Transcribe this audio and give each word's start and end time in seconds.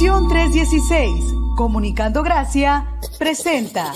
Misión 0.00 0.28
316, 0.28 1.24
Comunicando 1.56 2.22
Gracia, 2.22 2.86
presenta. 3.18 3.92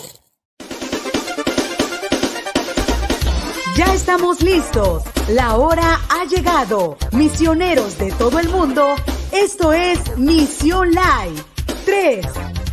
Ya 3.75 3.87
estamos 3.95 4.43
listos. 4.43 5.03
La 5.29 5.57
hora 5.57 5.99
ha 6.11 6.27
llegado. 6.27 6.99
Misioneros 7.13 7.97
de 7.97 8.13
todo 8.13 8.39
el 8.39 8.51
mundo, 8.51 8.97
esto 9.33 9.73
es 9.73 10.19
Misión 10.19 10.91
Live. 10.91 11.43
3, 11.87 12.27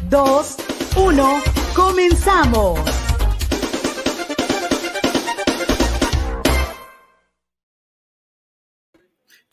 2, 0.10 0.56
1, 0.98 1.34
comenzamos. 1.74 3.01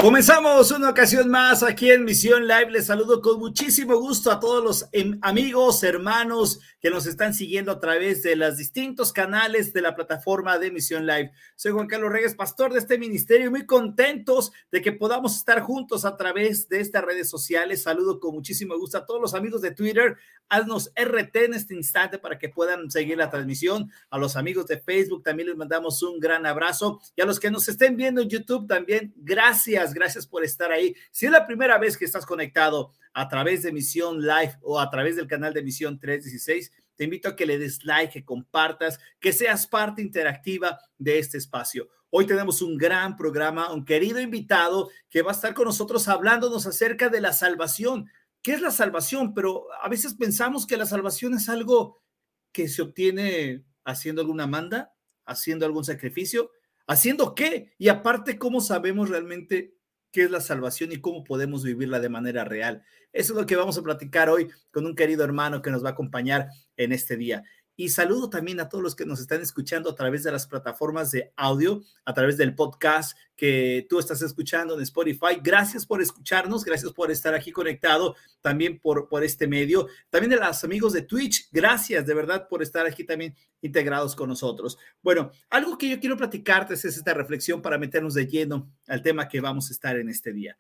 Comenzamos 0.01 0.71
una 0.71 0.91
ocasión 0.91 1.29
más 1.29 1.65
aquí 1.65 1.91
en 1.91 2.05
Misión 2.05 2.47
Live. 2.47 2.71
Les 2.71 2.87
saludo 2.87 3.21
con 3.21 3.41
muchísimo 3.41 3.99
gusto 3.99 4.31
a 4.31 4.39
todos 4.39 4.63
los 4.63 4.89
em, 4.93 5.19
amigos, 5.23 5.83
hermanos 5.83 6.61
que 6.81 6.89
nos 6.89 7.07
están 7.07 7.35
siguiendo 7.35 7.73
a 7.73 7.81
través 7.81 8.23
de 8.23 8.37
los 8.37 8.57
distintos 8.57 9.13
canales 9.13 9.73
de 9.73 9.83
la 9.83 9.97
plataforma 9.97 10.57
de 10.61 10.71
Misión 10.71 11.05
Live. 11.05 11.33
Soy 11.57 11.73
Juan 11.73 11.89
Carlos 11.89 12.13
Reyes, 12.13 12.37
pastor 12.37 12.73
de 12.73 12.79
este 12.79 12.97
ministerio, 12.97 13.51
muy 13.51 13.67
contentos 13.67 14.53
de 14.71 14.83
que 14.83 14.93
podamos 14.93 15.35
estar 15.35 15.63
juntos 15.63 16.05
a 16.05 16.17
través 16.17 16.69
de 16.69 16.79
estas 16.79 17.03
redes 17.03 17.29
sociales. 17.29 17.83
Saludo 17.83 18.21
con 18.21 18.37
muchísimo 18.37 18.79
gusto 18.79 18.99
a 18.99 19.05
todos 19.05 19.21
los 19.21 19.35
amigos 19.35 19.63
de 19.63 19.73
Twitter. 19.73 20.17
Haznos 20.49 20.93
RT 20.95 21.37
en 21.45 21.55
este 21.55 21.75
instante 21.75 22.19
para 22.19 22.39
que 22.39 22.49
puedan 22.49 22.89
seguir 22.89 23.19
la 23.19 23.31
transmisión. 23.31 23.91
A 24.11 24.19
los 24.19 24.37
amigos 24.37 24.69
de 24.69 24.79
Facebook 24.79 25.25
también 25.25 25.49
les 25.49 25.59
mandamos 25.59 26.01
un 26.05 26.21
gran 26.21 26.47
abrazo. 26.47 27.01
Y 27.17 27.21
a 27.21 27.27
los 27.27 27.41
que 27.41 27.51
nos 27.51 27.67
estén 27.67 27.97
viendo 27.97 28.23
en 28.23 28.29
YouTube 28.29 28.69
también, 28.69 29.13
gracias 29.17 29.88
gracias, 29.95 30.27
por 30.27 30.45
estar 30.45 30.73
ahí. 30.73 30.95
Si 31.11 31.27
es 31.27 31.33
la 31.33 31.47
primera 31.47 31.79
vez 31.79 31.97
que 31.97 32.05
estás 32.05 32.27
conectado 32.27 32.93
a 33.13 33.29
través 33.29 33.63
de 33.63 33.73
Misión 33.73 34.21
Live 34.21 34.59
o 34.63 34.81
a 34.81 34.91
través 34.91 35.17
del 35.17 35.27
canal 35.27 35.53
de 35.55 35.63
Misión 35.63 35.99
316, 35.99 36.73
te 36.97 37.05
invito 37.05 37.29
a 37.29 37.37
que 37.37 37.47
le 37.47 37.59
des 37.59 37.85
like, 37.85 38.13
que 38.13 38.25
compartas, 38.25 38.99
que 39.21 39.33
seas 39.33 39.67
parte 39.67 40.03
interactiva 40.03 40.79
de 40.99 41.19
este 41.19 41.39
espacio. 41.39 41.89
Hoy 42.11 42.27
tenemos 42.27 42.63
un 42.63 42.77
gran 42.77 43.17
programa, 43.17 43.73
un 43.73 43.85
querido 43.85 44.21
invitado 44.21 44.91
que 45.09 45.23
va 45.23 45.31
a 45.31 45.35
estar 45.35 45.55
con 45.55 45.67
nosotros 45.67 46.09
hablándonos 46.09 46.67
acerca 46.67 47.09
de 47.09 47.21
la 47.21 47.33
salvación. 47.33 48.11
¿Qué 48.43 48.53
es 48.53 48.61
la 48.61 48.71
salvación? 48.71 49.35
Pero 49.35 49.67
a 49.83 49.89
veces 49.89 50.15
pensamos 50.15 50.67
que 50.67 50.77
la 50.77 50.87
salvación 50.87 51.35
es 51.35 51.49
algo 51.49 52.03
que 52.51 52.67
se 52.67 52.83
obtiene 52.83 53.65
haciendo 53.85 54.23
alguna 54.23 54.47
manda, 54.47 54.95
haciendo 55.25 55.67
algún 55.67 55.85
sacrificio, 55.85 56.51
haciendo 56.87 57.35
qué? 57.35 57.75
Y 57.79 57.89
aparte, 57.89 58.39
¿cómo 58.39 58.61
sabemos 58.61 59.09
realmente 59.09 59.78
qué 60.19 60.25
es 60.25 60.33
la 60.33 60.41
salvación 60.41 60.91
y 60.91 61.01
cómo 61.01 61.23
podemos 61.23 61.63
vivirla 61.63 62.01
de 62.01 62.09
manera 62.09 62.45
real. 62.45 62.83
Eso 63.13 63.35
es 63.35 63.39
lo 63.39 63.47
que 63.47 63.55
vamos 63.55 63.79
a 63.79 63.83
platicar 63.83 64.29
hoy 64.29 64.49
con 64.73 64.85
un 64.85 64.97
querido 64.97 65.23
hermano 65.23 65.63
que 65.63 65.71
nos 65.71 65.85
va 65.85 65.91
a 65.91 65.93
acompañar 65.93 66.49
en 66.77 66.91
este 66.91 67.17
día. 67.17 67.45
Y 67.81 67.91
saludo 67.91 68.29
también 68.29 68.59
a 68.59 68.69
todos 68.69 68.83
los 68.83 68.97
que 68.97 69.07
nos 69.07 69.21
están 69.21 69.41
escuchando 69.41 69.89
a 69.91 69.95
través 69.95 70.25
de 70.25 70.33
las 70.33 70.49
plataformas 70.49 71.13
de 71.13 71.33
audio, 71.37 71.81
a 72.05 72.13
través 72.13 72.37
del 72.37 72.57
podcast 72.57 73.17
que 73.37 73.87
tú 73.89 74.01
estás 74.01 74.21
escuchando 74.21 74.75
en 74.75 74.81
Spotify. 74.81 75.39
Gracias 75.41 75.87
por 75.87 76.03
escucharnos, 76.03 76.65
gracias 76.65 76.93
por 76.93 77.13
estar 77.13 77.37
aquí 77.37 77.53
conectado 77.53 78.17
también 78.41 78.81
por, 78.81 79.09
por 79.09 79.23
este 79.23 79.47
medio. 79.47 79.87
También 80.11 80.31
de 80.31 80.45
los 80.45 80.65
amigos 80.65 80.93
de 80.93 81.03
Twitch, 81.03 81.51
gracias 81.53 82.05
de 82.05 82.15
verdad 82.15 82.49
por 82.49 82.65
estar 82.65 82.85
aquí 82.85 83.05
también 83.05 83.37
integrados 83.63 84.17
con 84.17 84.29
nosotros. 84.29 84.77
Bueno, 85.01 85.31
algo 85.49 85.79
que 85.79 85.89
yo 85.89 86.01
quiero 86.01 86.17
platicarte 86.17 86.75
es 86.75 86.85
esta 86.85 87.15
reflexión 87.15 87.63
para 87.63 87.79
meternos 87.79 88.15
de 88.15 88.27
lleno 88.27 88.73
al 88.89 89.03
tema 89.03 89.29
que 89.29 89.41
vamos 89.41 89.69
a 89.71 89.73
estar 89.73 89.97
en 89.97 90.09
este 90.09 90.33
día. 90.33 90.59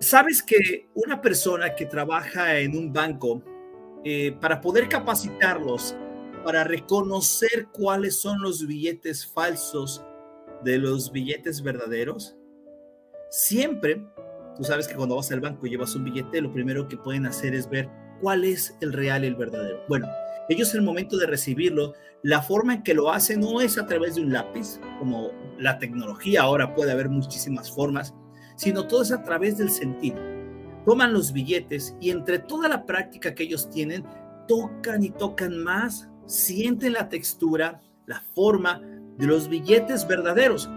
Sabes 0.00 0.42
que 0.42 0.88
una 0.94 1.20
persona 1.20 1.74
que 1.74 1.84
trabaja 1.84 2.58
en 2.58 2.74
un 2.74 2.90
banco, 2.90 3.44
eh, 4.04 4.36
para 4.38 4.60
poder 4.60 4.88
capacitarlos, 4.88 5.96
para 6.44 6.62
reconocer 6.62 7.68
cuáles 7.72 8.16
son 8.16 8.42
los 8.42 8.66
billetes 8.66 9.26
falsos 9.26 10.04
de 10.62 10.76
los 10.76 11.10
billetes 11.10 11.62
verdaderos, 11.62 12.36
siempre, 13.30 14.04
tú 14.56 14.64
sabes 14.64 14.86
que 14.86 14.94
cuando 14.94 15.16
vas 15.16 15.32
al 15.32 15.40
banco 15.40 15.66
y 15.66 15.70
llevas 15.70 15.94
un 15.94 16.04
billete, 16.04 16.42
lo 16.42 16.52
primero 16.52 16.86
que 16.86 16.98
pueden 16.98 17.24
hacer 17.24 17.54
es 17.54 17.68
ver 17.68 17.88
cuál 18.20 18.44
es 18.44 18.76
el 18.82 18.92
real 18.92 19.24
y 19.24 19.28
el 19.28 19.36
verdadero. 19.36 19.80
Bueno, 19.88 20.06
ellos 20.50 20.74
en 20.74 20.80
el 20.80 20.86
momento 20.86 21.16
de 21.16 21.26
recibirlo, 21.26 21.94
la 22.22 22.42
forma 22.42 22.74
en 22.74 22.82
que 22.82 22.92
lo 22.92 23.10
hacen 23.10 23.40
no 23.40 23.62
es 23.62 23.78
a 23.78 23.86
través 23.86 24.16
de 24.16 24.20
un 24.20 24.32
lápiz, 24.32 24.80
como 24.98 25.30
la 25.58 25.78
tecnología 25.78 26.42
ahora 26.42 26.74
puede 26.74 26.92
haber 26.92 27.08
muchísimas 27.08 27.70
formas, 27.70 28.14
sino 28.56 28.86
todo 28.86 29.02
es 29.02 29.12
a 29.12 29.22
través 29.22 29.56
del 29.56 29.70
sentido 29.70 30.33
toman 30.84 31.12
los 31.12 31.32
billetes 31.32 31.96
y 32.00 32.10
entre 32.10 32.38
toda 32.38 32.68
la 32.68 32.84
práctica 32.86 33.34
que 33.34 33.44
ellos 33.44 33.70
tienen, 33.70 34.04
tocan 34.46 35.02
y 35.02 35.10
tocan 35.10 35.58
más, 35.62 36.08
sienten 36.26 36.94
la 36.94 37.08
textura, 37.08 37.80
la 38.06 38.22
forma 38.34 38.80
de 39.16 39.26
los 39.26 39.48
billetes 39.48 40.06
verdaderos. 40.06 40.68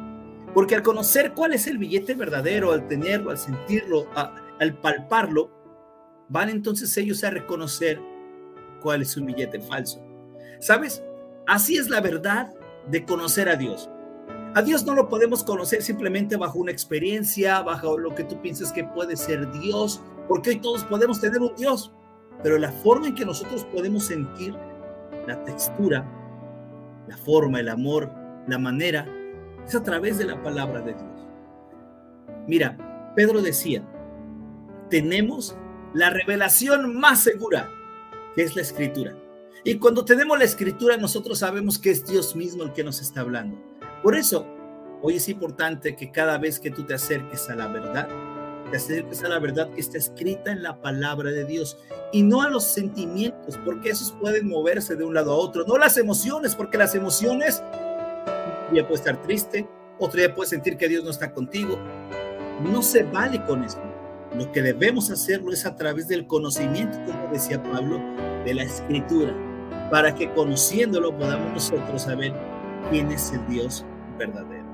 Porque 0.54 0.76
al 0.76 0.84
conocer 0.84 1.34
cuál 1.34 1.54
es 1.54 1.68
el 1.68 1.78
billete 1.78 2.14
verdadero, 2.16 2.72
al 2.72 2.88
tenerlo, 2.88 3.32
al 3.32 3.38
sentirlo, 3.38 4.08
al 4.16 4.80
palparlo, 4.80 5.52
van 6.30 6.50
entonces 6.50 6.96
ellos 6.98 7.24
a 7.24 7.30
reconocer 7.30 8.02
cuál 8.82 9.02
es 9.02 9.16
un 9.18 9.26
billete 9.28 9.60
falso. 9.60 10.02
¿Sabes? 10.60 11.04
Así 11.46 11.78
es 11.78 11.90
la 11.90 12.02
verdad 12.02 12.54
de 12.90 13.06
conocer 13.06 13.50
a 13.50 13.56
Dios. 13.56 13.90
A 14.58 14.64
Dios 14.64 14.84
no 14.88 14.96
lo 14.96 15.08
podemos 15.08 15.44
conocer 15.44 15.84
simplemente 15.84 16.36
bajo 16.36 16.58
una 16.58 16.72
experiencia, 16.72 17.62
bajo 17.62 17.96
lo 17.96 18.16
que 18.16 18.24
tú 18.24 18.42
piensas 18.42 18.72
que 18.72 18.84
puede 18.84 19.16
ser 19.16 19.52
Dios, 19.52 20.02
porque 20.28 20.50
hoy 20.50 20.60
todos 20.60 20.84
podemos 20.84 21.22
tener 21.22 21.40
un 21.42 21.56
Dios, 21.56 21.92
pero 22.42 22.58
la 22.58 22.72
forma 22.72 23.06
en 23.06 23.14
que 23.14 23.24
nosotros 23.24 23.66
podemos 23.66 24.06
sentir 24.06 24.56
la 25.28 25.44
textura, 25.44 26.04
la 27.08 27.16
forma, 27.18 27.60
el 27.60 27.70
amor, 27.70 28.12
la 28.48 28.58
manera, 28.58 29.06
es 29.64 29.76
a 29.76 29.84
través 29.84 30.18
de 30.18 30.26
la 30.26 30.42
palabra 30.42 30.82
de 30.82 30.96
Dios. 30.96 31.28
Mira, 32.48 33.14
Pedro 33.16 33.44
decía, 33.44 33.88
tenemos 34.90 35.56
la 35.94 36.10
revelación 36.10 37.00
más 37.00 37.20
segura, 37.20 37.70
que 38.34 38.42
es 38.42 38.56
la 38.56 38.64
escritura. 38.64 39.16
Y 39.64 39.76
cuando 39.76 40.04
tenemos 40.04 40.36
la 40.36 40.46
escritura, 40.46 40.98
nosotros 40.98 41.38
sabemos 41.38 41.78
que 41.78 41.92
es 41.92 42.08
Dios 42.08 42.36
mismo 42.36 42.64
el 42.64 42.74
que 42.74 42.84
nos 42.84 43.04
está 43.04 43.22
hablando. 43.22 43.67
Por 44.04 44.16
eso, 44.16 44.46
hoy 45.02 45.16
es 45.16 45.28
importante 45.30 45.96
que 45.96 46.12
cada 46.12 46.38
vez 46.38 46.60
que 46.60 46.72
tú 46.72 46.84
te 46.84 46.94
acerques 46.94 47.50
a 47.50 47.56
la 47.56 47.68
verdad, 47.68 48.08
te 48.70 48.78
acerques 48.78 49.24
a 49.24 49.30
la 49.30 49.40
verdad 49.40 49.70
que 49.72 49.82
está 49.82 49.98
escrita 49.98 50.52
en 50.52 50.62
la 50.62 50.82
palabra 50.82 51.32
de 51.32 51.46
Dios 51.46 51.78
y 52.12 52.24
no 52.24 52.42
a 52.42 52.50
los 52.50 52.64
sentimientos, 52.64 53.58
porque 53.66 53.90
esos 53.90 54.12
pueden 54.14 54.48
moverse 54.48 54.96
de 54.96 55.04
un 55.04 55.14
lado 55.14 55.32
a 55.32 55.36
otro, 55.36 55.66
no 55.68 55.78
las 55.78 55.98
emociones, 55.98 56.56
porque 56.56 56.78
las 56.78 56.94
emociones, 56.96 57.64
un 58.68 58.74
día 58.74 58.88
puede 58.88 59.00
estar 59.00 59.22
triste, 59.22 59.68
otro 60.00 60.20
día 60.20 60.34
puede 60.34 60.50
sentir 60.50 60.78
que 60.78 60.88
Dios 60.88 61.04
no 61.04 61.10
está 61.10 61.34
contigo. 61.34 61.78
No 62.62 62.82
se 62.82 63.04
vale 63.04 63.44
con 63.46 63.64
eso. 63.64 63.82
Lo 64.36 64.52
que 64.52 64.62
debemos 64.62 65.10
hacerlo 65.10 65.52
es 65.52 65.66
a 65.66 65.76
través 65.76 66.08
del 66.08 66.28
conocimiento, 66.28 66.98
como 67.06 67.32
decía 67.32 67.62
Pablo, 67.64 68.00
de 68.46 68.54
la 68.54 68.64
escritura, 68.64 69.34
para 69.90 70.14
que 70.14 70.32
conociéndolo 70.34 71.18
podamos 71.18 71.54
nosotros 71.54 72.04
saber 72.04 72.34
quién 72.90 73.12
es 73.12 73.32
el 73.32 73.46
Dios 73.48 73.86
verdadero. 74.18 74.66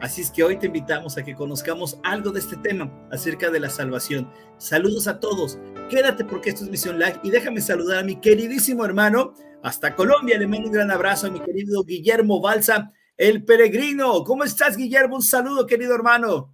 Así 0.00 0.22
es 0.22 0.30
que 0.30 0.42
hoy 0.42 0.58
te 0.58 0.66
invitamos 0.66 1.16
a 1.16 1.22
que 1.22 1.34
conozcamos 1.34 1.98
algo 2.02 2.32
de 2.32 2.40
este 2.40 2.56
tema 2.56 2.90
acerca 3.12 3.50
de 3.50 3.60
la 3.60 3.70
salvación. 3.70 4.28
Saludos 4.58 5.06
a 5.06 5.20
todos. 5.20 5.58
Quédate 5.88 6.24
porque 6.24 6.50
esto 6.50 6.64
es 6.64 6.70
Misión 6.70 6.98
Live 6.98 7.20
y 7.22 7.30
déjame 7.30 7.60
saludar 7.60 7.98
a 7.98 8.02
mi 8.02 8.16
queridísimo 8.16 8.84
hermano 8.84 9.34
hasta 9.62 9.94
Colombia. 9.94 10.38
Le 10.38 10.48
mando 10.48 10.66
un 10.66 10.72
gran 10.72 10.90
abrazo 10.90 11.28
a 11.28 11.30
mi 11.30 11.38
querido 11.38 11.84
Guillermo 11.84 12.40
Balsa, 12.40 12.90
el 13.16 13.44
peregrino. 13.44 14.24
¿Cómo 14.24 14.42
estás, 14.42 14.76
Guillermo? 14.76 15.16
Un 15.16 15.22
saludo, 15.22 15.66
querido 15.66 15.94
hermano. 15.94 16.51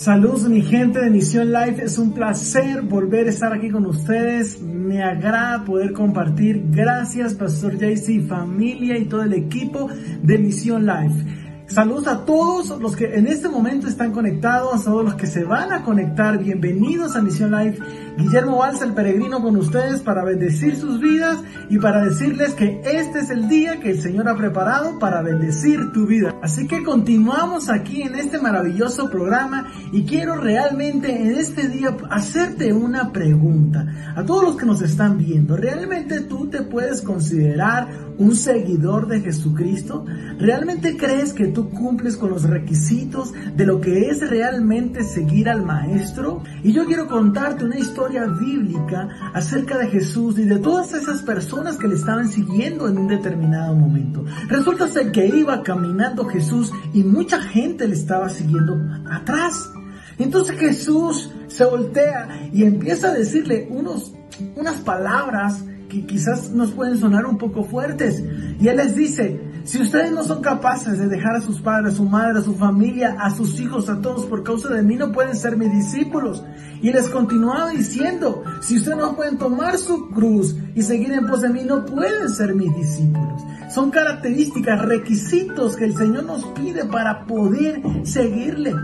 Saludos 0.00 0.48
mi 0.48 0.62
gente 0.62 0.98
de 0.98 1.10
Misión 1.10 1.52
Life, 1.52 1.84
es 1.84 1.98
un 1.98 2.14
placer 2.14 2.80
volver 2.80 3.26
a 3.26 3.28
estar 3.28 3.52
aquí 3.52 3.68
con 3.68 3.84
ustedes, 3.84 4.58
me 4.62 5.02
agrada 5.02 5.62
poder 5.66 5.92
compartir, 5.92 6.64
gracias 6.70 7.34
Pastor 7.34 7.76
JC, 7.76 8.26
familia 8.26 8.96
y 8.96 9.04
todo 9.04 9.24
el 9.24 9.34
equipo 9.34 9.90
de 10.22 10.38
Misión 10.38 10.86
Life. 10.86 11.22
Saludos 11.66 12.08
a 12.08 12.24
todos 12.24 12.80
los 12.80 12.96
que 12.96 13.14
en 13.14 13.28
este 13.28 13.50
momento 13.50 13.88
están 13.88 14.10
conectados, 14.10 14.80
a 14.80 14.90
todos 14.90 15.04
los 15.04 15.14
que 15.16 15.26
se 15.26 15.44
van 15.44 15.70
a 15.70 15.84
conectar. 15.84 16.42
Bienvenidos 16.42 17.14
a 17.14 17.20
Misión 17.22 17.52
Life. 17.52 17.78
Guillermo 18.16 18.58
Balsa, 18.58 18.84
el 18.84 18.94
peregrino, 18.94 19.40
con 19.42 19.56
ustedes 19.56 20.00
para 20.00 20.24
bendecir 20.24 20.76
sus 20.76 21.00
vidas 21.00 21.38
y 21.68 21.78
para 21.78 22.04
decirles 22.04 22.54
que 22.54 22.80
este 22.84 23.20
es 23.20 23.30
el 23.30 23.48
día 23.48 23.80
que 23.80 23.90
el 23.90 24.00
Señor 24.00 24.28
ha 24.28 24.36
preparado 24.36 24.98
para 24.98 25.22
bendecir 25.22 25.92
tu 25.92 26.06
vida. 26.06 26.34
Así 26.42 26.66
que 26.66 26.82
continuamos 26.82 27.68
aquí 27.68 28.02
en 28.02 28.14
este 28.14 28.38
maravilloso 28.38 29.10
programa 29.10 29.68
y 29.92 30.04
quiero 30.04 30.36
realmente 30.36 31.22
en 31.22 31.36
este 31.36 31.68
día 31.68 31.96
hacerte 32.10 32.72
una 32.72 33.12
pregunta. 33.12 33.86
A 34.16 34.24
todos 34.24 34.44
los 34.44 34.56
que 34.56 34.66
nos 34.66 34.82
están 34.82 35.18
viendo, 35.18 35.56
¿realmente 35.56 36.20
tú 36.20 36.48
te 36.48 36.62
puedes 36.62 37.02
considerar 37.02 37.88
un 38.18 38.34
seguidor 38.34 39.06
de 39.06 39.20
Jesucristo? 39.20 40.04
¿Realmente 40.38 40.96
crees 40.96 41.32
que 41.32 41.46
tú 41.46 41.70
cumples 41.70 42.16
con 42.16 42.30
los 42.30 42.44
requisitos 42.44 43.32
de 43.56 43.66
lo 43.66 43.80
que 43.80 44.08
es 44.08 44.28
realmente 44.28 45.04
seguir 45.04 45.48
al 45.48 45.64
Maestro? 45.64 46.42
Y 46.62 46.72
yo 46.72 46.84
quiero 46.86 47.06
contarte 47.06 47.64
una 47.64 47.78
historia 47.78 47.99
bíblica 48.08 49.08
acerca 49.34 49.78
de 49.78 49.88
Jesús 49.88 50.38
y 50.38 50.44
de 50.44 50.58
todas 50.58 50.92
esas 50.94 51.22
personas 51.22 51.76
que 51.76 51.88
le 51.88 51.94
estaban 51.94 52.28
siguiendo 52.28 52.88
en 52.88 52.98
un 52.98 53.08
determinado 53.08 53.74
momento. 53.74 54.24
Resulta 54.48 54.88
ser 54.88 55.12
que 55.12 55.26
iba 55.26 55.62
caminando 55.62 56.24
Jesús 56.26 56.72
y 56.92 57.04
mucha 57.04 57.40
gente 57.40 57.86
le 57.86 57.94
estaba 57.94 58.28
siguiendo 58.28 58.76
atrás. 59.10 59.70
Entonces 60.18 60.58
Jesús 60.58 61.30
se 61.48 61.64
voltea 61.64 62.50
y 62.52 62.64
empieza 62.64 63.08
a 63.08 63.14
decirle 63.14 63.68
unos, 63.70 64.12
unas 64.56 64.80
palabras 64.80 65.64
que 65.88 66.06
quizás 66.06 66.50
nos 66.50 66.70
pueden 66.72 66.98
sonar 66.98 67.26
un 67.26 67.38
poco 67.38 67.64
fuertes. 67.64 68.22
Y 68.60 68.68
Él 68.68 68.76
les 68.76 68.94
dice, 68.94 69.40
si 69.64 69.80
ustedes 69.80 70.12
no 70.12 70.24
son 70.24 70.42
capaces 70.42 70.98
de 70.98 71.08
dejar 71.08 71.36
a 71.36 71.40
sus 71.40 71.60
padres, 71.60 71.94
a 71.94 71.96
su 71.96 72.04
madre, 72.04 72.38
a 72.38 72.42
su 72.42 72.54
familia, 72.54 73.16
a 73.18 73.30
sus 73.30 73.60
hijos, 73.60 73.88
a 73.88 74.00
todos 74.00 74.26
por 74.26 74.42
causa 74.42 74.68
de 74.68 74.82
mí, 74.82 74.96
no 74.96 75.12
pueden 75.12 75.36
ser 75.36 75.56
mis 75.56 75.72
discípulos. 75.72 76.42
Y 76.82 76.92
les 76.92 77.08
continuaba 77.08 77.70
diciendo, 77.70 78.42
si 78.62 78.76
ustedes 78.76 78.98
no 78.98 79.14
pueden 79.16 79.38
tomar 79.38 79.76
su 79.78 80.08
cruz 80.10 80.56
y 80.74 80.82
seguir 80.82 81.12
en 81.12 81.26
pos 81.26 81.42
de 81.42 81.50
mí, 81.50 81.62
no 81.64 81.84
pueden 81.84 82.28
ser 82.30 82.54
mis 82.54 82.74
discípulos. 82.74 83.42
Son 83.70 83.90
características, 83.90 84.82
requisitos 84.82 85.76
que 85.76 85.84
el 85.84 85.96
Señor 85.96 86.24
nos 86.24 86.44
pide 86.46 86.86
para 86.86 87.26
poder 87.26 87.82
seguirle. 88.04 88.74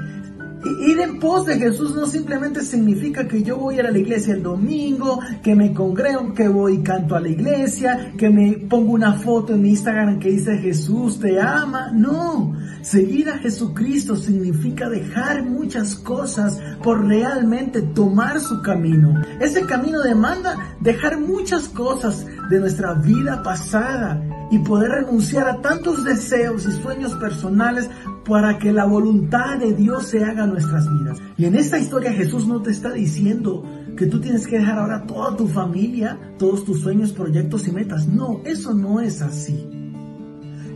Ir 0.64 1.00
en 1.00 1.20
pos 1.20 1.46
de 1.46 1.58
Jesús 1.58 1.94
no 1.94 2.06
simplemente 2.06 2.62
significa 2.62 3.28
que 3.28 3.42
yo 3.42 3.56
voy 3.58 3.78
a 3.78 3.90
la 3.90 3.98
iglesia 3.98 4.34
el 4.34 4.42
domingo, 4.42 5.20
que 5.42 5.54
me 5.54 5.72
congrego, 5.72 6.34
que 6.34 6.48
voy 6.48 6.74
y 6.74 6.82
canto 6.82 7.14
a 7.14 7.20
la 7.20 7.28
iglesia, 7.28 8.12
que 8.16 8.30
me 8.30 8.52
pongo 8.52 8.92
una 8.92 9.14
foto 9.14 9.54
en 9.54 9.62
mi 9.62 9.70
Instagram 9.70 10.18
que 10.18 10.30
dice 10.30 10.58
Jesús 10.58 11.20
te 11.20 11.40
ama. 11.40 11.90
No, 11.92 12.54
seguir 12.82 13.28
a 13.28 13.38
Jesucristo 13.38 14.16
significa 14.16 14.88
dejar 14.88 15.44
muchas 15.44 15.94
cosas 15.94 16.60
por 16.82 17.06
realmente 17.06 17.82
tomar 17.82 18.40
su 18.40 18.62
camino. 18.62 19.22
Ese 19.40 19.62
camino 19.66 20.00
demanda 20.02 20.76
dejar 20.80 21.20
muchas 21.20 21.68
cosas 21.68 22.26
de 22.50 22.60
nuestra 22.60 22.94
vida 22.94 23.42
pasada 23.42 24.20
y 24.50 24.58
poder 24.60 24.90
renunciar 24.90 25.48
a 25.48 25.60
tantos 25.60 26.04
deseos 26.04 26.66
y 26.66 26.72
sueños 26.72 27.14
personales 27.14 27.90
para 28.24 28.58
que 28.58 28.72
la 28.72 28.84
voluntad 28.84 29.58
de 29.58 29.72
Dios 29.72 30.06
se 30.06 30.24
haga 30.24 30.44
en 30.44 30.50
nuestras 30.50 30.88
vidas. 30.90 31.18
Y 31.36 31.44
en 31.44 31.54
esta 31.54 31.78
historia 31.78 32.12
Jesús 32.12 32.46
no 32.46 32.62
te 32.62 32.70
está 32.70 32.92
diciendo 32.92 33.64
que 33.96 34.06
tú 34.06 34.20
tienes 34.20 34.46
que 34.46 34.58
dejar 34.58 34.78
ahora 34.78 35.04
toda 35.06 35.36
tu 35.36 35.48
familia, 35.48 36.18
todos 36.38 36.64
tus 36.64 36.80
sueños, 36.80 37.12
proyectos 37.12 37.66
y 37.68 37.72
metas. 37.72 38.06
No, 38.06 38.40
eso 38.44 38.74
no 38.74 39.00
es 39.00 39.22
así. 39.22 39.85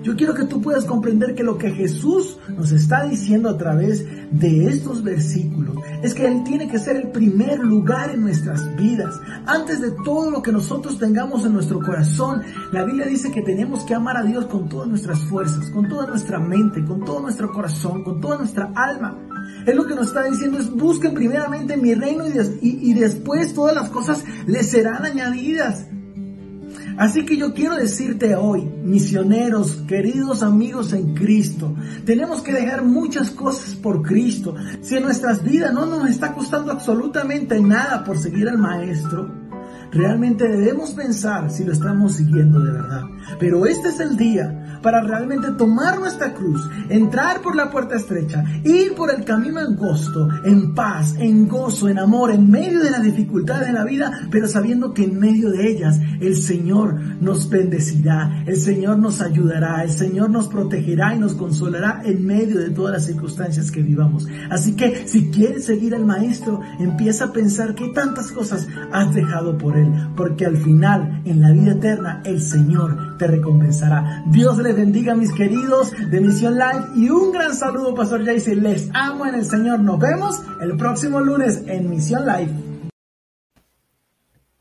Yo 0.02 0.16
quiero 0.16 0.34
que 0.34 0.44
tú 0.44 0.62
puedas 0.62 0.86
comprender 0.86 1.34
que 1.34 1.42
lo 1.42 1.58
que 1.58 1.72
Jesús 1.72 2.38
nos 2.48 2.72
está 2.72 3.04
diciendo 3.04 3.50
a 3.50 3.58
través 3.58 4.06
de 4.30 4.66
estos 4.66 5.02
versículos 5.02 5.76
es 6.02 6.14
que 6.14 6.26
Él 6.26 6.42
tiene 6.44 6.68
que 6.68 6.78
ser 6.78 6.96
el 6.96 7.08
primer 7.08 7.58
lugar 7.58 8.10
en 8.10 8.22
nuestras 8.22 8.74
vidas. 8.76 9.20
Antes 9.46 9.80
de 9.82 9.90
todo 10.04 10.30
lo 10.30 10.42
que 10.42 10.52
nosotros 10.52 10.98
tengamos 10.98 11.44
en 11.44 11.52
nuestro 11.52 11.80
corazón, 11.80 12.42
la 12.72 12.84
Biblia 12.84 13.06
dice 13.06 13.30
que 13.30 13.42
tenemos 13.42 13.84
que 13.84 13.94
amar 13.94 14.16
a 14.16 14.22
Dios 14.22 14.46
con 14.46 14.70
todas 14.70 14.88
nuestras 14.88 15.20
fuerzas, 15.26 15.70
con 15.70 15.88
toda 15.88 16.06
nuestra 16.06 16.38
mente, 16.38 16.82
con 16.82 17.04
todo 17.04 17.20
nuestro 17.20 17.52
corazón, 17.52 18.02
con 18.02 18.20
toda 18.20 18.38
nuestra 18.38 18.72
alma. 18.74 19.18
Él 19.66 19.76
lo 19.76 19.86
que 19.86 19.94
nos 19.94 20.06
está 20.06 20.24
diciendo 20.24 20.58
es 20.58 20.70
busquen 20.70 21.12
primeramente 21.12 21.76
mi 21.76 21.94
reino 21.94 22.24
y, 22.26 22.90
y 22.90 22.94
después 22.94 23.52
todas 23.52 23.74
las 23.74 23.90
cosas 23.90 24.24
les 24.46 24.70
serán 24.70 25.04
añadidas. 25.04 25.86
Así 27.00 27.24
que 27.24 27.38
yo 27.38 27.54
quiero 27.54 27.76
decirte 27.76 28.34
hoy, 28.36 28.60
misioneros, 28.60 29.76
queridos 29.88 30.42
amigos 30.42 30.92
en 30.92 31.14
Cristo, 31.14 31.74
tenemos 32.04 32.42
que 32.42 32.52
dejar 32.52 32.84
muchas 32.84 33.30
cosas 33.30 33.74
por 33.74 34.02
Cristo. 34.02 34.54
Si 34.82 34.96
en 34.96 35.04
nuestras 35.04 35.42
vidas 35.42 35.72
no 35.72 35.86
nos 35.86 36.10
está 36.10 36.34
costando 36.34 36.70
absolutamente 36.70 37.58
nada 37.58 38.04
por 38.04 38.18
seguir 38.18 38.50
al 38.50 38.58
Maestro, 38.58 39.49
realmente 39.92 40.48
debemos 40.48 40.92
pensar 40.92 41.50
si 41.50 41.64
lo 41.64 41.72
estamos 41.72 42.14
siguiendo 42.14 42.60
de 42.60 42.72
verdad. 42.72 43.02
Pero 43.38 43.66
este 43.66 43.88
es 43.88 44.00
el 44.00 44.16
día 44.16 44.80
para 44.82 45.02
realmente 45.02 45.52
tomar 45.52 45.98
nuestra 45.98 46.32
cruz, 46.32 46.68
entrar 46.88 47.42
por 47.42 47.54
la 47.54 47.70
puerta 47.70 47.96
estrecha, 47.96 48.44
ir 48.64 48.94
por 48.94 49.14
el 49.14 49.24
camino 49.24 49.60
angosto, 49.60 50.28
en 50.44 50.74
paz, 50.74 51.14
en 51.18 51.48
gozo, 51.48 51.88
en 51.88 51.98
amor, 51.98 52.30
en 52.30 52.50
medio 52.50 52.80
de 52.80 52.90
las 52.90 53.02
dificultades 53.02 53.68
de 53.68 53.72
la 53.72 53.84
vida, 53.84 54.28
pero 54.30 54.48
sabiendo 54.48 54.94
que 54.94 55.04
en 55.04 55.18
medio 55.18 55.50
de 55.50 55.70
ellas 55.70 56.00
el 56.20 56.36
Señor 56.36 56.94
nos 57.20 57.48
bendecirá, 57.48 58.42
el 58.46 58.56
Señor 58.56 58.98
nos 58.98 59.20
ayudará, 59.20 59.82
el 59.82 59.90
Señor 59.90 60.30
nos 60.30 60.48
protegerá 60.48 61.14
y 61.14 61.18
nos 61.18 61.34
consolará 61.34 62.02
en 62.04 62.24
medio 62.24 62.58
de 62.58 62.70
todas 62.70 62.92
las 62.92 63.06
circunstancias 63.06 63.70
que 63.70 63.82
vivamos. 63.82 64.26
Así 64.50 64.74
que 64.74 65.06
si 65.06 65.30
quieres 65.30 65.64
seguir 65.64 65.94
al 65.94 66.04
Maestro, 66.04 66.60
empieza 66.78 67.26
a 67.26 67.32
pensar 67.32 67.74
qué 67.74 67.88
tantas 67.88 68.32
cosas 68.32 68.66
has 68.92 69.14
dejado 69.14 69.58
por 69.58 69.76
Él, 69.76 69.79
porque 70.16 70.46
al 70.46 70.56
final, 70.56 71.22
en 71.24 71.40
la 71.40 71.52
vida 71.52 71.72
eterna, 71.72 72.22
el 72.24 72.40
Señor 72.40 73.16
te 73.18 73.26
recompensará. 73.26 74.24
Dios 74.28 74.58
le 74.58 74.72
bendiga, 74.72 75.14
mis 75.14 75.32
queridos 75.32 75.92
de 76.10 76.20
Misión 76.20 76.54
Live. 76.54 76.84
Y 76.96 77.10
un 77.10 77.32
gran 77.32 77.54
saludo, 77.54 77.94
Pastor 77.94 78.24
Jayce. 78.24 78.56
Les 78.56 78.90
amo 78.94 79.26
en 79.26 79.34
el 79.34 79.44
Señor. 79.44 79.80
Nos 79.80 79.98
vemos 79.98 80.42
el 80.60 80.76
próximo 80.76 81.20
lunes 81.20 81.64
en 81.66 81.90
Misión 81.90 82.26
Live. 82.26 82.52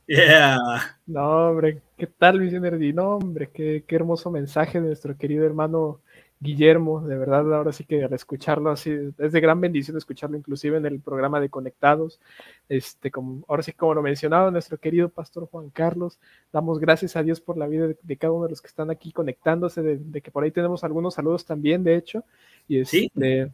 Yeah. 0.08 0.58
No, 1.06 1.50
hombre, 1.50 1.82
¿qué 1.98 2.08
tal, 2.08 2.40
Misionero? 2.40 2.78
No, 2.96 3.18
hombre, 3.18 3.50
qué, 3.54 3.84
qué 3.88 3.96
hermoso 3.96 4.32
mensaje 4.32 4.82
de 4.82 4.88
nuestro 4.88 5.16
querido 5.16 5.46
hermano 5.46 6.02
Guillermo, 6.42 7.02
de 7.02 7.18
verdad, 7.18 7.54
ahora 7.54 7.74
sí 7.74 7.84
que 7.84 8.04
al 8.04 8.14
escucharlo 8.14 8.72
así, 8.72 8.92
es 9.18 9.32
de 9.34 9.42
gran 9.42 9.60
bendición 9.60 9.98
escucharlo 9.98 10.38
inclusive 10.38 10.78
en 10.78 10.86
el 10.86 11.02
programa 11.02 11.42
de 11.42 11.50
Conectados, 11.50 12.22
este, 12.70 13.10
como, 13.10 13.44
ahora 13.48 13.64
sí 13.64 13.74
como 13.74 13.96
lo 13.96 14.02
mencionaba 14.02 14.52
nuestro 14.52 14.78
querido 14.78 15.10
pastor 15.10 15.48
Juan 15.48 15.70
Carlos, 15.72 16.20
damos 16.54 16.80
gracias 16.80 17.16
a 17.16 17.24
Dios 17.24 17.42
por 17.42 17.58
la 17.58 17.68
vida 17.68 17.88
de, 17.88 18.18
cada 18.18 18.32
uno 18.32 18.46
de 18.46 18.52
los 18.52 18.62
que 18.62 18.68
están 18.68 18.92
aquí 18.92 19.12
conectándose, 19.12 19.82
de, 19.82 20.22
que 20.22 20.32
por 20.32 20.44
ahí 20.44 20.52
tenemos 20.52 20.84
algunos 20.84 21.16
saludos 21.16 21.46
también, 21.46 21.84
de 21.84 21.96
hecho, 21.96 22.24
y 22.68 22.80
este, 22.80 23.52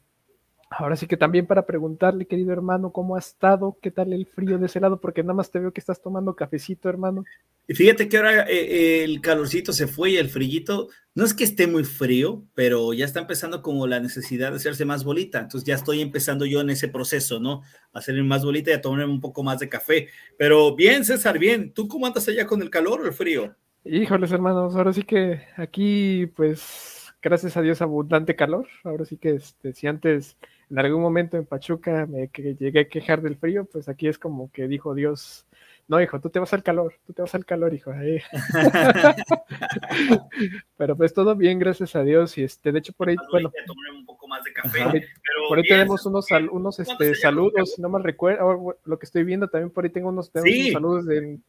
ahora 0.70 0.96
sí 0.96 1.08
que 1.08 1.18
también 1.18 1.46
para 1.46 1.66
preguntarle, 1.66 2.26
querido 2.26 2.52
hermano, 2.52 2.92
¿cómo 2.92 3.16
ha 3.16 3.20
estado? 3.20 3.78
¿Qué 3.82 3.92
tal 3.92 4.14
el 4.14 4.26
frío 4.26 4.58
de 4.58 4.66
ese 4.66 4.80
lado? 4.80 5.00
Porque 5.00 5.24
nada 5.24 5.34
más 5.34 5.52
te 5.52 5.60
veo 5.60 5.72
que 5.72 5.80
estás 5.80 6.02
tomando 6.02 6.36
cafecito, 6.36 6.90
hermano. 6.90 7.24
Y 7.68 7.74
fíjate 7.74 8.08
que 8.08 8.18
ahora 8.18 8.46
eh, 8.48 9.04
el 9.04 9.22
calorcito 9.22 9.74
se 9.74 9.88
fue 9.88 10.12
y 10.12 10.18
el 10.18 10.30
frillito, 10.30 10.90
no 11.16 11.24
es 11.24 11.34
que 11.34 11.44
esté 11.44 11.66
muy 11.66 11.84
frío, 11.84 12.44
pero 12.54 12.94
ya 12.94 13.06
está 13.06 13.20
empezando 13.20 13.62
como 13.62 13.88
la 13.88 14.00
necesidad 14.00 14.52
de 14.52 14.58
hacerse 14.58 14.86
más 14.86 15.04
bolita. 15.04 15.40
Entonces 15.40 15.66
ya 15.66 15.76
estoy 15.76 16.02
empezando 16.02 16.46
yo 16.46 16.62
en 16.62 16.70
ese 16.70 16.88
proceso, 16.88 17.40
¿no? 17.40 17.62
A 17.94 18.00
hacerme 18.00 18.24
más 18.24 18.44
bolita 18.44 18.72
y 18.72 18.74
a 18.74 18.82
tomarme 18.82 19.06
un 19.06 19.22
poco 19.22 19.44
más 19.44 19.60
de 19.60 19.70
café. 19.70 20.10
Pero 20.38 20.75
bien, 20.75 21.06
César, 21.06 21.39
bien. 21.39 21.72
¿Tú 21.72 21.88
cómo 21.88 22.06
andas 22.06 22.28
allá 22.28 22.46
con 22.46 22.62
el 22.62 22.70
calor 22.70 23.01
o 23.01 23.06
el 23.06 23.13
frío? 23.13 23.56
Híjoles, 23.84 24.32
hermanos, 24.32 24.75
ahora 24.75 24.94
sí 24.94 25.04
que 25.04 25.44
aquí, 25.58 26.25
pues, 26.36 27.13
gracias 27.22 27.56
a 27.56 27.62
Dios, 27.62 27.82
abundante 27.82 28.36
calor. 28.36 28.68
Ahora 28.84 29.06
sí 29.06 29.18
que, 29.18 29.36
este, 29.36 29.74
si 29.74 29.88
antes 29.88 30.38
en 30.75 30.79
algún 30.79 31.01
momento 31.01 31.38
en 31.38 31.46
Pachuca 31.46 32.05
me 32.05 32.27
que 32.27 32.53
llegué 32.53 32.82
a 32.82 32.88
quejar 32.89 33.22
del 33.22 33.38
frío, 33.38 33.63
pues 33.63 33.88
aquí 33.88 34.10
es 34.10 34.20
como 34.20 34.51
que 34.51 34.67
dijo 34.67 34.94
Dios, 34.94 35.46
no, 35.88 36.01
hijo, 36.01 36.20
tú 36.20 36.29
te 36.29 36.38
vas 36.38 36.53
al 36.53 36.63
calor, 36.63 36.96
tú 37.08 37.13
te 37.13 37.22
vas 37.22 37.34
al 37.34 37.46
calor, 37.46 37.74
hijo. 37.74 37.94
pero 40.77 40.98
pues 40.98 41.13
todo 41.13 41.34
bien, 41.34 41.60
gracias 41.60 41.96
a 41.96 42.03
Dios. 42.03 42.38
Y 42.38 42.44
este, 42.44 42.74
de 42.74 42.79
hecho, 42.79 42.91
por 42.91 43.08
ahí, 43.08 43.15
bueno. 43.32 43.53
Un 43.96 44.05
poco 44.05 44.27
más 44.27 44.44
de 44.44 44.51
café, 44.51 45.08
por 45.48 45.60
ahí 45.60 45.63
tenemos 45.63 46.05
unos, 46.05 46.25
unos 46.51 46.79
este, 46.79 47.15
saludos, 47.15 47.75
si 47.75 47.82
no 47.82 47.88
mal 47.88 48.03
recuerdo, 48.03 48.75
lo 48.84 49.00
que 49.00 49.05
estoy 49.05 49.24
viendo, 49.24 49.48
también 49.48 49.70
por 49.70 49.86
ahí 49.86 49.91
tengo 49.91 50.10
unos, 50.10 50.29
saludos 50.34 51.05
de, 51.05 51.39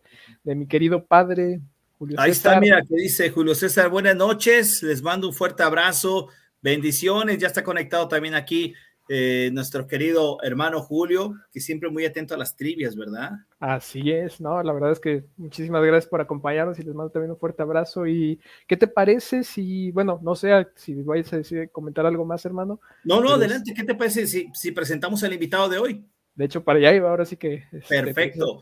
mi 0.45 0.68
querido 0.68 1.04
padre, 1.04 1.59
Julio 1.99 2.21
Ahí 2.21 2.30
está, 2.30 2.61
mira, 2.61 2.80
que 2.83 2.95
dice 2.95 3.30
Julio 3.30 3.56
César, 3.56 3.88
buenas 3.88 4.14
noches, 4.14 4.85
les 4.85 5.02
mando 5.02 5.26
un 5.26 5.35
fuerte 5.35 5.64
abrazo, 5.64 6.28
bendiciones, 6.62 7.38
ya 7.38 7.49
está 7.49 7.64
conectado 7.64 8.06
también 8.06 8.35
aquí 8.35 8.73
eh, 9.09 9.51
nuestro 9.53 9.87
querido 9.87 10.39
hermano 10.43 10.81
Julio, 10.83 11.35
que 11.53 11.61
siempre 11.61 11.91
muy 11.91 12.05
atento 12.05 12.35
a 12.35 12.37
las 12.37 12.57
trivias, 12.57 12.97
¿verdad? 12.97 13.33
Así 13.61 14.11
es, 14.11 14.41
no, 14.41 14.61
la 14.63 14.73
verdad 14.73 14.93
es 14.93 15.01
que 15.01 15.25
muchísimas 15.37 15.85
gracias 15.85 16.11
por 16.11 16.21
acompañarnos 16.21 16.79
y 16.79 16.83
les 16.83 16.95
mando 16.95 17.13
también 17.13 17.31
un 17.31 17.39
fuerte 17.39 17.63
abrazo. 17.63 18.07
¿Y 18.07 18.41
qué 18.67 18.77
te 18.77 18.89
parece 18.89 19.45
si, 19.45 19.93
bueno, 19.93 20.19
no 20.23 20.35
sé 20.35 20.51
si 20.75 20.95
vais 21.03 21.33
a 21.33 21.37
decir, 21.37 21.71
comentar 21.71 22.05
algo 22.05 22.25
más, 22.25 22.45
hermano? 22.45 22.81
No, 23.05 23.21
no, 23.21 23.31
adelante, 23.31 23.73
¿qué 23.75 23.85
te 23.85 23.95
parece 23.95 24.27
si, 24.27 24.51
si, 24.53 24.73
presentamos 24.73 25.23
al 25.23 25.33
invitado 25.33 25.69
de 25.69 25.79
hoy? 25.79 26.05
De 26.35 26.45
hecho, 26.45 26.65
para 26.65 26.79
allá 26.79 26.93
iba, 26.93 27.09
ahora 27.09 27.25
sí 27.25 27.37
que. 27.37 27.65
Este, 27.73 28.03
Perfecto. 28.03 28.61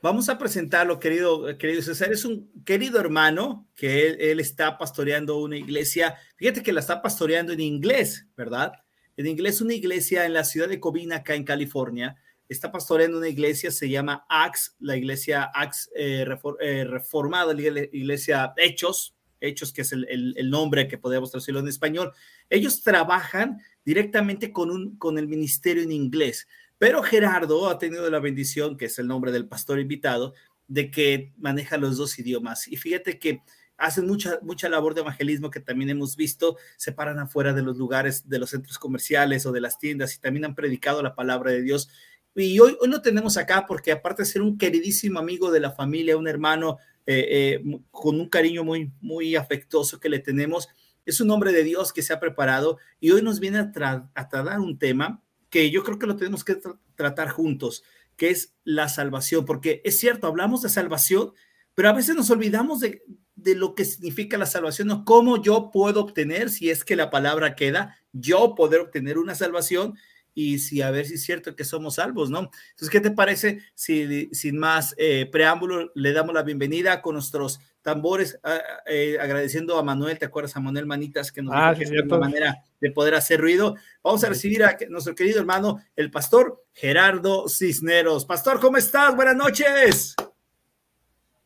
Vamos 0.00 0.28
a 0.28 0.38
presentarlo, 0.38 1.00
querido, 1.00 1.58
querido 1.58 1.82
César. 1.82 2.12
Es 2.12 2.24
un 2.24 2.48
querido 2.64 3.00
hermano 3.00 3.66
que 3.74 4.06
él, 4.06 4.16
él 4.20 4.38
está 4.38 4.78
pastoreando 4.78 5.40
una 5.40 5.56
iglesia. 5.56 6.16
Fíjate 6.36 6.62
que 6.62 6.72
la 6.72 6.78
está 6.78 7.02
pastoreando 7.02 7.52
en 7.52 7.58
inglés, 7.58 8.28
¿verdad? 8.36 8.72
En 9.18 9.26
inglés 9.26 9.60
una 9.60 9.74
iglesia 9.74 10.24
en 10.26 10.32
la 10.32 10.44
ciudad 10.44 10.68
de 10.68 10.78
Covina, 10.78 11.16
acá 11.16 11.34
en 11.34 11.42
California. 11.42 12.16
Está 12.48 12.70
pastoreando 12.70 13.18
una 13.18 13.28
iglesia, 13.28 13.72
se 13.72 13.88
llama 13.88 14.24
Axe, 14.28 14.70
la 14.78 14.96
iglesia 14.96 15.50
Axe 15.52 15.90
eh, 15.96 16.24
eh, 16.60 16.84
reformada, 16.84 17.52
la 17.52 17.80
iglesia 17.92 18.54
Hechos, 18.56 19.16
Hechos, 19.40 19.72
que 19.72 19.82
es 19.82 19.92
el, 19.92 20.50
nombre 20.50 20.86
que 20.86 20.98
podemos 20.98 21.32
traducirlo 21.32 21.58
en 21.58 21.66
español, 21.66 22.12
ellos 22.48 22.80
trabajan 22.80 23.58
directamente 23.84 24.52
con, 24.52 24.70
un, 24.70 24.96
con 24.98 25.18
el 25.18 25.26
ministerio 25.26 25.82
en 25.82 25.90
inglés. 25.90 26.46
Pero 26.78 27.02
Gerardo 27.02 27.68
ha 27.68 27.78
tenido 27.78 28.08
la 28.08 28.20
bendición, 28.20 28.76
que 28.76 28.84
es 28.84 29.00
el 29.00 29.08
nombre 29.08 29.32
del 29.32 29.48
pastor 29.48 29.80
invitado, 29.80 30.32
de 30.68 30.92
que 30.92 31.32
maneja 31.38 31.76
los 31.76 31.96
dos 31.96 32.16
idiomas. 32.20 32.68
Y 32.68 32.76
fíjate 32.76 33.18
que 33.18 33.42
hacen 33.78 34.06
mucha, 34.06 34.38
mucha 34.42 34.68
labor 34.68 34.94
de 34.94 35.00
evangelismo 35.00 35.50
que 35.50 35.60
también 35.60 35.90
hemos 35.90 36.16
visto, 36.16 36.56
se 36.76 36.92
paran 36.92 37.18
afuera 37.18 37.52
de 37.54 37.62
los 37.62 37.78
lugares, 37.78 38.28
de 38.28 38.38
los 38.38 38.50
centros 38.50 38.78
comerciales 38.78 39.46
o 39.46 39.52
de 39.52 39.60
las 39.60 39.78
tiendas 39.78 40.14
y 40.14 40.20
también 40.20 40.44
han 40.44 40.54
predicado 40.54 41.02
la 41.02 41.14
palabra 41.14 41.52
de 41.52 41.62
Dios. 41.62 41.88
Y 42.34 42.58
hoy, 42.60 42.76
hoy 42.80 42.88
lo 42.88 43.00
tenemos 43.00 43.36
acá 43.36 43.64
porque 43.66 43.92
aparte 43.92 44.22
de 44.22 44.26
ser 44.26 44.42
un 44.42 44.58
queridísimo 44.58 45.18
amigo 45.18 45.50
de 45.50 45.60
la 45.60 45.70
familia, 45.70 46.16
un 46.16 46.28
hermano 46.28 46.78
eh, 47.10 47.60
eh, 47.64 47.80
con 47.90 48.20
un 48.20 48.28
cariño 48.28 48.64
muy, 48.64 48.92
muy 49.00 49.34
afectuoso 49.34 49.98
que 49.98 50.10
le 50.10 50.18
tenemos, 50.18 50.68
es 51.06 51.22
un 51.22 51.30
hombre 51.30 51.52
de 51.52 51.64
Dios 51.64 51.94
que 51.94 52.02
se 52.02 52.12
ha 52.12 52.20
preparado 52.20 52.76
y 53.00 53.12
hoy 53.12 53.22
nos 53.22 53.40
viene 53.40 53.60
a, 53.60 53.72
tratar 53.72 54.60
un 54.60 54.78
tema 54.78 55.22
que 55.48 55.70
yo 55.70 55.82
creo 55.84 55.98
que 55.98 56.06
lo 56.06 56.16
tenemos 56.16 56.44
que 56.44 56.58
tratar 56.96 57.30
juntos, 57.30 57.82
que 58.16 58.28
es 58.28 58.52
la 58.62 58.90
salvación, 58.90 59.46
porque 59.46 59.80
es 59.86 59.98
cierto, 59.98 60.26
hablamos 60.26 60.60
de 60.60 60.68
salvación, 60.68 61.32
pero 61.74 61.88
a 61.88 61.94
veces 61.94 62.14
nos 62.14 62.28
olvidamos 62.28 62.80
de, 62.80 63.02
de 63.42 63.54
lo 63.54 63.74
que 63.74 63.84
significa 63.84 64.36
la 64.36 64.46
salvación, 64.46 64.90
o 64.90 65.04
cómo 65.04 65.42
yo 65.42 65.70
puedo 65.72 66.00
obtener, 66.00 66.50
si 66.50 66.70
es 66.70 66.84
que 66.84 66.96
la 66.96 67.10
palabra 67.10 67.54
queda, 67.54 67.96
yo 68.12 68.54
poder 68.54 68.80
obtener 68.80 69.18
una 69.18 69.34
salvación 69.34 69.94
y 70.34 70.60
si 70.60 70.82
a 70.82 70.90
ver 70.90 71.06
si 71.06 71.14
es 71.14 71.24
cierto 71.24 71.56
que 71.56 71.64
somos 71.64 71.96
salvos, 71.96 72.30
¿no? 72.30 72.50
Entonces, 72.70 72.90
¿qué 72.90 73.00
te 73.00 73.10
parece 73.10 73.60
si 73.74 74.28
sin 74.32 74.56
más 74.56 74.94
eh, 74.96 75.28
preámbulo 75.30 75.90
le 75.94 76.12
damos 76.12 76.34
la 76.34 76.42
bienvenida 76.42 77.02
con 77.02 77.14
nuestros 77.14 77.58
tambores, 77.82 78.38
eh, 78.86 79.16
agradeciendo 79.20 79.78
a 79.78 79.82
Manuel, 79.82 80.18
¿te 80.18 80.26
acuerdas 80.26 80.54
a 80.56 80.60
Manuel 80.60 80.86
Manitas 80.86 81.32
que 81.32 81.42
nos 81.42 81.54
ah, 81.56 81.74
una 82.04 82.18
manera 82.18 82.64
de 82.80 82.90
poder 82.90 83.14
hacer 83.14 83.40
ruido? 83.40 83.76
Vamos 84.02 84.22
a 84.24 84.28
recibir 84.28 84.62
a 84.62 84.76
nuestro 84.90 85.14
querido 85.14 85.40
hermano, 85.40 85.80
el 85.96 86.10
pastor 86.10 86.64
Gerardo 86.72 87.48
Cisneros. 87.48 88.24
Pastor, 88.24 88.60
¿cómo 88.60 88.76
estás? 88.76 89.16
Buenas 89.16 89.36
noches. 89.36 90.14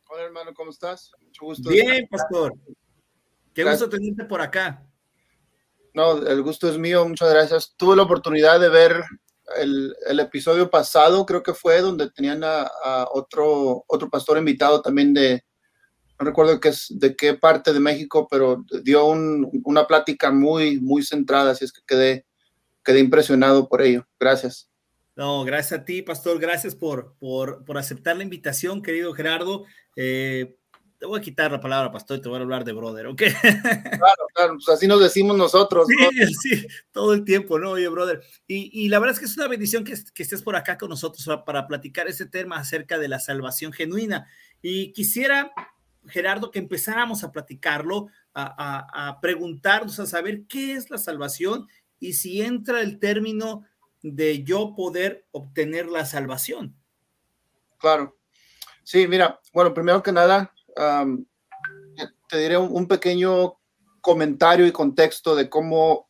Hola 0.08 0.24
hermano, 0.24 0.52
¿cómo 0.52 0.70
estás? 0.70 1.12
Mucho 1.32 1.46
gusto. 1.46 1.70
Bien, 1.70 2.06
pastor. 2.10 2.52
Qué 3.54 3.64
gusto 3.64 3.88
tenerte 3.88 4.24
por 4.26 4.42
acá. 4.42 4.86
No, 5.94 6.18
el 6.26 6.42
gusto 6.42 6.68
es 6.68 6.76
mío, 6.76 7.08
muchas 7.08 7.32
gracias. 7.32 7.74
Tuve 7.74 7.96
la 7.96 8.02
oportunidad 8.02 8.60
de 8.60 8.68
ver 8.68 9.02
el, 9.56 10.20
episodio 10.20 10.68
pasado, 10.68 11.24
creo 11.24 11.42
que 11.42 11.54
fue 11.54 11.80
donde 11.80 12.10
tenían 12.10 12.42
a, 12.44 13.08
otro, 13.12 13.82
otro 13.86 14.10
pastor 14.10 14.36
invitado 14.36 14.82
también 14.82 15.14
de, 15.14 15.42
no 16.18 16.26
recuerdo 16.26 16.60
qué 16.60 16.68
es, 16.68 16.86
de 16.90 17.16
qué 17.16 17.32
parte 17.32 17.72
de 17.72 17.80
México, 17.80 18.28
pero 18.30 18.62
dio 18.82 19.06
una 19.06 19.86
plática 19.86 20.30
muy, 20.30 20.80
muy 20.80 21.02
centrada, 21.02 21.52
así 21.52 21.64
es 21.64 21.72
que 21.72 21.80
quedé, 21.86 22.26
quedé 22.84 23.00
impresionado 23.00 23.70
por 23.70 23.80
ello. 23.80 24.06
Gracias. 24.20 24.68
No, 25.16 25.44
gracias 25.44 25.80
a 25.80 25.84
ti, 25.86 26.02
Pastor. 26.02 26.38
Gracias 26.38 26.74
por, 26.74 27.14
por, 27.18 27.64
por 27.64 27.78
aceptar 27.78 28.18
la 28.18 28.22
invitación, 28.22 28.82
querido 28.82 29.14
Gerardo. 29.14 29.64
Eh, 29.96 30.56
te 31.02 31.08
voy 31.08 31.18
a 31.18 31.20
quitar 31.20 31.50
la 31.50 31.60
palabra, 31.60 31.90
Pastor, 31.90 32.18
y 32.18 32.20
te 32.20 32.28
voy 32.28 32.38
a 32.38 32.42
hablar 32.42 32.64
de 32.64 32.72
brother, 32.72 33.08
¿ok? 33.08 33.22
Claro, 33.42 34.26
claro, 34.34 34.54
pues 34.54 34.68
así 34.68 34.86
nos 34.86 35.00
decimos 35.00 35.36
nosotros. 35.36 35.88
Sí, 35.88 36.26
sí, 36.40 36.66
todo 36.92 37.12
el 37.12 37.24
tiempo, 37.24 37.58
¿no? 37.58 37.70
Oye, 37.70 37.88
brother. 37.88 38.22
Y, 38.46 38.70
y, 38.84 38.88
la 38.88 39.00
verdad 39.00 39.14
es 39.14 39.18
que 39.18 39.24
es 39.24 39.36
una 39.36 39.48
bendición 39.48 39.82
que, 39.82 39.94
que 40.14 40.22
estés 40.22 40.42
por 40.42 40.54
acá 40.54 40.78
con 40.78 40.90
nosotros 40.90 41.26
para, 41.26 41.44
para 41.44 41.66
platicar 41.66 42.06
ese 42.06 42.26
tema 42.26 42.56
acerca 42.56 43.00
de 43.00 43.08
la 43.08 43.18
salvación 43.18 43.72
genuina. 43.72 44.28
Y 44.62 44.92
quisiera, 44.92 45.50
Gerardo, 46.06 46.52
que 46.52 46.60
empezáramos 46.60 47.24
a 47.24 47.32
platicarlo, 47.32 48.06
a, 48.32 48.44
a, 48.56 49.08
a 49.08 49.20
preguntarnos, 49.20 49.98
a 49.98 50.06
saber 50.06 50.44
qué 50.46 50.74
es 50.74 50.88
la 50.88 50.98
salvación 50.98 51.66
y 51.98 52.12
si 52.12 52.42
entra 52.42 52.80
el 52.80 53.00
término 53.00 53.64
de 54.02 54.44
yo 54.44 54.76
poder 54.76 55.26
obtener 55.32 55.86
la 55.86 56.06
salvación. 56.06 56.76
Claro. 57.78 58.16
Sí, 58.84 59.08
mira, 59.08 59.40
bueno, 59.52 59.74
primero 59.74 60.00
que 60.00 60.12
nada, 60.12 60.51
te 62.28 62.38
diré 62.38 62.56
un, 62.56 62.86
pequeño 62.86 63.54
comentario 64.00 64.66
y 64.66 64.72
contexto 64.72 65.36
de 65.36 65.48
cómo, 65.48 66.08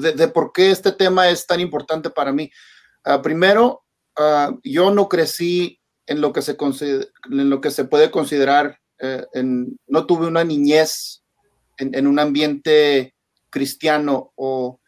de, 0.00 0.28
por 0.28 0.52
qué 0.52 0.70
este 0.70 0.92
tema 0.92 1.28
es 1.28 1.46
tan 1.46 1.60
importante 1.60 2.10
para 2.10 2.32
mí. 2.32 2.50
Ah, 3.04 3.22
primero, 3.22 3.84
ah, 4.16 4.54
yo 4.62 4.90
no 4.90 5.08
crecí 5.08 5.80
en 6.06 6.20
lo 6.20 6.32
que 6.32 6.42
se, 6.42 6.56
en 6.60 7.50
lo 7.50 7.60
que 7.60 7.70
se 7.70 7.84
puede 7.84 8.10
considerar, 8.10 8.78
eh, 8.98 9.24
en, 9.32 9.78
no 9.86 10.06
tuve 10.06 10.26
una 10.26 10.44
niñez 10.44 11.22
en, 11.76 11.94
en 11.94 12.06
un 12.06 12.18
ambiente 12.18 13.14
cristiano 13.50 14.32
o 14.36 14.80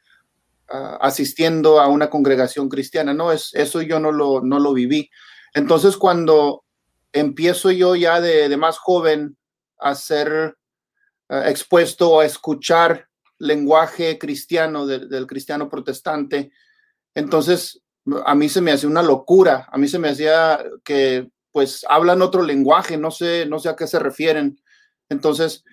asistiendo 1.01 1.81
a 1.81 1.89
una 1.89 2.09
congregación 2.09 2.69
cristiana. 2.69 3.13
No, 3.13 3.33
es, 3.33 3.51
eso 3.55 3.83
yo 3.83 3.99
no 3.99 4.13
lo, 4.13 4.41
no 4.41 4.61
lo 4.61 4.73
viví. 4.73 5.11
Entonces, 5.53 5.97
cuando 5.97 6.65
empiezo 7.13 7.71
yo 7.71 7.97
ya 7.97 8.21
de, 8.21 8.57
más 8.57 8.79
joven 8.79 9.37
a 9.79 9.95
ser 9.95 10.57
eh, 11.29 11.43
expuesto 11.47 12.21
a 12.21 12.27
escuchar 12.27 13.09
lenguaje 13.39 14.19
cristiano 14.19 14.87
del 14.87 15.27
cristiano 15.27 15.69
protestante, 15.71 16.53
entonces 17.15 17.83
a 18.27 18.35
mí 18.35 18.49
se 18.49 18.61
me 18.61 18.73
hacía 18.73 18.89
una 18.89 19.03
locura, 19.03 19.67
a 19.71 19.79
mí 19.79 19.89
se 19.89 19.99
me 19.99 20.11
hacía 20.11 20.63
que 20.85 21.31
pues 21.53 21.85
hablan 21.89 22.23
otro 22.23 22.43
lenguaje, 22.43 22.97
no 22.97 23.11
sé, 23.11 23.47
no 23.47 23.59
sé 23.59 23.69
a 23.69 23.77
qué 23.77 23.87
se 23.87 23.99
refieren. 23.99 24.61
Entonces, 25.09 25.65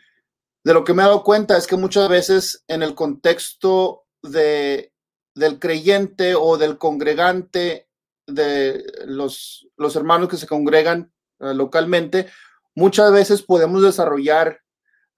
de 0.63 0.73
lo 0.73 0.83
que 0.83 0.93
me 0.93 1.03
he 1.03 1.05
dado 1.05 1.23
cuenta 1.23 1.57
es 1.57 1.67
que 1.67 1.77
muchas 1.77 2.09
veces 2.09 2.63
en 2.67 2.81
el 2.83 2.95
contexto 2.95 4.05
de, 4.23 4.91
del 5.35 5.59
creyente 5.59 6.35
o 6.35 6.57
del 6.57 6.77
congregante, 6.77 7.87
de 8.25 8.83
los, 9.05 9.67
los 9.77 9.95
hermanos 9.95 10.27
que 10.29 10.37
se 10.37 10.47
congregan 10.47 11.13
localmente, 11.39 12.27
muchas 12.75 13.11
veces 13.11 13.41
podemos 13.41 13.81
desarrollar 13.81 14.61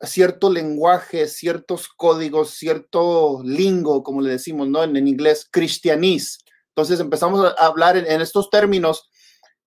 cierto 0.02 0.50
lenguaje, 0.50 1.28
ciertos 1.28 1.90
códigos, 1.90 2.52
cierto 2.52 3.42
lingo, 3.44 4.04
como 4.04 4.22
le 4.22 4.32
decimos, 4.32 4.68
¿no? 4.68 4.84
En, 4.84 4.96
inglés, 5.08 5.48
cristianis. 5.52 6.40
Entonces 6.70 7.00
empezamos 7.00 7.46
a 7.46 7.66
hablar 7.66 7.98
en, 7.98 8.22
estos 8.22 8.50
términos 8.50 9.10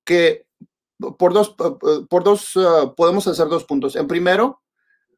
que 0.05 0.47
por 1.19 1.35
dos, 1.35 1.55
por 2.09 2.25
dos 2.25 2.53
eh, 2.57 2.93
podemos 2.97 3.27
hacer 3.27 3.49
dos 3.49 3.65
puntos. 3.65 3.97
En 3.97 4.09
primero, 4.09 4.63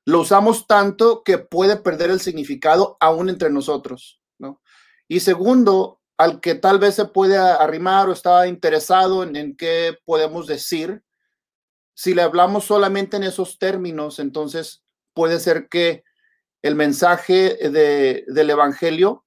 lo 0.05 0.21
usamos 0.21 0.67
tanto 0.67 1.23
que 1.23 1.39
puede 1.39 1.77
perder 1.77 2.11
el 2.11 2.21
significado 2.21 2.97
aún 3.01 3.29
entre 3.29 3.51
nosotros. 3.51 4.21
Y 5.07 5.21
segundo, 5.21 6.01
al 6.17 6.41
que 6.41 6.55
tal 6.55 6.79
vez 6.79 6.95
se 6.95 7.05
puede 7.05 7.37
arrimar 7.37 8.09
o 8.09 8.13
está 8.13 8.47
interesado 8.47 9.23
en, 9.23 9.57
qué 9.57 9.99
podemos 10.05 10.47
decir, 10.47 11.03
si 11.95 12.15
le 12.15 12.23
hablamos 12.23 12.65
solamente 12.65 13.17
en 13.17 13.25
esos 13.25 13.59
términos, 13.59 14.19
entonces 14.19 14.83
puede 15.15 15.41
ser 15.41 15.69
que 15.69 16.05
el 16.63 16.75
mensaje 16.75 17.57
del 17.71 18.51
Evangelio 18.51 19.25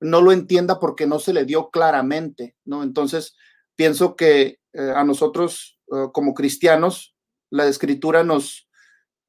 no 0.00 0.20
lo 0.20 0.32
entienda 0.32 0.80
porque 0.80 1.06
no 1.06 1.18
se 1.18 1.32
le 1.32 1.44
dio 1.44 1.70
claramente, 1.70 2.56
¿no? 2.64 2.82
Entonces, 2.82 3.36
pienso 3.76 4.16
que 4.16 4.58
eh, 4.72 4.92
a 4.94 5.04
nosotros 5.04 5.78
eh, 5.92 6.06
como 6.12 6.34
cristianos, 6.34 7.14
la 7.50 7.66
escritura 7.66 8.24
nos, 8.24 8.68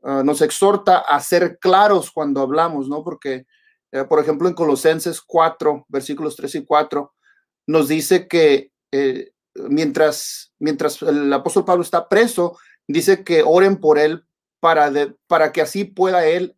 eh, 0.03 0.21
nos 0.23 0.41
exhorta 0.41 0.99
a 0.99 1.19
ser 1.19 1.59
claros 1.59 2.11
cuando 2.11 2.41
hablamos, 2.41 2.87
¿no? 2.87 3.03
Porque 3.03 3.45
eh, 3.91 4.05
por 4.05 4.19
ejemplo, 4.19 4.47
en 4.47 4.53
Colosenses 4.53 5.21
4, 5.21 5.85
versículos 5.89 6.35
3 6.35 6.55
y 6.55 6.65
4, 6.65 7.13
nos 7.67 7.87
dice 7.89 8.27
que 8.27 8.71
eh, 8.91 9.31
mientras, 9.55 10.53
mientras 10.59 11.01
el 11.01 11.31
apóstol 11.33 11.65
Pablo 11.65 11.83
está 11.83 12.07
preso, 12.07 12.57
dice 12.91 13.23
que 13.23 13.43
oren 13.43 13.77
por 13.77 13.99
él 13.99 14.25
para, 14.59 14.91
para 15.27 15.51
que 15.51 15.61
así 15.61 15.83
pueda 15.83 16.25
él 16.25 16.55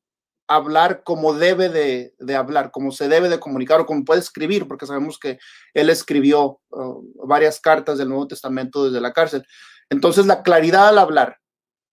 hablar 0.48 1.04
como 1.04 1.34
debe 1.34 1.70
de, 1.70 2.36
hablar, 2.36 2.72
como 2.72 2.92
se 2.92 3.08
debe 3.08 3.30
de 3.30 3.40
comunicar 3.40 3.80
o 3.80 3.86
como 3.86 4.04
puede 4.04 4.20
escribir, 4.20 4.68
porque 4.68 4.86
sabemos 4.86 5.18
que 5.18 5.40
él 5.74 5.90
escribió 5.90 6.60
uh, 6.70 7.28
varias 7.28 7.60
cartas 7.60 7.98
del 7.98 8.10
Nuevo 8.10 8.28
Testamento 8.28 8.86
desde 8.86 9.02
la 9.02 9.14
cárcel. 9.14 9.46
Entonces, 9.90 10.26
la 10.26 10.44
claridad 10.44 10.90
al 10.90 10.98
hablar. 10.98 11.38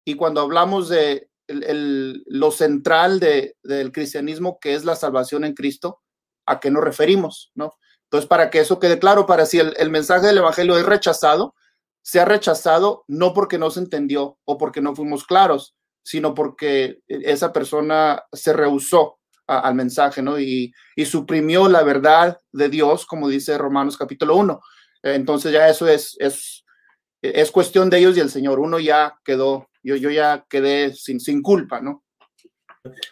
Y 0.05 0.17
cuando 0.17 0.41
hablamos 0.41 0.89
de, 0.89 1.29
lo 1.49 2.51
central 2.51 3.19
del 3.19 3.93
cristianismo, 3.93 4.59
que 4.61 4.75
es 4.75 4.85
la 4.85 4.95
salvación 4.95 5.45
en 5.45 5.55
Cristo, 5.55 6.01
a 6.47 6.61
qué 6.61 6.71
nos 6.71 6.85
referimos, 6.85 7.51
¿no? 7.55 7.73
Entonces, 8.05 8.29
para 8.29 8.51
que 8.51 8.61
eso 8.61 8.81
quede 8.81 8.99
claro, 8.99 9.27
para 9.27 9.47
si 9.47 9.59
el, 9.59 9.91
mensaje 9.91 10.27
del 10.27 10.39
Evangelio 10.39 10.77
es 10.77 10.85
rechazado, 10.85 11.55
se 12.03 12.21
ha 12.21 12.25
rechazado 12.25 13.05
no 13.09 13.35
porque 13.35 13.59
no 13.59 13.71
se 13.71 13.81
entendió 13.81 14.39
o 14.45 14.59
porque 14.59 14.81
no 14.81 14.95
fuimos 14.95 15.25
claros, 15.25 15.77
sino 16.03 16.35
porque 16.35 17.01
esa 17.07 17.53
persona 17.53 18.25
se 18.33 18.53
rehusó 18.53 19.19
al 19.47 19.75
mensaje, 19.75 20.23
¿no? 20.23 20.39
Y, 20.39 20.73
y, 20.95 21.05
suprimió 21.07 21.69
la 21.69 21.83
verdad 21.83 22.41
de 22.53 22.69
Dios, 22.69 23.05
como 23.05 23.29
dice 23.29 23.59
Romanos 23.59 23.97
capítulo 23.97 24.37
1. 24.37 24.61
Entonces 25.03 25.53
ya 25.53 25.69
eso 25.69 25.89
es, 25.89 26.17
es, 26.21 26.65
es 27.21 27.51
cuestión 27.51 27.91
de 27.91 27.99
ellos 27.99 28.17
y 28.17 28.21
el 28.21 28.31
Señor. 28.31 28.61
Uno 28.61 28.79
ya 28.79 29.19
quedó 29.25 29.71
yo, 29.83 29.97
yo 29.97 30.11
ya 30.11 30.45
quedé 30.49 30.93
sin, 30.93 31.21
sin 31.21 31.43
culpa, 31.43 31.81
¿no? 31.81 32.05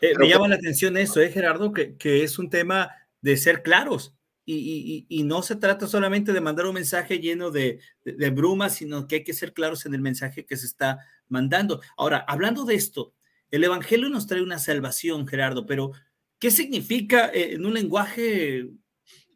Eh, 0.01 0.15
me 0.19 0.29
llama 0.29 0.49
la 0.49 0.57
atención 0.57 0.97
eso, 0.97 1.21
¿eh, 1.21 1.31
Gerardo? 1.31 1.73
Que, 1.73 1.97
que 1.97 2.23
es 2.23 2.39
un 2.39 2.51
tema 2.51 2.91
de 3.21 3.37
ser 3.37 3.63
claros. 3.63 4.15
Y, 4.51 5.07
y, 5.11 5.21
y, 5.21 5.23
no 5.25 5.43
se 5.43 5.57
trata 5.57 5.87
solamente 5.87 6.33
de 6.33 6.41
mandar 6.41 6.65
un 6.65 6.75
mensaje 6.75 7.19
lleno 7.19 7.51
de, 7.51 7.81
de, 8.03 8.13
de 8.13 8.31
brumas, 8.31 8.77
sino 8.77 9.07
que 9.07 9.17
hay 9.17 9.25
que 9.25 9.35
ser 9.35 9.53
claros 9.53 9.85
en 9.85 9.93
el 9.95 10.01
mensaje 10.01 10.47
que 10.47 10.57
se 10.57 10.65
está 10.65 11.01
mandando. 11.29 11.83
Ahora, 11.99 12.25
hablando 12.27 12.65
de 12.65 12.75
esto, 12.75 13.13
el 13.51 13.65
Evangelio 13.65 14.09
nos 14.09 14.27
trae 14.27 14.41
una 14.41 14.59
salvación, 14.59 15.27
Gerardo, 15.27 15.67
pero 15.67 15.93
¿qué 16.39 16.51
significa 16.51 17.29
eh, 17.29 17.55
en 17.55 17.67
un 17.67 17.75
lenguaje 17.75 18.71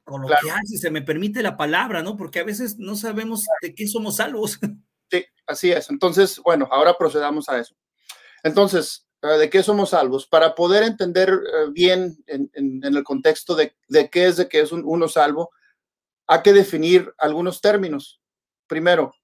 coloquial, 0.04 0.40
claro. 0.40 0.61
si 0.64 0.78
se 0.78 0.90
me 0.90 1.02
permite 1.02 1.42
la 1.42 1.57
palabra, 1.57 2.02
¿no? 2.02 2.16
Porque 2.16 2.40
a 2.40 2.45
veces 2.45 2.78
no 2.78 2.97
sabemos 2.97 3.45
de 3.61 3.75
qué 3.75 3.87
somos 3.87 4.16
salvos. 4.16 4.59
Sí, 5.11 5.26
así 5.47 5.71
es. 5.71 5.90
Entonces, 5.90 6.40
bueno, 6.42 6.66
ahora 6.71 6.97
procedamos 6.97 7.47
a 7.50 7.59
eso. 7.59 7.76
Entonces, 8.42 9.07
eh, 9.23 9.38
¿de 9.38 9.50
qué 9.50 9.62
somos 9.62 9.91
salvos? 9.91 10.26
Para 10.26 10.55
poder 10.55 10.83
entender 10.83 11.31
eh, 11.31 11.71
bien 11.71 12.23
en, 12.26 12.50
el 12.83 13.05
contexto 13.05 13.55
de, 13.55 13.75
de, 13.88 14.11
qué 14.11 14.26
es 14.26 14.37
de 14.37 14.49
qué 14.49 14.61
es 14.61 14.73
un, 14.73 14.83
uno 14.85 15.09
salvo, 15.09 15.50
hay 16.26 16.43
que 16.43 16.52
definir 16.52 17.12
algunos 17.19 17.61
términos. 17.61 18.21
Primero, 18.67 19.14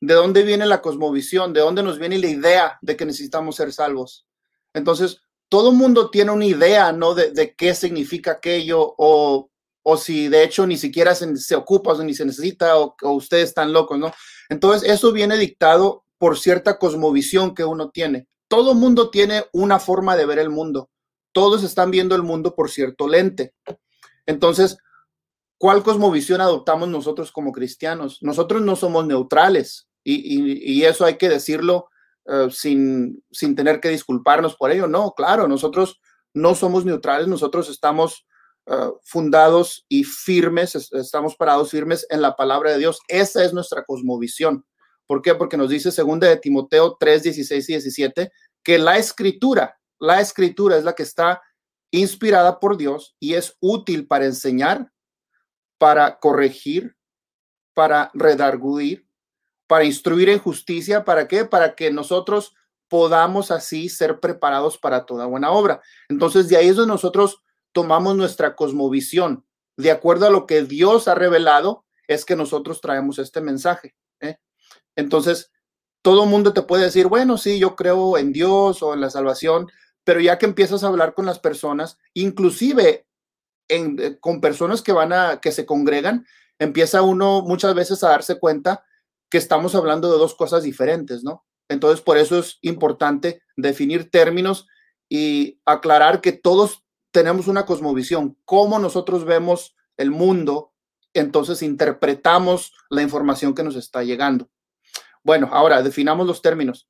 ¿de 0.00 0.14
dónde 0.14 0.42
viene 0.42 0.66
la 0.66 0.80
cosmovisión? 0.80 1.52
¿De 1.52 1.60
dónde 1.60 1.82
nos 1.82 1.98
viene 1.98 2.18
la 2.18 2.28
idea 2.28 2.78
de 2.80 2.96
que 2.96 3.04
necesitamos 3.04 3.56
ser 3.56 3.72
salvos? 3.72 4.26
Entonces, 4.72 5.20
todo 5.48 5.72
mundo 5.72 6.10
tiene 6.10 6.32
una 6.32 6.46
idea, 6.46 6.92
¿no? 6.92 7.14
De, 7.14 7.30
de 7.30 7.54
qué 7.54 7.74
significa 7.74 8.32
aquello 8.32 8.94
o, 8.96 9.50
o, 9.82 9.96
si 9.96 10.28
de 10.28 10.44
hecho 10.44 10.66
ni 10.66 10.76
siquiera 10.76 11.14
se, 11.14 11.36
se 11.36 11.54
ocupa 11.54 11.92
o 11.92 12.02
ni 12.02 12.14
se 12.14 12.24
necesita 12.24 12.78
o, 12.78 12.96
o 13.02 13.10
ustedes 13.12 13.48
están 13.50 13.72
locos, 13.72 13.98
¿no? 13.98 14.12
Entonces, 14.48 14.88
eso 14.88 15.12
viene 15.12 15.36
dictado 15.36 16.04
por 16.18 16.38
cierta 16.38 16.78
cosmovisión 16.78 17.54
que 17.54 17.64
uno 17.64 17.90
tiene. 17.90 18.26
Todo 18.48 18.74
mundo 18.74 19.10
tiene 19.10 19.44
una 19.52 19.78
forma 19.78 20.16
de 20.16 20.26
ver 20.26 20.38
el 20.38 20.50
mundo. 20.50 20.90
Todos 21.32 21.62
están 21.64 21.90
viendo 21.90 22.14
el 22.14 22.22
mundo 22.22 22.54
por 22.54 22.70
cierto 22.70 23.08
lente. 23.08 23.54
Entonces, 24.26 24.78
¿cuál 25.58 25.82
cosmovisión 25.82 26.40
adoptamos 26.40 26.88
nosotros 26.88 27.32
como 27.32 27.52
cristianos? 27.52 28.18
Nosotros 28.22 28.62
no 28.62 28.76
somos 28.76 29.06
neutrales 29.06 29.88
y, 30.02 30.72
y, 30.72 30.84
eso 30.84 31.04
hay 31.04 31.16
que 31.16 31.28
decirlo 31.28 31.88
uh, 32.26 32.48
sin, 32.50 33.24
sin 33.32 33.56
tener 33.56 33.80
que 33.80 33.88
disculparnos 33.88 34.54
por 34.54 34.70
ello. 34.70 34.86
No, 34.86 35.12
claro, 35.16 35.48
nosotros 35.48 36.00
no 36.32 36.54
somos 36.54 36.84
neutrales, 36.84 37.26
nosotros 37.26 37.68
estamos 37.68 38.26
uh, 38.66 38.92
fundados 39.02 39.84
y 39.88 40.04
firmes, 40.04 40.76
estamos 40.92 41.34
parados 41.34 41.70
firmes 41.70 42.06
en 42.08 42.22
la 42.22 42.36
palabra 42.36 42.70
de 42.70 42.78
Dios. 42.78 43.00
Esa 43.08 43.44
es 43.44 43.52
nuestra 43.52 43.84
cosmovisión. 43.84 44.64
¿Por 45.06 45.22
qué? 45.22 45.34
Porque 45.34 45.56
nos 45.56 45.70
dice 45.70 45.92
segunda 45.92 46.28
de 46.28 46.36
Timoteo 46.36 46.96
3, 46.98 47.22
16 47.22 47.68
y 47.68 47.72
17 47.72 48.32
que 48.62 48.78
la 48.78 48.98
escritura, 48.98 49.78
la 49.98 50.20
escritura 50.20 50.76
es 50.76 50.84
la 50.84 50.94
que 50.94 51.04
está 51.04 51.42
inspirada 51.92 52.58
por 52.58 52.76
Dios 52.76 53.16
y 53.20 53.34
es 53.34 53.56
útil 53.60 54.06
para 54.06 54.26
enseñar, 54.26 54.90
para 55.78 56.18
corregir, 56.18 56.96
para 57.74 58.10
redarguir, 58.14 59.06
para 59.66 59.84
instruir 59.84 60.28
en 60.28 60.38
justicia. 60.38 61.04
¿Para 61.04 61.28
qué? 61.28 61.44
Para 61.44 61.74
que 61.74 61.92
nosotros 61.92 62.54
podamos 62.88 63.50
así 63.50 63.88
ser 63.88 64.20
preparados 64.20 64.78
para 64.78 65.06
toda 65.06 65.26
buena 65.26 65.50
obra. 65.50 65.80
Entonces, 66.08 66.48
de 66.48 66.56
ahí 66.56 66.68
es 66.68 66.76
donde 66.76 66.92
nosotros 66.92 67.42
tomamos 67.72 68.16
nuestra 68.16 68.56
cosmovisión. 68.56 69.44
De 69.76 69.90
acuerdo 69.90 70.26
a 70.26 70.30
lo 70.30 70.46
que 70.46 70.62
Dios 70.62 71.08
ha 71.08 71.14
revelado, 71.14 71.84
es 72.08 72.24
que 72.24 72.36
nosotros 72.36 72.80
traemos 72.80 73.18
este 73.18 73.40
mensaje. 73.40 73.94
¿eh? 74.20 74.38
Entonces, 74.96 75.52
todo 76.02 76.26
mundo 76.26 76.52
te 76.52 76.62
puede 76.62 76.84
decir, 76.84 77.06
bueno, 77.06 77.38
sí, 77.38 77.58
yo 77.58 77.76
creo 77.76 78.18
en 78.18 78.32
Dios 78.32 78.82
o 78.82 78.94
en 78.94 79.00
la 79.00 79.10
salvación, 79.10 79.68
pero 80.04 80.20
ya 80.20 80.38
que 80.38 80.46
empiezas 80.46 80.84
a 80.84 80.88
hablar 80.88 81.14
con 81.14 81.26
las 81.26 81.38
personas, 81.38 81.98
inclusive 82.14 83.06
eh, 83.68 84.18
con 84.20 84.40
personas 84.40 84.82
que 84.82 84.92
van 84.92 85.12
a, 85.12 85.40
que 85.40 85.52
se 85.52 85.66
congregan, 85.66 86.26
empieza 86.58 87.02
uno 87.02 87.42
muchas 87.42 87.74
veces 87.74 88.04
a 88.04 88.10
darse 88.10 88.38
cuenta 88.38 88.84
que 89.28 89.38
estamos 89.38 89.74
hablando 89.74 90.12
de 90.12 90.18
dos 90.18 90.34
cosas 90.34 90.62
diferentes, 90.62 91.24
¿no? 91.24 91.44
Entonces, 91.68 92.00
por 92.00 92.16
eso 92.16 92.38
es 92.38 92.58
importante 92.62 93.42
definir 93.56 94.10
términos 94.10 94.68
y 95.08 95.60
aclarar 95.64 96.20
que 96.20 96.32
todos 96.32 96.84
tenemos 97.10 97.48
una 97.48 97.66
cosmovisión, 97.66 98.36
cómo 98.44 98.78
nosotros 98.78 99.24
vemos 99.24 99.74
el 99.96 100.10
mundo, 100.10 100.72
entonces 101.14 101.62
interpretamos 101.62 102.74
la 102.90 103.02
información 103.02 103.54
que 103.54 103.62
nos 103.62 103.74
está 103.74 104.04
llegando. 104.04 104.48
Bueno, 105.26 105.48
ahora 105.50 105.82
definamos 105.82 106.24
los 106.24 106.40
términos. 106.40 106.88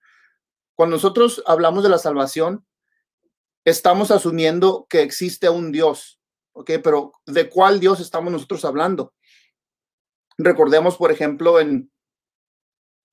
Cuando 0.74 0.96
nosotros 0.96 1.42
hablamos 1.46 1.82
de 1.82 1.88
la 1.88 1.96
salvación, 1.96 2.66
estamos 3.64 4.10
asumiendo 4.10 4.86
que 4.90 5.00
existe 5.00 5.48
un 5.48 5.72
Dios, 5.72 6.20
¿ok? 6.52 6.72
Pero 6.84 7.12
¿de 7.24 7.48
cuál 7.48 7.80
Dios 7.80 7.98
estamos 7.98 8.30
nosotros 8.30 8.66
hablando? 8.66 9.14
Recordemos, 10.36 10.98
por 10.98 11.10
ejemplo, 11.10 11.60
en, 11.60 11.90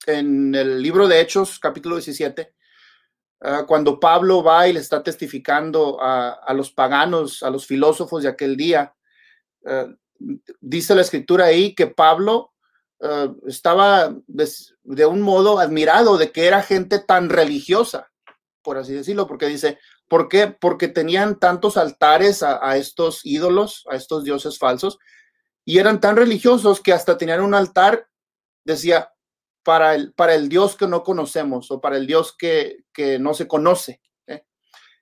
en 0.08 0.56
el 0.56 0.82
libro 0.82 1.08
de 1.08 1.22
Hechos, 1.22 1.58
capítulo 1.58 1.96
17, 1.96 2.54
uh, 3.44 3.66
cuando 3.66 4.02
Pablo 4.02 4.44
va 4.44 4.68
y 4.68 4.74
le 4.74 4.82
está 4.82 5.04
testificando 5.04 6.04
a, 6.04 6.32
a, 6.34 6.54
los 6.54 6.70
paganos, 6.70 7.44
a 7.44 7.50
los 7.50 7.66
filósofos 7.66 8.24
de 8.24 8.30
aquel 8.30 8.58
día, 8.58 8.94
uh, 9.62 9.96
dice 10.60 10.94
la 10.94 11.02
escritura 11.02 11.46
ahí 11.46 11.74
que 11.74 11.88
Pablo 11.88 12.53
uh, 13.04 13.48
estaba 13.48 14.16
de, 14.28 14.50
de, 14.84 15.06
un 15.06 15.22
modo 15.22 15.60
admirado 15.60 16.18
de 16.18 16.32
que 16.32 16.48
era 16.48 16.64
gente 16.64 17.00
tan 17.00 17.30
religiosa, 17.30 18.12
por 18.62 18.78
así 18.78 18.94
decirlo, 18.94 19.28
porque 19.28 19.48
dice, 19.48 19.80
¿por 20.08 20.30
qué? 20.30 20.48
Porque 20.48 20.88
tenían 20.88 21.40
tantos 21.40 21.78
altares 21.78 22.42
a, 22.44 22.60
a 22.68 22.78
estos 22.78 23.26
ídolos, 23.26 23.86
a 23.90 23.96
estos 23.96 24.24
dioses 24.24 24.58
falsos, 24.58 24.98
y 25.66 25.78
eran 25.78 26.02
tan 26.02 26.16
religiosos 26.16 26.82
que 26.82 26.94
hasta 26.94 27.18
tenían 27.18 27.42
un 27.42 27.54
altar, 27.54 28.08
decía, 28.66 29.14
para 29.64 29.96
el, 29.96 30.14
para 30.14 30.36
el 30.36 30.50
Dios 30.50 30.76
que 30.76 30.88
no 30.88 31.04
conocemos 31.04 31.72
o 31.72 31.82
para 31.82 31.98
el 31.98 32.06
Dios 32.06 32.36
que, 32.38 32.84
que 32.94 33.18
no 33.18 33.34
se 33.34 33.48
conoce. 33.48 34.02
¿eh? 34.28 34.46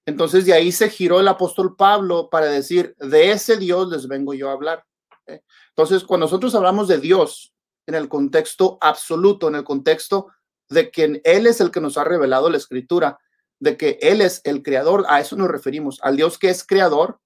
Entonces 0.06 0.46
de 0.46 0.54
ahí 0.54 0.72
se 0.72 0.90
giró 0.90 1.20
el 1.20 1.28
apóstol 1.28 1.76
Pablo 1.76 2.30
para 2.30 2.46
decir, 2.46 2.96
de 3.00 3.32
ese 3.32 3.58
Dios 3.58 3.90
les 3.90 4.08
vengo 4.08 4.34
yo 4.34 4.50
a 4.50 4.54
hablar. 4.54 4.86
¿eh? 5.26 5.42
Entonces, 5.70 6.04
cuando 6.04 6.28
nosotros 6.28 6.54
hablamos 6.56 6.88
de 6.88 7.00
Dios, 7.00 7.54
en 7.88 7.96
el 7.96 8.10
contexto 8.10 8.78
absoluto, 8.82 9.48
en 9.48 9.56
el 9.56 9.64
contexto 9.64 10.28
de 10.70 10.92
que 10.92 11.22
Él 11.24 11.48
es 11.48 11.62
el 11.62 11.72
que 11.72 11.82
nos 11.82 11.98
ha 11.98 12.04
revelado 12.04 12.50
la 12.50 12.58
escritura, 12.58 13.20
de 13.60 13.78
que 13.78 14.00
Él 14.02 14.22
es 14.22 14.42
el 14.44 14.64
creador, 14.64 15.06
a 15.10 15.20
eso 15.20 15.36
nos 15.36 15.50
referimos, 15.50 16.00
al 16.02 16.16
Dios 16.16 16.38
que 16.38 16.50
es 16.50 16.64
creador 16.66 17.20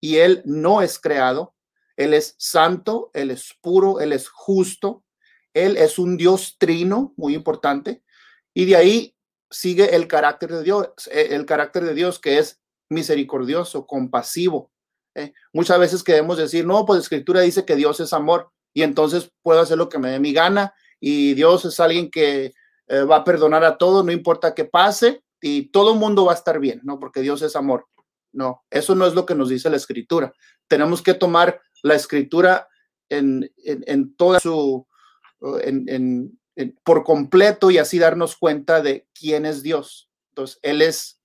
y 0.00 0.16
Él 0.16 0.42
no 0.44 0.82
es 0.82 0.98
creado, 0.98 1.54
Él 1.96 2.14
es 2.14 2.34
santo, 2.38 3.10
Él 3.14 3.30
es 3.30 3.54
puro, 3.60 4.00
Él 4.00 4.12
es 4.12 4.28
justo, 4.28 5.04
Él 5.54 5.76
es 5.76 5.98
un 5.98 6.16
Dios 6.16 6.56
trino, 6.58 7.14
muy 7.16 7.34
importante, 7.34 8.02
y 8.54 8.66
de 8.66 8.76
ahí 8.76 9.16
sigue 9.50 9.94
el 9.96 10.06
carácter 10.06 10.52
de 10.52 10.62
Dios, 10.62 10.88
eh, 11.10 11.28
el 11.30 11.46
carácter 11.46 11.84
de 11.84 11.94
Dios 11.94 12.18
que 12.18 12.38
es 12.38 12.60
misericordioso, 12.90 13.86
compasivo. 13.86 14.70
¿eh? 15.14 15.32
Muchas 15.52 15.78
veces 15.78 16.04
queremos 16.04 16.38
decir, 16.38 16.66
no, 16.66 16.84
pues 16.84 16.98
la 16.98 17.02
escritura 17.02 17.40
dice 17.40 17.64
que 17.64 17.76
Dios 17.76 18.00
es 18.00 18.12
amor 18.12 18.52
y 18.76 18.82
entonces 18.82 19.32
puedo 19.40 19.60
hacer 19.60 19.78
lo 19.78 19.88
que 19.88 19.98
me 19.98 20.10
dé 20.10 20.20
mi 20.20 20.34
gana 20.34 20.74
y 21.00 21.32
Dios 21.32 21.64
es 21.64 21.80
alguien 21.80 22.10
que 22.10 22.52
eh, 22.88 23.00
va 23.04 23.16
a 23.16 23.24
perdonar 23.24 23.64
a 23.64 23.78
todo, 23.78 24.02
no 24.02 24.12
importa 24.12 24.54
qué 24.54 24.66
pase 24.66 25.22
y 25.40 25.68
todo 25.68 25.94
el 25.94 25.98
mundo 25.98 26.26
va 26.26 26.32
a 26.32 26.34
estar 26.34 26.60
bien, 26.60 26.82
¿no? 26.84 26.98
Porque 26.98 27.22
Dios 27.22 27.40
es 27.40 27.56
amor. 27.56 27.86
No, 28.32 28.66
eso 28.68 28.94
no 28.94 29.06
es 29.06 29.14
lo 29.14 29.24
que 29.24 29.34
nos 29.34 29.48
dice 29.48 29.70
la 29.70 29.78
escritura. 29.78 30.34
Tenemos 30.68 31.00
que 31.00 31.14
tomar 31.14 31.58
la 31.82 31.94
escritura 31.94 32.68
en, 33.08 33.50
en, 33.64 33.82
en 33.86 34.14
toda 34.14 34.40
su, 34.40 34.86
en, 35.62 36.38
por 36.84 37.02
completo 37.02 37.70
y 37.70 37.78
así 37.78 37.98
darnos 37.98 38.36
cuenta 38.36 38.82
de 38.82 39.08
quién 39.18 39.46
es 39.46 39.62
Dios. 39.62 40.10
Entonces, 40.32 40.58
Él 40.60 40.82
es, 40.82 41.18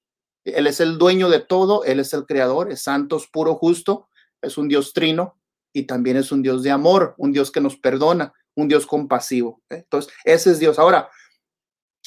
Él 0.46 0.68
es 0.68 0.80
el 0.80 0.98
dueño 0.98 1.30
de 1.30 1.42
todo, 1.42 1.84
Él 1.84 2.00
es 2.00 2.14
el 2.14 2.26
creador, 2.26 2.72
es 2.72 2.82
santo, 2.84 3.18
es 3.18 3.28
puro, 3.28 3.56
justo, 3.56 4.08
es 4.42 4.58
un 4.58 4.70
Dios 4.70 4.94
trino, 4.94 5.41
y 5.74 5.84
también 5.84 6.18
es 6.18 6.32
un 6.32 6.42
Dios 6.42 6.64
de 6.64 6.72
amor, 6.72 7.16
un 7.18 7.32
Dios 7.32 7.52
que 7.52 7.62
nos 7.62 7.78
perdona, 7.78 8.34
un 8.56 8.68
Dios 8.68 8.86
compasivo. 8.86 9.62
¿eh? 9.70 9.78
Entonces, 9.78 10.14
ese 10.24 10.52
es 10.52 10.60
Dios. 10.60 10.80
Ahora, 10.80 11.10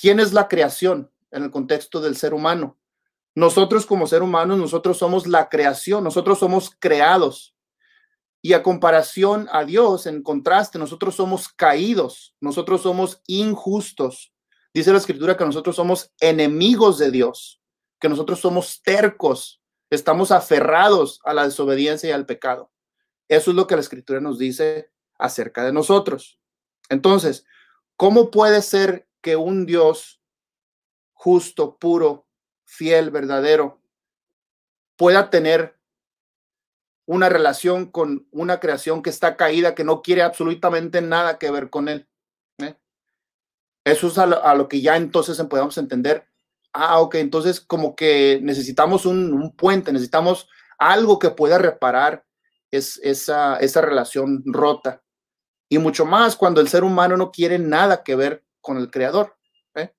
¿quién 0.00 0.20
es 0.20 0.32
la 0.32 0.48
creación 0.48 1.10
en 1.30 1.44
el 1.44 1.50
contexto 1.50 2.00
del 2.00 2.16
ser 2.16 2.34
humano? 2.34 2.78
Nosotros 3.34 3.86
como 3.86 4.06
ser 4.06 4.22
humanos, 4.22 4.58
nosotros 4.58 4.98
somos 4.98 5.26
la 5.26 5.48
creación, 5.48 6.04
nosotros 6.04 6.38
somos 6.38 6.70
creados. 6.78 7.56
Y 8.40 8.52
a 8.52 8.62
comparación 8.62 9.48
a 9.50 9.64
Dios, 9.64 10.06
en 10.06 10.22
contraste, 10.22 10.78
nosotros 10.78 11.16
somos 11.16 11.48
caídos, 11.48 12.36
nosotros 12.40 12.82
somos 12.82 13.22
injustos. 13.26 14.32
Dice 14.72 14.92
la 14.92 14.98
escritura 14.98 15.36
que 15.36 15.44
nosotros 15.44 15.76
somos 15.76 16.12
enemigos 16.20 16.98
de 16.98 17.10
Dios, 17.10 17.60
que 17.98 18.08
nosotros 18.08 18.40
somos 18.40 18.82
tercos, 18.82 19.62
estamos 19.88 20.30
aferrados 20.30 21.20
a 21.24 21.32
la 21.32 21.44
desobediencia 21.44 22.10
y 22.10 22.12
al 22.12 22.26
pecado. 22.26 22.70
Eso 23.34 23.50
es 23.50 23.56
lo 23.56 23.66
que 23.66 23.74
la 23.74 23.80
escritura 23.80 24.20
nos 24.20 24.38
dice 24.38 24.90
acerca 25.18 25.64
de 25.64 25.72
nosotros. 25.72 26.38
Entonces, 26.88 27.46
¿cómo 27.96 28.30
puede 28.30 28.62
ser 28.62 29.08
que 29.20 29.36
un 29.36 29.66
Dios 29.66 30.20
justo, 31.24 31.78
puro, 31.78 32.26
fiel, 32.64 33.10
verdadero, 33.10 33.80
pueda 34.96 35.30
tener 35.30 35.78
una 37.06 37.28
relación 37.28 37.86
con 37.90 38.26
una 38.30 38.60
creación 38.60 39.02
que 39.02 39.10
está 39.10 39.36
caída, 39.36 39.74
que 39.74 39.84
no 39.84 40.02
quiere 40.02 40.22
absolutamente 40.22 41.00
nada 41.00 41.38
que 41.38 41.50
ver 41.50 41.70
con 41.70 41.88
él. 41.88 42.08
¿eh? 42.58 42.76
Eso 43.84 44.08
es 44.08 44.18
a 44.18 44.54
lo, 44.54 44.68
que 44.68 44.80
ya 44.80 44.96
entonces 44.96 45.40
podemos 45.48 45.76
entender. 45.78 46.26
Ah, 46.72 47.00
ok, 47.00 47.16
entonces 47.16 47.60
como 47.60 47.94
que 47.94 48.40
necesitamos 48.42 49.06
un, 49.06 49.54
puente, 49.56 49.92
necesitamos 49.92 50.48
algo 50.78 51.18
que 51.18 51.30
pueda 51.30 51.58
reparar 51.58 52.24
es, 52.76 53.00
esa, 53.02 53.56
esa 53.56 53.80
relación 53.80 54.42
rota. 54.46 55.02
Y 55.68 55.78
mucho 55.78 56.04
más 56.04 56.36
cuando 56.36 56.60
el 56.60 56.68
ser 56.68 56.84
humano 56.84 57.16
no 57.16 57.30
quiere 57.30 57.58
nada 57.58 58.02
que 58.02 58.16
ver 58.16 58.44
con 58.60 58.76
el 58.76 58.90
creador. 58.90 59.36
¿eh? 59.74 59.94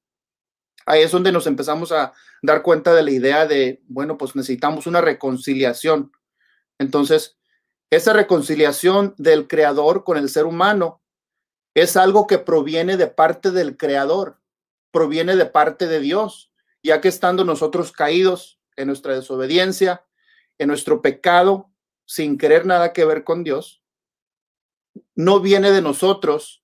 Ahí 0.85 1.01
es 1.01 1.11
donde 1.11 1.31
nos 1.31 1.47
empezamos 1.47 1.91
a 1.91 2.13
dar 2.41 2.61
cuenta 2.61 2.93
de 2.93 3.03
la 3.03 3.11
idea 3.11 3.45
de, 3.45 3.81
bueno, 3.87 4.17
pues 4.17 4.35
necesitamos 4.35 4.87
una 4.87 5.01
reconciliación 5.01 6.11
entonces, 6.77 7.37
esa 7.89 8.13
reconciliación 8.13 9.15
del 9.17 9.47
creador 9.47 10.03
con 10.03 10.17
el 10.17 10.29
ser 10.29 10.45
humano 10.45 11.01
es 11.73 11.97
algo 11.97 12.27
que 12.27 12.37
proviene 12.37 12.97
de 12.97 13.07
parte 13.07 13.51
del 13.51 13.77
creador, 13.77 14.41
proviene 14.91 15.35
de 15.35 15.45
parte 15.45 15.87
de 15.87 15.99
Dios, 15.99 16.51
ya 16.83 17.01
que 17.01 17.07
estando 17.07 17.43
nosotros 17.43 17.91
caídos 17.91 18.59
en 18.75 18.87
nuestra 18.87 19.13
desobediencia, 19.13 20.05
en 20.57 20.67
nuestro 20.67 21.01
pecado, 21.01 21.69
sin 22.05 22.37
querer 22.37 22.65
nada 22.65 22.93
que 22.93 23.05
ver 23.05 23.23
con 23.23 23.43
Dios, 23.43 23.81
no 25.15 25.39
viene 25.39 25.71
de 25.71 25.81
nosotros 25.81 26.63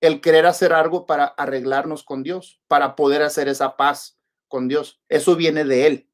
el 0.00 0.20
querer 0.20 0.46
hacer 0.46 0.72
algo 0.72 1.06
para 1.06 1.24
arreglarnos 1.24 2.04
con 2.04 2.22
Dios, 2.22 2.60
para 2.68 2.94
poder 2.94 3.22
hacer 3.22 3.48
esa 3.48 3.76
paz 3.76 4.18
con 4.46 4.68
Dios. 4.68 5.00
Eso 5.08 5.34
viene 5.34 5.64
de 5.64 5.86
Él 5.86 6.08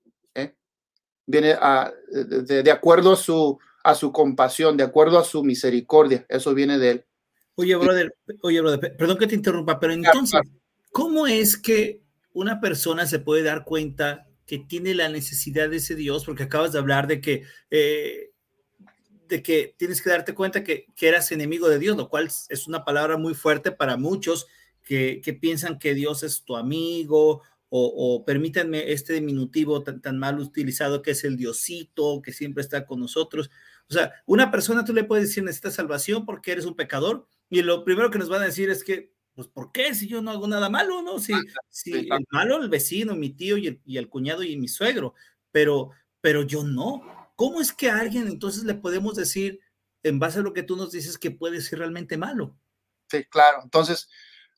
viene 1.27 1.53
a, 1.53 1.93
de, 2.11 2.71
acuerdo 2.71 3.13
a 3.13 3.17
su, 3.17 3.59
a 3.83 3.95
su 3.95 4.13
compasión, 4.13 4.77
de 4.77 4.85
acuerdo 4.85 5.19
a 5.19 5.25
su 5.25 5.43
misericordia. 5.43 6.25
Eso 6.29 6.55
viene 6.55 6.79
de 6.79 6.91
él. 6.91 7.05
Oye, 7.57 7.77
brother, 7.77 8.15
oye, 8.43 8.61
brother, 8.61 8.97
perdón 8.97 9.19
que 9.19 9.27
te 9.27 9.35
interrumpa, 9.37 9.79
pero 9.79 9.93
entonces, 9.93 10.41
¿cómo 10.91 11.27
es 11.27 11.57
que 11.57 12.03
una 12.33 12.61
persona 12.61 13.07
se 13.07 13.21
puede 13.21 13.45
dar 13.45 13.65
cuenta 13.65 14.29
que 14.47 14.59
tiene 14.59 14.95
la 14.95 15.09
necesidad 15.09 15.69
de 15.71 15.77
ese 15.77 15.95
Dios? 15.95 16.25
Porque 16.25 16.45
acabas 16.45 16.73
de 16.73 16.79
hablar 16.79 17.07
de 17.07 17.21
que, 17.21 17.45
eh, 17.71 18.31
de 19.29 19.43
que 19.43 19.75
tienes 19.77 20.03
que 20.03 20.11
darte 20.11 20.35
cuenta 20.35 20.65
que, 20.65 20.87
que, 20.97 21.09
eras 21.09 21.33
enemigo 21.33 21.69
de 21.69 21.79
Dios, 21.79 21.97
lo 21.97 22.09
cual 22.09 22.31
es 22.49 22.67
una 22.67 22.85
palabra 22.85 23.17
muy 23.17 23.35
fuerte 23.35 23.73
para 23.73 23.97
muchos 23.97 24.47
que, 24.83 25.21
que 25.25 25.33
piensan 25.33 25.79
que 25.79 25.95
Dios 25.95 26.23
es 26.23 26.45
tu 26.45 26.57
amigo 26.57 27.43
o, 27.77 28.25
permítanme 28.25 28.93
este 28.93 29.15
diminutivo 29.15 29.83
tan, 29.83 30.01
tan, 30.01 30.17
mal 30.17 30.39
utilizado 30.39 31.03
que 31.03 31.11
es 31.11 31.25
el 31.25 31.37
diosito, 31.37 32.23
que 32.23 32.33
siempre 32.33 32.63
está 32.63 32.87
con 32.87 33.01
nosotros. 33.01 33.51
O 33.91 33.93
sea, 33.93 34.13
una 34.27 34.53
persona 34.53 34.85
tú 34.85 34.93
le 34.93 35.03
puedes 35.03 35.27
decir 35.27 35.43
necesitas 35.43 35.75
salvación 35.75 36.25
porque 36.25 36.53
eres 36.53 36.67
un 36.67 36.77
pecador 36.77 37.27
y 37.51 37.63
lo 37.63 37.85
primero 37.85 38.13
que 38.13 38.19
nos 38.21 38.29
van 38.29 38.43
a 38.43 38.47
decir 38.47 38.71
es 38.71 38.85
que, 38.85 39.13
pues, 39.35 39.49
¿por 39.49 39.73
qué? 39.73 39.95
Si 39.95 40.07
yo 40.07 40.23
no 40.23 40.31
hago 40.31 40.47
nada 40.47 40.69
malo, 40.69 41.03
¿no? 41.03 41.19
Si, 41.19 41.33
si 41.69 41.93
el 41.93 42.27
malo, 42.31 42.63
el 42.63 42.69
vecino, 42.69 43.15
mi 43.15 43.31
tío 43.31 43.57
y 43.57 43.67
el, 43.67 43.81
y 43.85 43.99
el 43.99 44.09
cuñado 44.09 44.43
y 44.43 44.57
mi 44.57 44.69
suegro, 44.69 45.15
pero, 45.51 45.91
pero 46.21 46.43
yo 46.43 46.65
no. 46.65 47.03
¿Cómo 47.37 47.61
es 47.61 47.73
que 47.73 47.91
a 47.91 47.99
alguien 47.99 48.29
entonces 48.29 48.65
le 48.65 48.75
podemos 48.75 49.17
decir, 49.17 49.61
en 50.03 50.19
base 50.19 50.39
a 50.39 50.43
lo 50.43 50.53
que 50.53 50.63
tú 50.63 50.77
nos 50.77 50.93
dices, 50.93 51.19
que 51.19 51.31
puede 51.31 51.61
ser 51.61 51.81
realmente 51.81 52.17
malo? 52.17 52.57
Sí, 53.11 53.25
claro. 53.25 53.61
Entonces, 53.63 54.09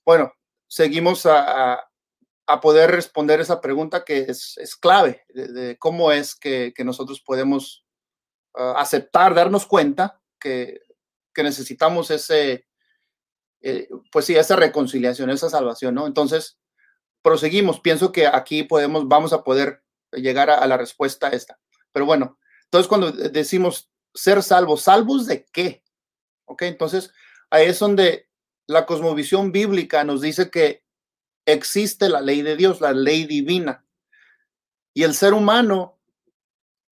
bueno, 0.04 0.32
seguimos 0.66 1.26
a, 1.26 1.80
a 2.46 2.60
poder 2.60 2.90
responder 2.90 3.40
esa 3.40 3.60
pregunta 3.60 4.04
que 4.04 4.18
es, 4.28 4.56
clave 4.80 5.24
de, 5.28 5.76
cómo 5.78 6.12
es 6.12 6.34
que, 6.34 6.72
nosotros 6.84 7.20
podemos 7.20 7.84
ah, 8.54 8.74
aceptar, 8.78 9.34
darnos 9.34 9.66
cuenta 9.66 10.20
que, 10.38 10.80
necesitamos 11.36 12.10
ese, 12.10 12.65
eh, 13.60 13.88
pues 14.12 14.24
sí, 14.24 14.36
esa 14.36 14.56
reconciliación, 14.56 15.30
esa 15.30 15.50
salvación, 15.50 15.94
¿no? 15.94 16.06
Entonces, 16.06 16.58
proseguimos. 17.22 17.80
Pienso 17.80 18.12
que 18.12 18.26
aquí 18.26 18.62
podemos, 18.62 19.08
vamos 19.08 19.32
a 19.32 19.42
poder 19.42 19.82
llegar 20.12 20.48
a, 20.48 20.64
la 20.66 20.76
respuesta 20.76 21.28
esta. 21.28 21.58
Pero 21.92 22.06
bueno, 22.06 22.38
entonces 22.64 22.88
cuando 22.88 23.10
decimos 23.10 23.90
ser 24.14 24.42
salvos, 24.42 24.82
¿salvos 24.82 25.26
de 25.26 25.44
qué? 25.52 25.82
¿Ok? 26.44 26.62
Entonces, 26.62 27.12
ahí 27.50 27.66
es 27.66 27.78
donde 27.78 28.28
la 28.66 28.86
cosmovisión 28.86 29.52
bíblica 29.52 30.04
nos 30.04 30.20
dice 30.20 30.50
que 30.50 30.84
existe 31.46 32.08
la 32.08 32.20
ley 32.20 32.42
de 32.42 32.56
Dios, 32.56 32.80
la 32.80 32.92
ley 32.92 33.24
divina. 33.24 33.84
Y 34.94 35.02
el 35.02 35.14
ser 35.14 35.34
humano 35.34 35.98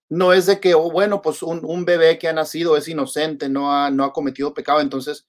no 0.09 0.33
es 0.33 0.47
de 0.47 0.61
que, 0.61 0.75
oh, 0.75 0.91
bueno, 0.91 1.23
pues 1.23 1.43
un, 1.43 1.85
bebé 1.85 2.19
que 2.19 2.29
ha 2.29 2.33
nacido 2.33 2.77
es 2.77 2.89
inocente, 2.89 3.49
no 3.49 3.73
ha, 3.73 3.91
no 3.91 4.05
ha 4.05 4.13
cometido 4.13 4.53
pecado. 4.53 4.81
Entonces, 4.81 5.27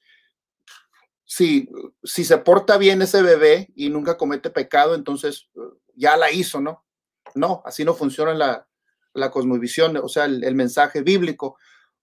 si, 1.25 1.69
si 2.03 2.23
se 2.23 2.37
porta 2.37 2.77
bien 2.77 3.01
ese 3.01 3.21
bebé 3.21 3.69
y 3.75 3.89
nunca 3.89 4.17
comete 4.17 4.49
pecado, 4.49 4.95
entonces 4.95 5.49
ya 5.95 6.15
la 6.17 6.31
hizo, 6.31 6.61
¿no? 6.61 6.85
No, 7.33 7.61
así 7.65 7.83
no 7.83 7.95
funciona 7.95 8.33
la, 8.33 8.67
la 9.13 9.31
cosmovisión, 9.31 9.97
o 9.97 10.07
sea, 10.07 10.25
el, 10.25 10.43
el 10.43 10.55
mensaje 10.55 11.01
bíblico. 11.01 11.57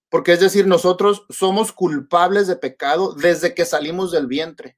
Porque 0.08 0.32
es 0.32 0.40
decir, 0.40 0.66
nosotros 0.66 1.24
somos 1.30 1.72
culpables 1.72 2.46
de 2.46 2.56
pecado 2.56 3.14
desde 3.14 3.54
que 3.54 3.64
salimos 3.64 4.11
del 4.11 4.26
vientre. 4.26 4.76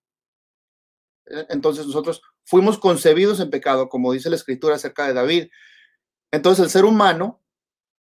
E, 1.27 1.47
entonces 1.49 1.87
nosotros 1.87 2.23
fuimos 2.45 2.79
concebidos 2.79 3.41
en 3.41 3.51
pecado, 3.51 3.89
como 3.89 4.13
dice 4.13 4.31
la 4.31 4.37
escritura 4.37 4.77
acerca 4.77 5.07
de 5.07 5.15
David. 5.15 5.49
Entonces 6.31 6.65
el 6.65 6.71
ser 6.71 6.85
humano, 6.85 7.43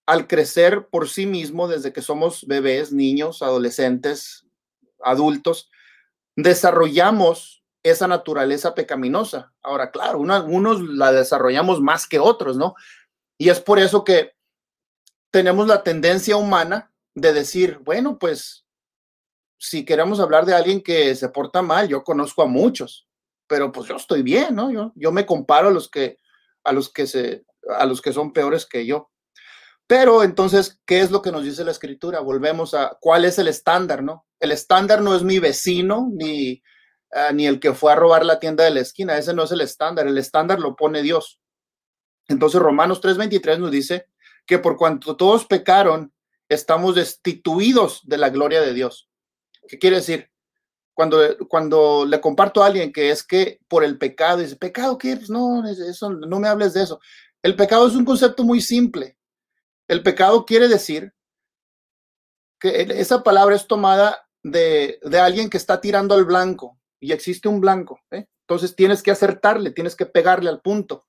al 0.07 0.27
crecer 0.27 0.89
por 0.91 1.09
sí 1.09 1.25
mismo, 1.27 1.69
desde 1.69 1.93
que 1.93 2.03
somos 2.03 2.47
bebés, 2.47 2.93
niños, 2.93 3.43
adolescentes, 3.43 4.47
adultos, 5.03 5.71
desarrollamos 6.37 7.65
esa 7.83 8.07
naturaleza 8.07 8.75
pecaminosa. 8.75 9.53
Ahora, 9.63 9.91
claro, 9.91 10.19
unos 10.19 10.83
la 10.83 11.13
desarrollamos 11.13 11.81
más 11.81 12.07
que 12.07 12.19
otros, 12.19 12.57
¿no? 12.57 12.75
Y 13.39 13.49
es 13.49 13.61
por 13.61 13.79
eso 13.79 14.05
que 14.05 14.35
tenemos 15.31 15.67
la 15.67 15.83
tendencia 15.83 16.37
humana 16.37 16.93
de 17.15 17.33
decir, 17.33 17.79
bueno, 17.85 18.19
pues 18.19 18.67
si 19.59 19.85
queremos 19.85 20.21
hablar 20.21 20.45
de 20.45 20.55
alguien 20.55 20.83
que 20.83 21.15
se 21.15 21.29
porta 21.29 21.63
mal, 21.63 21.89
yo 21.89 22.05
conozco 22.05 22.43
a 22.43 22.47
muchos, 22.47 23.09
pero 23.47 23.73
pues 23.73 23.89
yo 23.89 23.97
estoy 23.97 24.23
bien, 24.23 24.55
¿no? 24.55 24.71
Yo, 24.71 24.93
yo 24.95 25.13
me 25.13 25.25
comparo 25.25 25.69
a 25.69 25.73
los 25.73 25.89
que 25.89 26.19
a 26.65 26.73
los 26.73 26.93
que 26.93 27.07
se 27.07 27.45
a 27.79 27.87
los 27.87 28.03
que 28.03 28.13
son 28.13 28.33
peores 28.33 28.67
que 28.67 28.85
yo. 28.85 29.11
Pero 29.87 30.25
entonces, 30.25 30.81
¿qué 30.85 31.01
es 31.01 31.11
lo 31.11 31.23
que 31.23 31.31
nos 31.31 31.45
dice 31.45 31.65
la 31.65 31.71
escritura? 31.71 32.21
Volvemos 32.21 32.75
a 32.75 32.97
cuál 33.01 33.25
es 33.25 33.39
el 33.39 33.49
estándar, 33.49 34.03
¿no? 34.03 34.26
El 34.41 34.53
estándar 34.53 35.03
no 35.03 35.15
es 35.15 35.23
mi 35.23 35.39
vecino 35.39 36.09
ni 36.13 36.63
ah, 37.13 37.33
ni 37.33 37.47
el 37.47 37.61
que 37.61 37.73
fue 37.73 37.93
a 37.93 37.97
robar 37.97 38.25
la 38.25 38.39
tienda 38.39 38.65
de 38.65 38.71
la 38.71 38.81
esquina, 38.81 39.17
ese 39.17 39.35
no 39.35 39.45
es 39.45 39.53
el 39.53 39.61
estándar, 39.61 40.07
el 40.07 40.19
estándar 40.19 40.61
lo 40.61 40.77
pone 40.77 41.03
Dios. 41.03 41.41
Entonces 42.29 42.61
Romanos 42.61 43.01
3:23 43.01 43.59
nos 43.59 43.71
dice 43.71 44.07
que 44.47 44.59
por 44.59 44.77
cuanto 44.77 45.17
todos 45.17 45.45
pecaron, 45.47 46.13
estamos 46.49 46.95
destituidos 46.95 48.01
de 48.05 48.19
la 48.19 48.31
gloria 48.31 48.61
de 48.61 48.75
Dios. 48.75 49.09
¿Qué 49.69 49.79
quiere 49.79 49.97
decir? 49.97 50.31
Cuando, 50.95 51.19
cuando 51.49 52.07
le 52.07 52.21
comparto 52.21 52.63
a 52.63 52.67
alguien 52.67 52.93
que 52.93 53.11
es 53.11 53.23
que 53.23 53.61
por 53.69 53.85
el 53.85 53.99
pecado, 53.99 54.39
dice, 54.39 54.57
¿pecado 54.57 54.97
qué? 54.97 55.17
Pues 55.17 55.29
no, 55.29 55.67
eso, 55.69 56.11
no 56.11 56.41
me 56.41 56.49
hables 56.49 56.73
de 56.73 56.85
eso. 56.85 57.01
El 57.43 57.55
pecado 57.55 57.87
es 57.87 57.95
un 57.95 58.05
concepto 58.05 58.45
muy 58.45 58.61
simple. 58.61 59.19
El 59.89 60.03
pecado 60.03 60.47
quiere 60.47 60.69
decir 60.69 61.13
que 62.59 62.87
esa 62.99 63.23
palabra 63.23 63.55
es 63.55 63.67
tomada 63.67 64.26
de, 64.51 65.21
alguien 65.21 65.51
que 65.51 65.57
está 65.57 65.81
tirando 65.81 66.15
al 66.15 66.25
blanco 66.25 66.79
y 67.01 67.13
existe 67.13 67.49
un 67.49 67.61
blanco. 67.61 68.01
¿eh? 68.11 68.27
Entonces 68.43 68.77
tienes 68.77 69.03
que 69.03 69.11
acertarle, 69.11 69.71
tienes 69.71 69.97
que 69.97 70.07
pegarle 70.07 70.49
al 70.49 70.61
punto. 70.61 71.07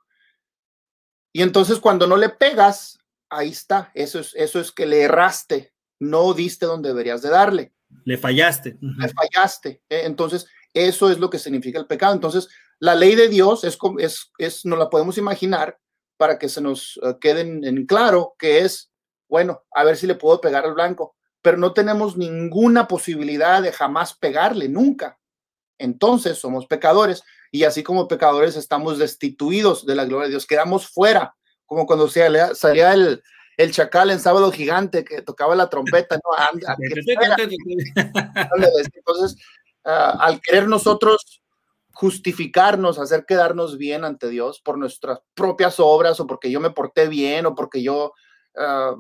Y 1.33 1.41
entonces 1.41 1.79
cuando 1.79 2.07
no 2.07 2.17
le 2.17 2.29
pegas, 2.29 2.97
ahí 3.29 3.49
está. 3.49 3.91
Eso 3.93 4.19
es, 4.19 4.33
eso 4.35 4.59
es 4.59 4.71
que 4.71 4.85
le 4.85 5.03
erraste, 5.03 5.73
no 5.99 6.33
diste 6.33 6.65
donde 6.65 6.89
deberías 6.89 7.21
de 7.21 7.29
darle. 7.29 7.73
Le 8.03 8.17
fallaste. 8.17 8.77
Le 8.81 9.09
fallaste. 9.09 9.81
¿eh? 9.89 10.01
Entonces, 10.05 10.47
eso 10.73 11.09
es 11.09 11.19
lo 11.19 11.29
que 11.29 11.39
significa 11.39 11.79
el 11.79 11.87
pecado. 11.87 12.13
Entonces, 12.13 12.49
la 12.79 12.95
ley 12.95 13.15
de 13.15 13.29
Dios 13.29 13.63
es, 13.63 13.77
es, 13.99 14.31
es 14.37 14.65
no 14.65 14.75
la 14.75 14.89
podemos 14.89 15.17
imaginar 15.17 15.79
para 16.17 16.37
que 16.39 16.49
se 16.49 16.61
nos 16.61 16.99
eh, 17.03 17.15
quede 17.21 17.41
en, 17.41 17.85
claro 17.85 18.35
que 18.37 18.59
es, 18.59 18.91
bueno, 19.29 19.63
a 19.71 19.83
ver 19.83 19.95
si 19.97 20.07
le 20.07 20.15
puedo 20.15 20.41
pegar 20.41 20.65
al 20.65 20.73
blanco, 20.73 21.15
pero 21.47 21.57
no 21.57 21.71
tenemos 21.71 22.17
ninguna 22.17 22.89
posibilidad 22.89 23.61
de 23.61 23.71
jamás 23.71 24.13
pegarle, 24.13 24.67
nunca. 24.67 25.17
Entonces, 25.77 26.39
somos 26.39 26.67
pecadores 26.67 27.23
y 27.53 27.63
así 27.63 27.83
como 27.83 28.09
pecadores 28.09 28.57
estamos 28.57 28.97
destituidos 28.97 29.85
de 29.85 29.95
la 29.95 30.03
gloria 30.03 30.25
de 30.25 30.31
Dios, 30.31 30.45
quedamos 30.45 30.89
fuera, 30.89 31.37
como 31.65 31.85
cuando 31.85 32.09
salía 32.09 32.93
el, 32.93 33.23
el 33.55 33.71
chacal 33.71 34.11
en 34.11 34.19
Sábado 34.19 34.51
Gigante 34.51 35.05
que 35.05 35.21
tocaba 35.21 35.55
la 35.55 35.69
trompeta, 35.69 36.17
¿no? 36.17 36.35
Entonces, 38.93 39.37
ah, 39.85 40.17
al 40.19 40.41
querer 40.41 40.67
nosotros 40.67 41.41
justificarnos, 41.93 42.99
hacer 42.99 43.23
quedarnos 43.25 43.77
bien 43.77 44.03
ante 44.03 44.27
Dios 44.27 44.59
por 44.59 44.77
nuestras 44.77 45.19
propias 45.33 45.79
obras 45.79 46.19
o 46.19 46.27
porque 46.27 46.51
yo 46.51 46.59
me 46.59 46.71
porté 46.71 47.07
bien 47.07 47.45
o 47.45 47.55
porque 47.55 47.81
yo 47.81 48.11
ah, 48.57 48.97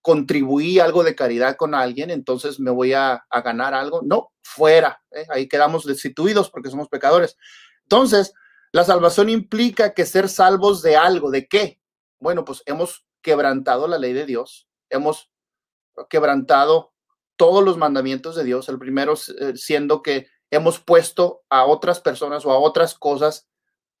contribuí 0.00 0.78
algo 0.78 1.02
de 1.02 1.14
caridad 1.14 1.56
con 1.56 1.74
alguien, 1.74 2.10
entonces 2.10 2.58
me 2.58 2.70
voy 2.70 2.92
a, 2.92 3.24
ganar 3.44 3.74
algo. 3.74 4.00
No, 4.02 4.32
fuera. 4.42 5.02
¿eh? 5.10 5.26
Ahí 5.30 5.48
quedamos 5.48 5.84
destituidos 5.84 6.50
porque 6.50 6.70
somos 6.70 6.88
pecadores. 6.88 7.36
Entonces, 7.84 8.32
la 8.72 8.84
salvación 8.84 9.28
implica 9.28 9.92
que 9.92 10.06
ser 10.06 10.28
salvos 10.28 10.82
de 10.82 10.96
algo, 10.96 11.30
¿de 11.30 11.46
qué? 11.46 11.80
Bueno, 12.20 12.44
pues 12.44 12.62
hemos 12.66 13.06
quebrantado 13.20 13.86
la 13.86 13.98
ley 13.98 14.12
de 14.12 14.26
Dios, 14.26 14.68
hemos 14.88 15.30
quebrantado 16.08 16.92
todos 17.36 17.62
los 17.64 17.76
mandamientos 17.76 18.36
de 18.36 18.44
Dios, 18.44 18.68
el 18.68 18.78
primero 18.78 19.14
eh, 19.14 19.56
siendo 19.56 20.02
que 20.02 20.28
hemos 20.50 20.78
puesto 20.78 21.42
a 21.50 21.64
otras 21.64 22.00
personas 22.00 22.46
o 22.46 22.52
a 22.52 22.58
otras 22.58 22.94
cosas 22.94 23.48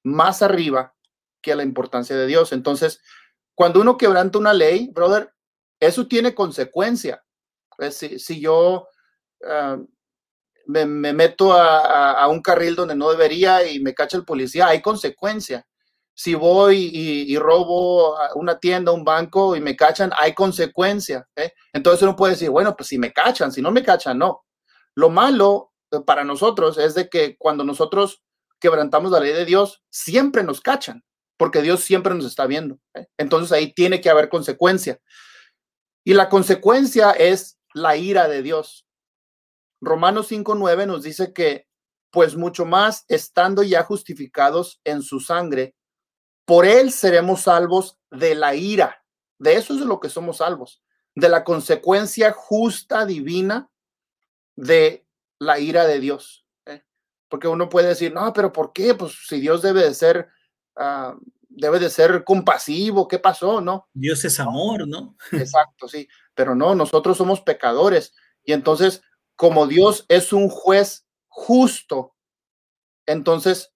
más 0.02 0.42
arriba 0.42 0.94
que 1.40 1.52
a 1.52 1.56
la 1.56 1.62
importancia 1.62 2.16
de 2.16 2.26
Dios. 2.26 2.52
Entonces, 2.52 3.00
cuando 3.54 3.80
uno 3.80 3.96
quebranta 3.96 4.38
una 4.38 4.54
ley, 4.54 4.88
brother, 4.92 5.31
eso 5.82 6.06
tiene 6.06 6.34
consecuencia. 6.34 7.22
Pues, 7.76 7.96
si, 7.96 8.40
yo 8.40 8.86
ah, 9.44 9.78
me, 10.66 10.86
meto 10.86 11.52
a, 11.52 12.26
un 12.28 12.40
carril 12.40 12.76
donde 12.76 12.94
no 12.94 13.10
debería 13.10 13.66
y 13.66 13.80
me 13.80 13.92
cacha 13.92 14.16
el 14.16 14.24
policía, 14.24 14.68
hay 14.68 14.80
consecuencia. 14.80 15.66
Si 16.14 16.34
voy 16.34 16.90
y, 16.92 17.36
robo 17.38 18.16
una 18.36 18.58
tienda, 18.60 18.92
un 18.92 19.04
banco 19.04 19.56
y 19.56 19.60
me 19.60 19.74
cachan, 19.74 20.12
hay 20.16 20.34
consecuencia. 20.34 21.26
¿eh? 21.34 21.52
Entonces 21.72 22.02
uno 22.02 22.14
puede 22.14 22.34
decir, 22.34 22.50
bueno, 22.50 22.76
pues 22.76 22.88
si 22.88 22.98
me 22.98 23.12
cachan, 23.12 23.50
si 23.50 23.60
no 23.60 23.72
me 23.72 23.82
cachan, 23.82 24.18
no. 24.18 24.44
Lo 24.94 25.10
malo 25.10 25.72
para 26.06 26.22
nosotros 26.22 26.78
es 26.78 26.94
de 26.94 27.08
que 27.08 27.36
cuando 27.38 27.64
nosotros 27.64 28.22
quebrantamos 28.60 29.10
la 29.10 29.20
ley 29.20 29.32
de 29.32 29.44
Dios, 29.44 29.82
siempre 29.90 30.44
nos 30.44 30.60
cachan, 30.60 31.02
porque 31.36 31.60
Dios 31.60 31.80
siempre 31.80 32.14
nos 32.14 32.26
está 32.26 32.46
viendo. 32.46 32.78
¿eh? 32.94 33.08
Entonces 33.16 33.50
ahí 33.50 33.72
tiene 33.72 34.00
que 34.00 34.10
haber 34.10 34.28
consecuencia. 34.28 35.00
Y 36.04 36.14
la 36.14 36.28
consecuencia 36.28 37.12
es 37.12 37.58
la 37.74 37.96
ira 37.96 38.28
de 38.28 38.42
Dios. 38.42 38.86
Romanos 39.80 40.30
5.9 40.30 40.86
nos 40.86 41.02
dice 41.02 41.32
que, 41.32 41.68
pues 42.10 42.36
mucho 42.36 42.64
más, 42.64 43.04
estando 43.08 43.62
ya 43.62 43.82
justificados 43.84 44.80
en 44.84 45.02
su 45.02 45.20
sangre, 45.20 45.74
por 46.44 46.66
él 46.66 46.92
seremos 46.92 47.42
salvos 47.42 47.98
de 48.10 48.34
la 48.34 48.54
ira. 48.54 49.04
De 49.38 49.54
eso 49.54 49.74
es 49.74 49.80
de 49.80 49.86
lo 49.86 50.00
que 50.00 50.08
somos 50.08 50.38
salvos, 50.38 50.82
de 51.14 51.28
la 51.28 51.44
consecuencia 51.44 52.32
justa, 52.32 53.06
divina, 53.06 53.70
de 54.56 55.06
la 55.38 55.58
ira 55.58 55.86
de 55.86 55.98
Dios. 55.98 56.46
¿eh? 56.66 56.84
Porque 57.28 57.48
uno 57.48 57.68
puede 57.68 57.88
decir, 57.88 58.12
no, 58.12 58.32
pero 58.32 58.52
¿por 58.52 58.72
qué? 58.72 58.94
Pues 58.94 59.26
si 59.26 59.40
Dios 59.40 59.62
debe 59.62 59.82
de 59.82 59.94
ser, 59.94 60.28
ah, 60.76 61.16
debe 61.56 61.78
de 61.78 61.90
ser 61.90 62.24
compasivo, 62.24 63.08
¿qué 63.08 63.18
pasó? 63.18 63.60
No. 63.60 63.88
Dios 63.92 64.24
es 64.24 64.40
amor, 64.40 64.86
¿no? 64.88 65.16
Exacto, 65.32 65.88
sí. 65.88 66.08
Pero 66.34 66.54
no, 66.54 66.74
nosotros 66.74 67.16
somos 67.16 67.40
pecadores. 67.40 68.14
Y 68.44 68.52
entonces, 68.52 69.02
como 69.36 69.66
Dios 69.66 70.04
es 70.08 70.32
un 70.32 70.48
juez 70.48 71.06
justo, 71.28 72.14
entonces 73.06 73.72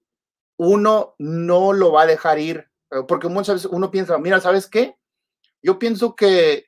uno 0.56 1.14
no 1.18 1.72
lo 1.72 1.92
va 1.92 2.02
a 2.02 2.06
dejar 2.06 2.38
ir. 2.38 2.70
Eh, 2.90 3.02
porque 3.06 3.28
muchas 3.28 3.56
veces 3.56 3.70
uno 3.70 3.90
piensa, 3.90 4.18
mira, 4.18 4.40
¿sabes 4.40 4.68
qué? 4.68 4.96
Yo 5.62 5.78
pienso 5.78 6.14
que 6.16 6.66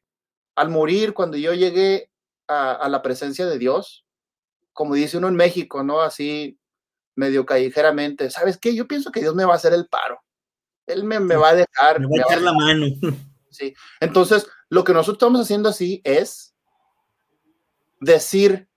al 0.56 0.70
morir, 0.70 1.14
cuando 1.14 1.36
yo 1.36 1.54
llegué 1.54 2.10
a 2.48 2.88
la 2.88 3.02
presencia 3.02 3.44
de 3.44 3.58
Dios, 3.58 4.06
como 4.72 4.94
dice 4.94 5.18
uno 5.18 5.28
en 5.28 5.34
México, 5.34 5.82
¿no? 5.82 6.00
Así 6.00 6.58
medio 7.16 7.44
callejeramente, 7.44 8.30
¿sabes 8.30 8.58
qué? 8.58 8.74
Yo 8.76 8.86
pienso 8.86 9.10
que 9.10 9.20
Dios 9.20 9.34
me 9.34 9.44
va 9.44 9.54
a 9.54 9.56
hacer 9.56 9.72
el 9.72 9.88
paro. 9.88 10.22
Él 10.88 11.04
me, 11.04 11.18
va 11.18 11.50
a 11.50 11.54
dejar. 11.54 12.00
Me 12.00 12.06
va 12.06 12.24
a 12.24 12.26
echar 12.26 12.42
la 12.42 12.52
mano. 12.52 12.86
Sí. 13.50 13.74
Entonces, 14.00 14.46
lo 14.68 14.84
que 14.84 14.92
nosotros 14.92 15.16
estamos 15.16 15.40
haciendo 15.40 15.68
así 15.68 16.00
es 16.04 16.54
decir, 18.00 18.68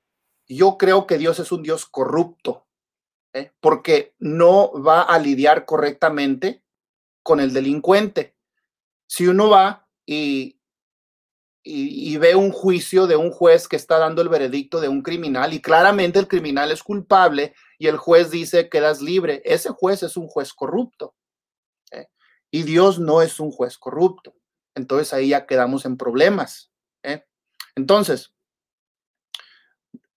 yo 0.48 0.78
creo 0.78 1.06
que 1.08 1.18
Dios 1.18 1.40
es 1.40 1.52
un 1.52 1.62
Dios 1.62 1.86
corrupto, 1.86 2.66
¿eh? 3.34 3.52
porque 3.60 4.16
no 4.18 4.72
va 4.82 5.02
a 5.02 5.20
lidiar 5.20 5.66
correctamente 5.66 6.64
con 7.22 7.40
el 7.40 7.54
delincuente. 7.54 8.36
Si 9.08 9.28
uno 9.28 9.50
va 9.50 9.88
y 10.06 10.62
y, 11.64 12.18
ve 12.18 12.36
un 12.36 12.52
juicio 12.52 13.08
de 13.08 13.16
un 13.16 13.32
juez 13.32 13.68
que 13.68 13.76
está 13.76 13.98
dando 13.98 14.22
el 14.22 14.30
veredicto 14.30 14.80
de 14.82 14.88
un 14.88 15.02
criminal 15.02 15.54
y 15.54 15.62
claramente 15.62 16.20
el 16.20 16.28
criminal 16.28 16.72
es 16.72 16.82
culpable 16.84 17.54
y 17.78 17.88
el 17.88 17.98
juez 17.98 18.32
dice 18.32 18.70
quedas 18.70 19.02
libre, 19.02 19.42
ese 19.46 19.70
juez 19.70 20.04
es 20.04 20.18
un 20.18 20.28
juez 20.28 20.54
corrupto. 20.54 21.14
¿Eh? 22.52 22.58
Y 22.60 22.64
Dios 22.64 23.00
no 23.00 23.22
es 23.22 23.40
un 23.40 23.52
juez 23.52 23.78
corrupto. 23.78 24.36
Entonces 24.76 25.14
ahí 25.14 25.30
ya 25.30 25.46
quedamos 25.46 25.86
en 25.86 25.98
problemas. 25.98 26.72
¿eh? 27.04 27.26
Entonces, 27.76 28.34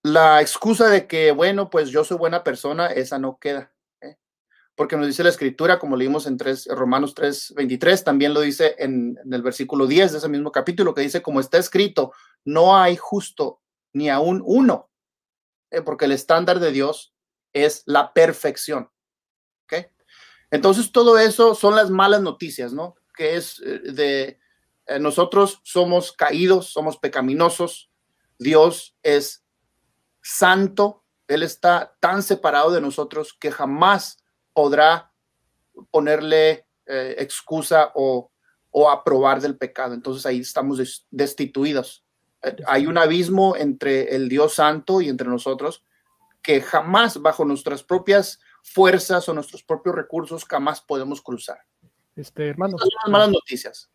la 0.02 0.40
excusa 0.40 0.88
de 0.88 1.06
que, 1.06 1.32
bueno, 1.32 1.70
pues 1.70 1.90
yo 1.90 2.04
soy 2.04 2.18
buena 2.18 2.44
persona, 2.44 2.86
esa 2.88 3.18
no 3.18 3.38
queda 3.38 3.74
porque 4.76 4.96
nos 4.96 5.06
dice 5.06 5.22
la 5.22 5.30
escritura, 5.30 5.78
como 5.78 5.96
leímos 5.96 6.26
en 6.26 6.36
3, 6.36 6.68
Romanos 6.70 7.14
3, 7.14 7.54
23, 7.56 8.02
también 8.04 8.34
lo 8.34 8.40
dice 8.40 8.74
en, 8.78 9.18
el 9.30 9.42
versículo 9.42 9.86
10 9.86 10.12
de 10.12 10.18
ese 10.18 10.28
mismo 10.28 10.50
capítulo, 10.50 10.94
que 10.94 11.02
dice, 11.02 11.22
como 11.22 11.40
está 11.40 11.58
escrito, 11.58 12.12
no 12.44 12.76
hay 12.76 12.96
justo 12.96 13.60
ni 13.92 14.10
aún 14.10 14.42
uno, 14.44 14.90
eh, 15.70 15.82
porque 15.82 16.06
el 16.06 16.12
estándar 16.12 16.58
de 16.58 16.72
Dios 16.72 17.14
es 17.52 17.84
la 17.86 18.12
perfección. 18.12 18.90
Entonces, 20.54 20.92
todo 20.92 21.18
eso 21.18 21.56
son 21.56 21.74
las 21.74 21.90
malas 21.90 22.22
noticias, 22.22 22.72
¿no? 22.72 22.94
Que 23.16 23.34
es 23.34 23.60
eh, 23.66 23.80
de 23.92 24.38
eh, 24.86 25.00
nosotros 25.00 25.60
somos 25.64 26.12
caídos, 26.12 26.68
somos 26.68 26.96
pecaminosos, 26.96 27.90
Dios 28.38 28.96
es 29.02 29.44
santo, 30.22 31.02
Él 31.26 31.42
está 31.42 31.96
tan 31.98 32.22
separado 32.22 32.70
de 32.70 32.80
nosotros 32.80 33.36
que 33.36 33.50
jamás 33.50 34.22
podrá 34.52 35.12
ponerle 35.90 36.68
eh, 36.86 37.16
excusa 37.18 37.90
o, 37.96 38.30
aprobar 38.88 39.40
del 39.40 39.58
pecado. 39.58 39.92
Entonces 39.92 40.24
ahí 40.24 40.38
estamos 40.38 41.04
destituidos. 41.10 42.04
Hay 42.68 42.86
un 42.86 42.96
abismo 42.96 43.56
entre 43.56 44.14
el 44.14 44.28
Dios 44.28 44.54
Santo 44.54 45.00
y 45.00 45.08
entre 45.08 45.28
nosotros 45.28 45.84
que 46.42 46.60
jamás 46.60 47.20
bajo 47.20 47.44
nuestras 47.44 47.82
propias 47.82 48.38
fuerzas 48.64 49.28
o 49.28 49.34
nuestros 49.34 49.62
propios 49.62 49.94
recursos 49.94 50.44
jamás 50.44 50.80
podemos 50.80 51.22
cruzar. 51.22 51.58
Este, 52.16 52.48
hermano. 52.48 52.76
son 52.76 52.88
las 53.02 53.12
malas 53.12 53.30
noticias. 53.30 53.90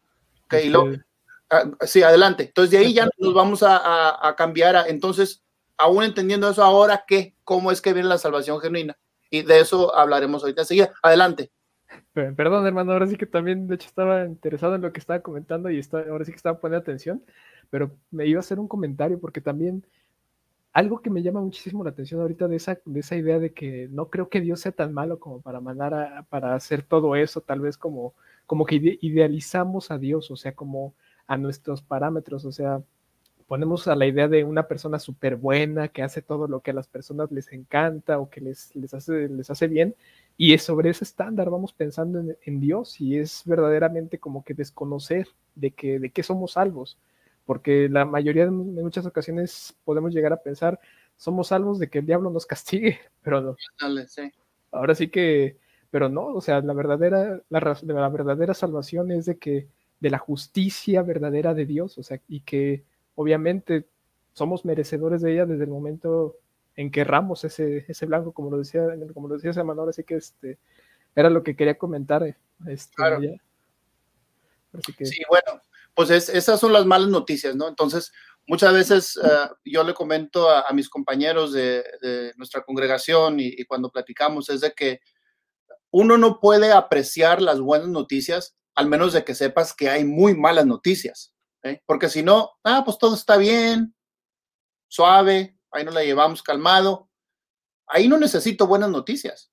Okay, 0.46 0.68
este 0.68 1.04
ah, 1.50 1.70
sí, 1.82 2.02
adelante. 2.02 2.44
Entonces 2.44 2.72
de 2.72 2.78
ahí 2.78 2.94
ya 2.94 3.10
nos 3.18 3.34
vamos 3.34 3.64
a, 3.64 4.34
cambiar. 4.38 4.76
A, 4.76 4.88
entonces, 4.88 5.44
aún 5.78 6.04
entendiendo 6.04 6.50
eso 6.50 6.64
ahora, 6.64 7.04
¿qué? 7.08 7.36
¿Cómo 7.44 7.72
es 7.72 7.82
que 7.82 7.94
viene 7.94 8.08
la 8.08 8.18
salvación 8.18 8.62
genuina? 8.62 8.98
y 9.30 9.44
de 9.44 9.60
eso 9.60 9.96
hablaremos 9.96 10.44
ahorita 10.44 10.62
enseguida. 10.62 10.94
Adelante. 11.02 11.52
Perdón, 12.14 12.68
hermano, 12.68 12.92
ahora 12.92 13.08
sí 13.08 13.16
que 13.16 13.26
también, 13.26 13.68
de 13.68 13.76
hecho, 13.76 13.88
estaba 13.88 14.26
interesado 14.26 14.76
en 14.76 14.82
lo 14.82 14.92
que 14.92 15.00
estaba 15.00 15.22
comentando 15.22 15.70
y 15.70 15.80
está, 15.80 16.00
ahora 16.10 16.26
sí 16.26 16.32
que 16.32 16.38
estaba 16.38 16.60
poniendo 16.60 16.82
atención, 16.82 17.24
pero 17.70 17.96
me 18.12 18.28
iba 18.28 18.40
a 18.40 18.42
hacer 18.42 18.60
un 18.60 18.68
comentario 18.68 19.20
porque 19.20 19.42
también 19.42 19.86
algo 20.74 21.02
que 21.02 21.10
me 21.10 21.24
llama 21.24 21.42
muchísimo 21.42 21.84
la 21.84 21.90
atención 21.92 22.22
ahorita 22.22 22.48
de 22.48 22.56
esa, 22.56 22.80
de 22.86 23.00
esa 23.00 23.16
idea 23.16 23.40
de 23.40 23.54
que 23.54 23.88
no 23.90 24.10
creo 24.10 24.30
que 24.30 24.42
Dios 24.42 24.62
sea 24.62 24.72
tan 24.72 24.94
malo 24.94 25.20
como 25.20 25.42
para 25.42 25.60
mandar 25.60 25.94
a, 25.94 26.24
para 26.24 26.56
hacer 26.56 26.84
todo 26.84 27.16
eso, 27.16 27.42
tal 27.42 27.62
vez 27.62 27.78
como, 27.78 28.14
como 28.46 28.66
que 28.66 28.98
idealizamos 29.02 29.92
a 29.92 29.98
Dios, 29.98 30.30
o 30.32 30.36
sea, 30.36 30.54
como 30.54 30.94
a 31.28 31.38
nuestros 31.38 31.82
parámetros, 31.82 32.46
o 32.46 32.52
sea, 32.52 32.82
ponemos 33.50 33.88
a 33.88 33.96
la 33.96 34.06
idea 34.06 34.28
de 34.28 34.44
una 34.44 34.68
persona 34.68 35.00
súper 35.00 35.36
buena 35.36 35.88
que 35.88 36.04
hace 36.04 36.22
todo 36.22 36.48
lo 36.48 36.62
que 36.62 36.70
a 36.72 36.74
las 36.76 36.88
personas 36.88 37.32
les 37.32 37.52
encanta 37.52 38.20
o 38.20 38.30
que 38.30 38.42
les, 38.42 38.76
les, 38.76 38.94
hace, 38.94 39.28
les 39.28 39.50
hace 39.50 39.68
bien, 39.68 39.96
y 40.38 40.54
es 40.54 40.62
sobre 40.64 40.92
ese 40.92 41.04
estándar 41.04 41.50
vamos 41.50 41.74
pensando 41.74 42.24
en, 42.44 42.60
Dios 42.60 43.02
y 43.02 43.18
es 43.18 43.42
verdaderamente 43.46 44.20
como 44.20 44.44
que 44.44 44.54
desconocer 44.54 45.28
de 45.56 45.72
que, 45.72 46.00
de 46.00 46.12
qué 46.12 46.22
somos 46.22 46.54
salvos, 46.54 47.00
porque 47.50 47.90
la 47.90 48.06
mayoría 48.06 48.46
de 48.46 48.52
muchas 48.52 49.08
ocasiones 49.08 49.76
podemos 49.84 50.14
llegar 50.14 50.32
a 50.32 50.44
pensar 50.44 50.80
somos 51.18 51.48
salvos 51.48 51.80
de 51.80 51.90
que 51.90 51.98
el 51.98 52.06
diablo 52.06 52.30
nos 52.30 52.46
castigue, 52.46 53.00
pero 53.24 53.42
no. 53.42 53.56
Ahora 54.72 54.94
sí 54.94 55.10
que, 55.10 55.58
pero 55.90 56.10
no, 56.10 56.28
o 56.28 56.42
sea, 56.42 56.62
la 56.62 56.74
verdadera, 56.74 57.42
la, 57.50 57.78
la 57.82 58.10
verdadera 58.10 58.54
salvación 58.54 59.10
es 59.10 59.26
de 59.26 59.40
que 59.40 59.68
de 60.00 60.10
la 60.12 60.20
justicia 60.20 61.02
verdadera 61.02 61.56
de 61.56 61.66
Dios, 61.66 61.98
o 61.98 62.04
sea, 62.04 62.22
y 62.28 62.42
que 62.42 62.84
obviamente 63.16 63.88
somos 64.34 64.64
merecedores 64.64 65.24
de 65.24 65.34
ella 65.34 65.48
desde 65.48 65.64
el 65.64 65.72
momento 65.72 66.36
en 66.76 66.92
que 66.92 67.02
erramos 67.02 67.46
ese, 67.46 67.84
ese 67.88 68.06
blanco, 68.06 68.32
como 68.32 68.52
lo 68.52 68.60
decía, 68.60 68.84
como 69.12 69.28
lo 69.28 69.40
decía 69.40 69.60
Emanuel, 69.60 69.90
así 69.90 70.04
que 70.04 70.18
este 70.18 70.60
era 71.16 71.32
lo 71.32 71.42
que 71.42 71.56
quería 71.56 71.80
comentar. 71.80 72.24
Este, 72.68 72.94
claro. 72.94 73.20
Sí, 75.02 75.24
bueno, 75.28 75.60
pues 75.94 76.10
esas 76.10 76.60
son 76.60 76.74
las 76.74 76.86
malas 76.86 77.10
noticias, 77.10 77.56
¿no? 77.56 77.68
Entonces, 77.68 78.12
muchas 78.48 78.74
veces 78.74 79.18
uh, 79.18 79.54
yo 79.66 79.84
le 79.84 79.94
comento 79.94 80.50
a, 80.50 80.62
a 80.62 80.74
mis 80.74 80.90
compañeros 80.90 81.52
de, 81.52 81.84
de 82.02 82.34
nuestra 82.38 82.62
congregación 82.64 83.40
y, 83.40 83.48
y, 83.48 83.66
cuando 83.66 83.92
platicamos 83.92 84.50
es 84.50 84.62
de 84.62 84.72
que 84.72 85.02
uno 85.92 86.18
no 86.18 86.40
puede 86.40 86.72
apreciar 86.72 87.42
las 87.42 87.60
buenas 87.60 87.90
noticias 87.90 88.56
al 88.80 88.88
menos 88.88 89.12
de 89.12 89.26
que 89.26 89.36
sepas 89.36 89.74
que 89.74 89.90
hay 89.90 90.06
muy 90.06 90.36
malas 90.36 90.66
noticias, 90.66 91.34
¿eh? 91.64 91.82
porque 91.86 92.08
si 92.08 92.24
no, 92.24 92.52
ah, 92.64 92.84
pues 92.86 92.98
todo 92.98 93.14
está 93.14 93.36
bien, 93.36 93.94
suave, 94.88 95.58
ahí 95.72 95.84
nos 95.84 95.94
la 95.94 96.04
llevamos 96.04 96.42
calmado. 96.42 97.10
Ahí 97.88 98.08
no 98.08 98.18
necesito 98.18 98.68
buenas 98.68 98.90
noticias. 98.90 99.52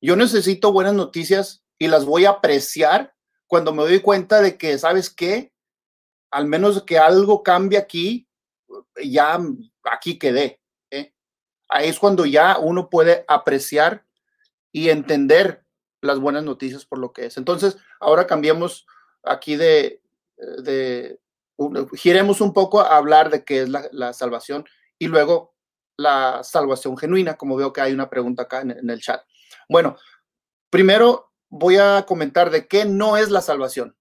Yo 0.00 0.16
necesito 0.16 0.72
buenas 0.72 0.94
noticias 0.94 1.64
y 1.78 1.88
las 1.88 2.06
voy 2.06 2.24
a 2.24 2.30
apreciar 2.30 3.14
cuando 3.46 3.74
me 3.74 3.82
doy 3.82 4.00
cuenta 4.00 4.40
de 4.40 4.56
que, 4.56 4.78
¿sabes 4.78 5.10
qué? 5.10 5.52
Al 6.30 6.46
menos 6.46 6.82
que 6.84 6.98
algo 6.98 7.42
cambie 7.42 7.78
aquí, 7.78 8.28
ya 9.02 9.38
aquí 9.84 10.18
quedé. 10.18 10.60
¿eh? 10.90 11.12
Ahí 11.68 11.88
es 11.88 11.98
cuando 11.98 12.26
ya 12.26 12.58
uno 12.58 12.90
puede 12.90 13.24
apreciar 13.28 14.04
y 14.72 14.90
entender 14.90 15.64
las 16.02 16.18
buenas 16.18 16.44
noticias 16.44 16.84
por 16.84 16.98
lo 16.98 17.12
que 17.12 17.26
es. 17.26 17.36
Entonces, 17.36 17.76
ahora 18.00 18.26
cambiemos 18.26 18.86
aquí 19.22 19.56
de, 19.56 20.02
de 20.36 21.18
giremos 21.96 22.40
un 22.40 22.52
poco 22.52 22.80
a 22.80 22.96
hablar 22.96 23.30
de 23.30 23.44
qué 23.44 23.62
es 23.62 23.68
la, 23.68 24.12
salvación 24.12 24.66
y 24.98 25.08
luego 25.08 25.54
la 25.96 26.42
salvación 26.44 26.96
genuina, 26.96 27.36
como 27.36 27.56
veo 27.56 27.72
que 27.72 27.80
hay 27.80 27.92
una 27.92 28.10
pregunta 28.10 28.42
acá 28.42 28.60
en 28.60 28.90
el 28.90 29.00
chat. 29.00 29.22
Bueno, 29.68 29.96
primero 30.70 31.32
voy 31.48 31.76
a 31.76 32.04
comentar 32.06 32.50
de 32.50 32.66
qué 32.66 32.84
no 32.84 33.16
es 33.16 33.30
la 33.30 33.40
salvación. 33.40 33.95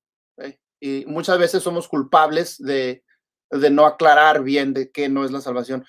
Y 0.79 1.05
muchas 1.07 1.37
veces 1.39 1.63
somos 1.63 1.87
culpables 1.87 2.57
de, 2.57 3.03
de 3.49 3.69
no 3.69 3.85
aclarar 3.85 4.43
bien 4.43 4.73
de 4.73 4.91
qué 4.91 5.09
no 5.09 5.25
es 5.25 5.31
la 5.31 5.41
salvación. 5.41 5.85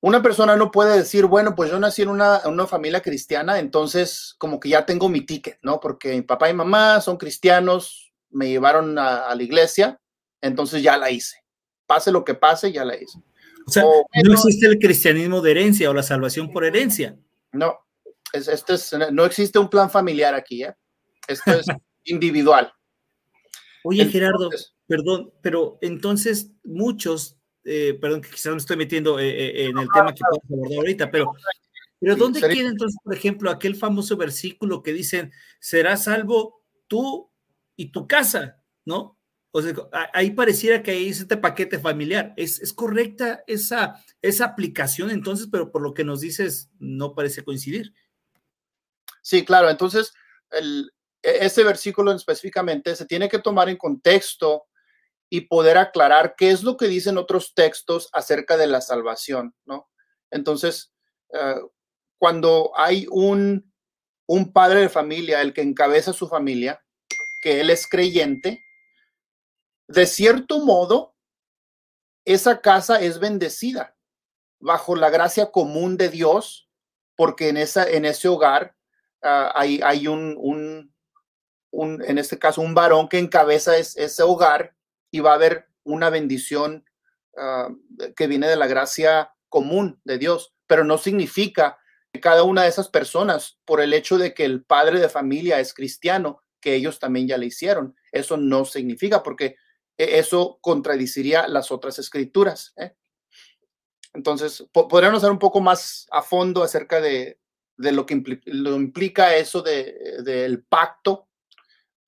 Una 0.00 0.22
persona 0.22 0.54
no 0.56 0.70
puede 0.70 0.96
decir, 0.96 1.26
bueno, 1.26 1.56
pues 1.56 1.70
yo 1.70 1.78
nací 1.78 2.02
en 2.02 2.08
una, 2.08 2.40
en 2.44 2.52
una, 2.52 2.68
familia 2.68 3.00
cristiana, 3.00 3.58
entonces 3.58 4.36
como 4.38 4.60
que 4.60 4.68
ya 4.68 4.86
tengo 4.86 5.08
mi 5.08 5.22
ticket, 5.22 5.58
¿no? 5.62 5.80
Porque 5.80 6.14
mi 6.14 6.22
papá 6.22 6.48
y 6.48 6.54
mamá 6.54 7.00
son 7.00 7.16
cristianos, 7.16 8.12
me 8.30 8.48
llevaron 8.48 8.96
a, 8.96 9.26
a 9.26 9.34
la 9.34 9.42
iglesia, 9.42 10.00
entonces 10.40 10.82
ya 10.82 10.96
la 10.96 11.10
hice. 11.10 11.36
Pase 11.86 12.12
lo 12.12 12.24
que 12.24 12.34
pase, 12.34 12.70
ya 12.70 12.84
la 12.84 12.94
hice. 12.94 13.18
O 13.66 13.70
sea, 13.70 13.84
o, 13.84 14.06
no 14.24 14.32
existe 14.32 14.66
el 14.66 14.78
cristianismo 14.78 15.42
de 15.42 15.50
herencia 15.50 15.90
o 15.90 15.94
la 15.94 16.02
salvación 16.02 16.50
por 16.50 16.64
herencia. 16.64 17.18
No, 17.52 17.78
es, 18.32 18.48
esto 18.48 18.74
es, 18.74 18.94
no 19.12 19.24
existe 19.24 19.58
un 19.58 19.68
plan 19.68 19.90
familiar 19.90 20.34
aquí, 20.34 20.64
¿eh? 20.64 20.74
Esto 21.26 21.52
es 21.52 21.66
individual. 22.04 22.72
Oye, 23.88 24.02
entonces, 24.02 24.20
Gerardo, 24.20 24.50
perdón, 24.86 25.32
pero 25.40 25.78
entonces 25.80 26.52
muchos 26.62 27.38
eh, 27.70 27.98
perdón, 28.00 28.22
que 28.22 28.30
quizás 28.30 28.52
me 28.52 28.58
estoy 28.58 28.78
metiendo 28.78 29.18
eh, 29.18 29.28
eh, 29.28 29.66
en 29.66 29.76
el 29.76 29.88
tema 29.92 30.14
que 30.14 30.22
podemos 30.24 30.50
abordar 30.50 30.78
ahorita, 30.78 31.10
pero, 31.10 31.34
pero 32.00 32.16
¿dónde 32.16 32.40
sí, 32.40 32.48
queda 32.48 32.70
entonces, 32.70 32.98
por 33.04 33.14
ejemplo, 33.14 33.50
aquel 33.50 33.76
famoso 33.76 34.16
versículo 34.16 34.82
que 34.82 34.94
dicen, 34.94 35.32
serás 35.60 36.04
salvo 36.04 36.64
tú 36.86 37.30
y 37.76 37.92
tu 37.92 38.06
casa, 38.06 38.62
¿no? 38.86 39.18
O 39.50 39.60
sea, 39.60 39.74
ahí 40.14 40.30
pareciera 40.30 40.82
que 40.82 40.92
hay 40.92 41.08
este 41.08 41.36
paquete 41.36 41.78
familiar. 41.78 42.32
¿Es, 42.36 42.58
es 42.60 42.72
correcta 42.72 43.44
esa, 43.46 44.02
esa 44.22 44.46
aplicación 44.46 45.10
entonces, 45.10 45.48
pero 45.50 45.70
por 45.70 45.82
lo 45.82 45.92
que 45.92 46.04
nos 46.04 46.20
dices, 46.20 46.70
no 46.78 47.14
parece 47.14 47.44
coincidir? 47.44 47.92
Sí, 49.20 49.44
claro. 49.44 49.68
Entonces, 49.68 50.14
el, 50.52 50.90
ese 51.22 51.64
versículo 51.64 52.12
específicamente 52.12 52.94
se 52.94 53.06
tiene 53.06 53.28
que 53.28 53.38
tomar 53.38 53.68
en 53.68 53.76
contexto 53.76 54.66
y 55.30 55.42
poder 55.42 55.76
aclarar 55.76 56.34
qué 56.36 56.50
es 56.50 56.62
lo 56.62 56.76
que 56.76 56.88
dicen 56.88 57.18
otros 57.18 57.54
textos 57.54 58.08
acerca 58.12 58.56
de 58.56 58.66
la 58.66 58.80
salvación, 58.80 59.54
¿no? 59.66 59.88
Entonces, 60.30 60.92
uh, 61.28 61.68
cuando 62.18 62.72
hay 62.76 63.06
un, 63.10 63.72
un 64.26 64.52
padre 64.52 64.80
de 64.80 64.88
familia, 64.88 65.42
el 65.42 65.52
que 65.52 65.62
encabeza 65.62 66.12
su 66.12 66.28
familia, 66.28 66.82
que 67.42 67.60
él 67.60 67.70
es 67.70 67.86
creyente, 67.88 68.62
de 69.86 70.06
cierto 70.06 70.64
modo, 70.64 71.14
esa 72.24 72.60
casa 72.60 73.00
es 73.00 73.18
bendecida 73.18 73.96
bajo 74.60 74.96
la 74.96 75.08
gracia 75.08 75.50
común 75.50 75.96
de 75.96 76.08
Dios, 76.08 76.68
porque 77.16 77.48
en, 77.48 77.56
esa, 77.56 77.88
en 77.88 78.04
ese 78.04 78.28
hogar 78.28 78.76
uh, 79.22 79.50
hay, 79.54 79.80
hay 79.82 80.08
un, 80.08 80.92
un, 81.70 82.02
en 82.02 82.18
este 82.18 82.38
caso, 82.38 82.60
un 82.60 82.74
varón 82.74 83.08
que 83.08 83.18
encabeza 83.18 83.76
es, 83.76 83.96
ese 83.96 84.22
hogar 84.22 84.74
y 85.10 85.20
va 85.20 85.32
a 85.32 85.34
haber 85.34 85.68
una 85.84 86.10
bendición 86.10 86.84
uh, 87.36 87.74
que 88.14 88.26
viene 88.26 88.48
de 88.48 88.56
la 88.56 88.66
gracia 88.66 89.32
común 89.48 90.00
de 90.04 90.18
Dios, 90.18 90.54
pero 90.66 90.84
no 90.84 90.98
significa 90.98 91.78
que 92.12 92.20
cada 92.20 92.42
una 92.42 92.62
de 92.62 92.68
esas 92.68 92.88
personas, 92.88 93.58
por 93.64 93.80
el 93.80 93.92
hecho 93.92 94.18
de 94.18 94.34
que 94.34 94.44
el 94.44 94.64
padre 94.64 95.00
de 95.00 95.08
familia 95.08 95.60
es 95.60 95.74
cristiano, 95.74 96.42
que 96.60 96.74
ellos 96.74 96.98
también 96.98 97.28
ya 97.28 97.38
le 97.38 97.46
hicieron. 97.46 97.96
Eso 98.12 98.36
no 98.36 98.64
significa 98.64 99.22
porque 99.22 99.56
e, 99.96 100.18
eso 100.18 100.58
contradiciría 100.60 101.48
las 101.48 101.70
otras 101.70 101.98
escrituras. 101.98 102.72
¿eh? 102.76 102.94
Entonces, 104.14 104.64
po 104.72 104.88
podríamos 104.88 105.22
hablar 105.22 105.32
un 105.32 105.38
poco 105.38 105.60
más 105.60 106.06
a 106.10 106.22
fondo 106.22 106.62
acerca 106.62 107.00
de, 107.00 107.38
de 107.76 107.92
lo 107.92 108.06
que 108.06 108.22
lo 108.46 108.74
implica 108.74 109.36
eso 109.36 109.62
del 109.62 110.24
de, 110.24 110.48
de 110.48 110.58
pacto 110.68 111.27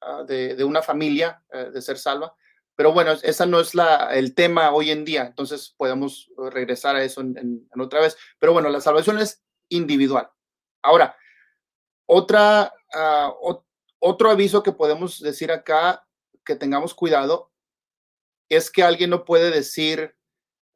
uh, 0.02 0.24
de, 0.24 0.62
una 0.64 0.82
familia 0.82 1.42
uh, 1.52 1.70
de 1.70 1.82
ser 1.82 1.98
salva. 1.98 2.34
Pero 2.76 2.92
bueno, 2.92 3.12
esa 3.12 3.46
no 3.46 3.60
es 3.60 3.74
la, 3.74 4.14
el 4.14 4.34
tema 4.34 4.72
hoy 4.72 4.90
en 4.90 5.04
día, 5.04 5.26
entonces 5.26 5.74
podemos 5.76 6.30
regresar 6.50 6.96
a 6.96 7.04
eso 7.04 7.20
en, 7.20 7.68
otra 7.78 8.00
vez. 8.00 8.16
Pero 8.38 8.52
bueno, 8.54 8.70
la 8.70 8.80
salvación 8.80 9.18
es 9.18 9.42
individual. 9.68 10.30
Ahora, 10.82 11.14
otra, 12.06 12.72
uh, 12.94 13.54
otro 13.98 14.30
aviso 14.30 14.62
que 14.62 14.72
podemos 14.72 15.20
decir 15.20 15.52
acá, 15.52 16.06
que 16.44 16.56
tengamos 16.56 16.94
cuidado, 16.94 17.52
es 18.48 18.70
que 18.70 18.82
alguien 18.82 19.10
no 19.10 19.24
puede 19.24 19.50
decir, 19.50 20.16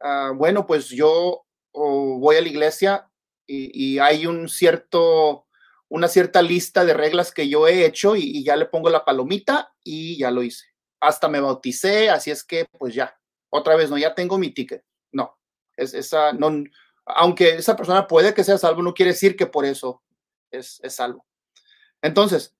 uh, 0.03 0.35
bueno, 0.35 0.67
pues 0.67 0.91
yo 0.91 1.45
voy 1.73 2.37
a 2.37 2.41
la 2.41 2.49
iglesia 2.49 3.11
y, 3.47 3.99
hay 3.99 4.27
un 4.27 4.49
cierto, 4.49 5.44
una 5.95 6.09
cierta 6.09 6.43
lista 6.43 6.85
de 6.85 6.95
reglas 6.95 7.33
que 7.33 7.49
yo 7.49 7.69
he 7.69 7.87
hecho 7.87 8.17
y, 8.17 8.43
ya 8.45 8.57
le 8.57 8.67
pongo 8.67 8.91
la 8.91 9.05
palomita 9.05 9.73
y 9.83 10.19
ya 10.19 10.31
lo 10.31 10.43
hice 10.43 10.75
hasta 11.07 11.29
me 11.29 11.41
bauticé, 11.41 12.11
así 12.11 12.31
es 12.31 12.43
que 12.45 12.67
pues 12.79 12.95
ya, 12.95 13.19
otra 13.51 13.77
vez 13.77 13.91
no, 13.91 13.99
ya 13.99 14.15
tengo 14.15 14.39
mi 14.39 14.51
ticket. 14.51 14.85
No, 15.13 15.39
es 15.77 15.95
esa, 15.95 16.33
no, 16.33 16.65
aunque 17.05 17.57
esa 17.57 17.77
persona 17.77 18.07
puede 18.07 18.35
que 18.35 18.45
sea 18.45 18.59
salvo, 18.59 18.83
no 18.83 18.95
quiere 18.95 19.13
decir 19.13 19.37
que 19.37 19.47
por 19.47 19.65
eso 19.65 20.03
es, 20.51 20.81
es 20.83 20.95
salvo. 20.95 21.27
Entonces, 22.03 22.57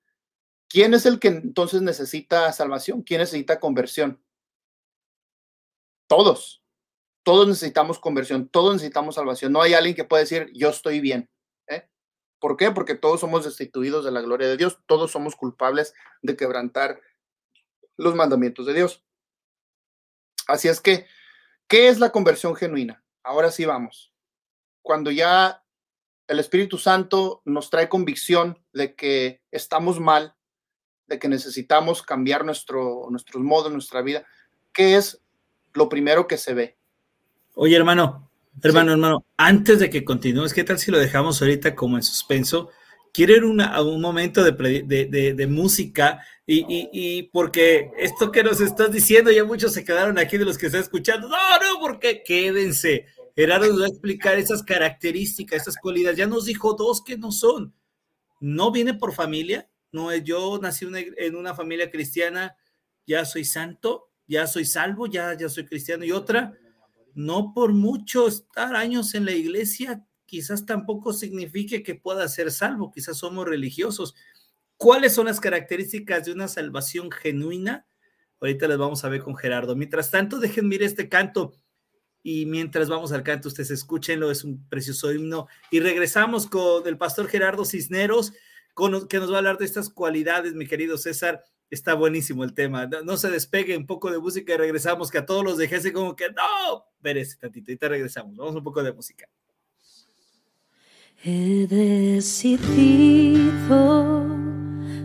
¿quién 0.69 0.93
es 0.93 1.05
el 1.05 1.19
que 1.19 1.29
entonces 1.29 1.81
necesita 1.81 2.51
salvación? 2.53 3.01
¿Quién 3.01 3.21
necesita 3.21 3.59
conversión? 3.59 4.23
Todos, 6.07 6.63
todos 7.23 7.47
necesitamos 7.47 7.99
conversión, 7.99 8.47
todos 8.47 8.75
necesitamos 8.75 9.15
salvación. 9.15 9.51
No 9.51 9.61
hay 9.61 9.73
alguien 9.73 9.95
que 9.95 10.03
pueda 10.03 10.21
decir, 10.21 10.51
yo 10.53 10.69
estoy 10.69 10.99
bien. 10.99 11.29
¿Por 12.45 12.57
qué? 12.57 12.69
Porque 12.69 12.93
todos 12.93 13.21
somos 13.21 13.43
destituidos 13.43 14.05
de 14.05 14.11
la 14.11 14.21
gloria 14.21 14.47
de 14.47 14.55
Dios, 14.55 14.77
todos 14.85 15.09
somos 15.09 15.35
culpables 15.35 15.95
de 16.21 16.37
quebrantar 16.37 17.01
los 17.97 18.13
mandamientos 18.13 18.67
de 18.67 18.75
Dios. 18.75 19.03
Así 20.45 20.67
es 20.67 20.79
que, 20.79 21.07
¿qué 21.67 21.87
es 21.87 21.97
la 21.97 22.11
conversión 22.11 22.55
genuina? 22.55 23.03
Ahora 23.23 23.49
sí 23.49 23.65
vamos. 23.65 24.13
Cuando 24.83 25.09
ya 25.09 25.63
el 26.27 26.37
Espíritu 26.37 26.77
Santo 26.77 27.41
nos 27.45 27.71
trae 27.71 27.89
convicción 27.89 28.63
de 28.73 28.93
que 28.93 29.41
estamos 29.49 29.99
mal, 29.99 30.35
de 31.07 31.17
que 31.17 31.27
necesitamos 31.27 32.03
cambiar 32.03 32.45
nuestro, 32.45 33.07
nuestros 33.09 33.41
modos, 33.41 33.71
nuestra 33.71 34.03
vida, 34.03 34.23
¿qué 34.71 34.97
es 34.97 35.19
lo 35.73 35.89
primero 35.89 36.27
que 36.27 36.37
se 36.37 36.53
ve? 36.53 36.77
Oye, 37.55 37.75
hermano, 37.75 38.29
hermano, 38.61 38.91
sí. 38.91 38.93
hermano, 38.93 39.25
antes 39.37 39.79
de 39.79 39.89
que 39.89 40.03
continúes, 40.03 40.53
¿qué 40.53 40.63
tal 40.63 40.79
si 40.79 40.91
lo 40.91 40.99
dejamos 40.99 41.41
ahorita 41.41 41.75
como 41.75 41.97
en 41.97 42.03
suspenso? 42.03 42.69
quiero 43.15 43.33
ir 43.33 43.45
una, 43.45 43.67
a 43.67 43.81
un 43.81 44.01
momento 44.01 44.43
de, 44.43 44.51
de, 44.83 45.05
de, 45.05 45.33
de 45.33 45.47
música 45.47 46.21
y, 46.45 46.89
y, 46.91 47.23
porque 47.23 47.89
esto 47.97 48.31
que 48.31 48.43
nos 48.43 48.59
estás 48.59 48.91
diciendo, 48.91 49.31
ya 49.31 49.45
muchos 49.45 49.73
se 49.73 49.85
quedaron 49.85 50.19
aquí 50.19 50.37
de 50.37 50.45
los 50.45 50.57
que 50.57 50.67
están 50.67 50.81
escuchando. 50.81 51.29
No, 51.29 51.35
no, 51.35 51.79
porque 51.79 52.23
quédense. 52.23 53.05
Gerardo 53.35 53.79
va 53.79 53.85
a 53.85 53.87
explicar 53.87 54.37
esas 54.37 54.61
características, 54.61 55.61
esas 55.61 55.77
cualidades. 55.77 56.17
Ya 56.17 56.27
nos 56.27 56.45
dijo 56.45 56.73
dos 56.73 57.01
que 57.03 57.17
no 57.17 57.31
son. 57.31 57.73
No 58.39 58.71
viene 58.71 58.93
por 58.93 59.13
familia. 59.13 59.67
No, 59.91 60.13
yo 60.13 60.59
nací 60.61 60.85
en 61.17 61.35
una 61.35 61.55
familia 61.55 61.89
cristiana, 61.89 62.55
ya 63.07 63.25
soy 63.25 63.45
santo, 63.45 64.11
ya 64.27 64.45
soy 64.45 64.65
salvo, 64.65 65.07
ya, 65.07 65.35
ya 65.35 65.49
soy 65.49 65.65
cristiano. 65.65 66.03
Y 66.03 66.11
otra, 66.11 66.53
no 67.15 67.53
por 67.53 67.73
mucho 67.73 68.27
estar 68.27 68.75
años 68.75 69.15
en 69.15 69.25
la 69.25 69.31
iglesia, 69.31 70.05
quizás 70.25 70.65
tampoco 70.65 71.13
signifique 71.13 71.81
que 71.81 71.95
pueda 71.95 72.27
ser 72.27 72.51
salvo, 72.51 72.91
quizás 72.91 73.17
somos 73.17 73.45
religiosos. 73.45 74.15
¿Cuáles 74.77 75.13
son 75.13 75.25
las 75.25 75.39
características 75.39 76.25
de 76.25 76.33
una 76.33 76.47
salvación 76.47 77.09
genuina? 77.09 77.87
Ahorita 78.41 78.67
les 78.67 78.77
vamos 78.77 79.03
a 79.05 79.09
ver 79.09 79.21
con 79.21 79.35
Gerardo. 79.35 79.75
Mientras 79.75 80.11
tanto, 80.11 80.39
dejen 80.39 80.67
mirar 80.67 80.87
este 80.87 81.07
canto 81.07 81.53
y 82.21 82.47
mientras 82.47 82.89
vamos 82.89 83.11
al 83.11 83.21
canto, 83.21 83.47
ustedes 83.47 83.69
escúchenlo, 83.69 84.31
es 84.31 84.43
un 84.43 84.67
precioso 84.67 85.13
himno. 85.13 85.47
Y 85.69 85.79
regresamos 85.79 86.47
con 86.47 86.87
el 86.87 86.97
pastor 86.97 87.27
Gerardo 87.27 87.63
Cisneros, 87.65 88.33
con, 88.73 89.07
que 89.07 89.19
nos 89.19 89.31
va 89.31 89.35
a 89.35 89.37
hablar 89.37 89.57
de 89.59 89.65
estas 89.65 89.89
cualidades, 89.89 90.55
mi 90.55 90.65
querido 90.65 90.97
César. 90.97 91.43
Está 91.69 91.93
buenísimo 91.93 92.43
el 92.43 92.53
tema. 92.53 92.85
No, 92.85 93.17
se 93.17 93.29
despegue 93.29 93.75
un 93.75 93.85
poco 93.85 94.11
de 94.11 94.19
música 94.19 94.53
y 94.53 94.57
regresamos, 94.57 95.09
que 95.09 95.17
a 95.17 95.25
todos 95.25 95.43
los 95.43 95.57
dejé 95.57 95.77
así 95.77 95.91
como 95.91 96.15
que 96.15 96.29
no, 96.29 96.85
ese 97.03 97.37
tantito, 97.37 97.75
te 97.77 97.89
regresamos. 97.89 98.35
Vamos 98.35 98.55
un 98.55 98.63
poco 98.63 98.83
de 98.83 98.93
música. 98.93 99.27
He 101.23 101.65
decidido 101.67 103.05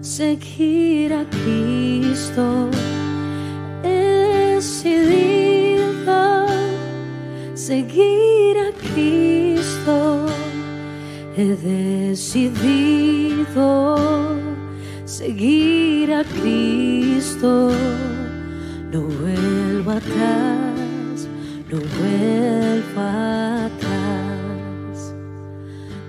seguir 0.03 1.15
a 1.15 1.25
Cristo. 1.31 2.71
He 3.83 4.55
decidido 4.57 6.47
seguir 7.55 8.59
a 8.59 8.73
Cristo. 8.73 10.27
He 11.37 11.57
decidido 11.57 12.91
seguir 15.11 16.15
a 16.15 16.23
Cristo. 16.23 17.73
No 18.93 19.01
vuelvo 19.03 19.91
atrás, 19.91 21.27
no 21.71 21.79
vuelvo 21.99 23.01
atrás. 23.67 25.15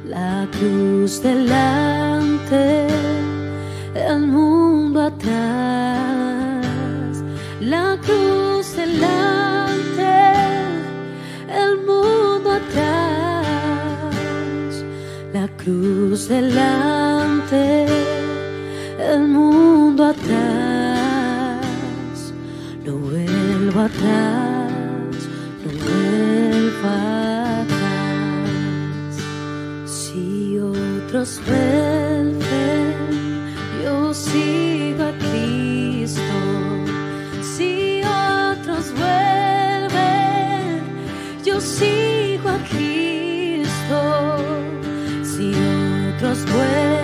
La 0.06 0.48
cruz 0.52 1.22
delante, 1.24 2.88
el 3.96 4.20
mundo 4.28 5.02
atrás. 5.02 6.68
La 7.60 7.98
cruz 8.06 8.76
delante, 8.76 10.12
el 11.50 11.78
mundo 11.88 12.52
atrás. 12.52 13.46
La 15.34 15.48
cruz 15.58 16.28
delante 16.28 18.21
el 19.12 19.28
mundo 19.28 20.06
atrás, 20.06 21.60
no 22.86 22.94
vuelvo 22.96 23.82
atrás, 23.82 24.72
no 25.64 25.70
vuelvo 25.84 26.88
atrás. 26.88 27.68
Si 29.86 30.58
otros 30.60 31.42
vuelven, 31.46 32.96
yo 33.84 34.14
sigo 34.14 35.04
a 35.04 35.12
Cristo. 35.18 36.38
Si 37.42 38.02
otros 38.04 38.94
vuelven, 38.94 40.80
yo 41.44 41.60
sigo 41.60 42.50
a 42.50 42.60
Cristo. 42.70 44.00
Si 45.24 45.54
otros 46.16 46.46
vuelven, 46.46 47.01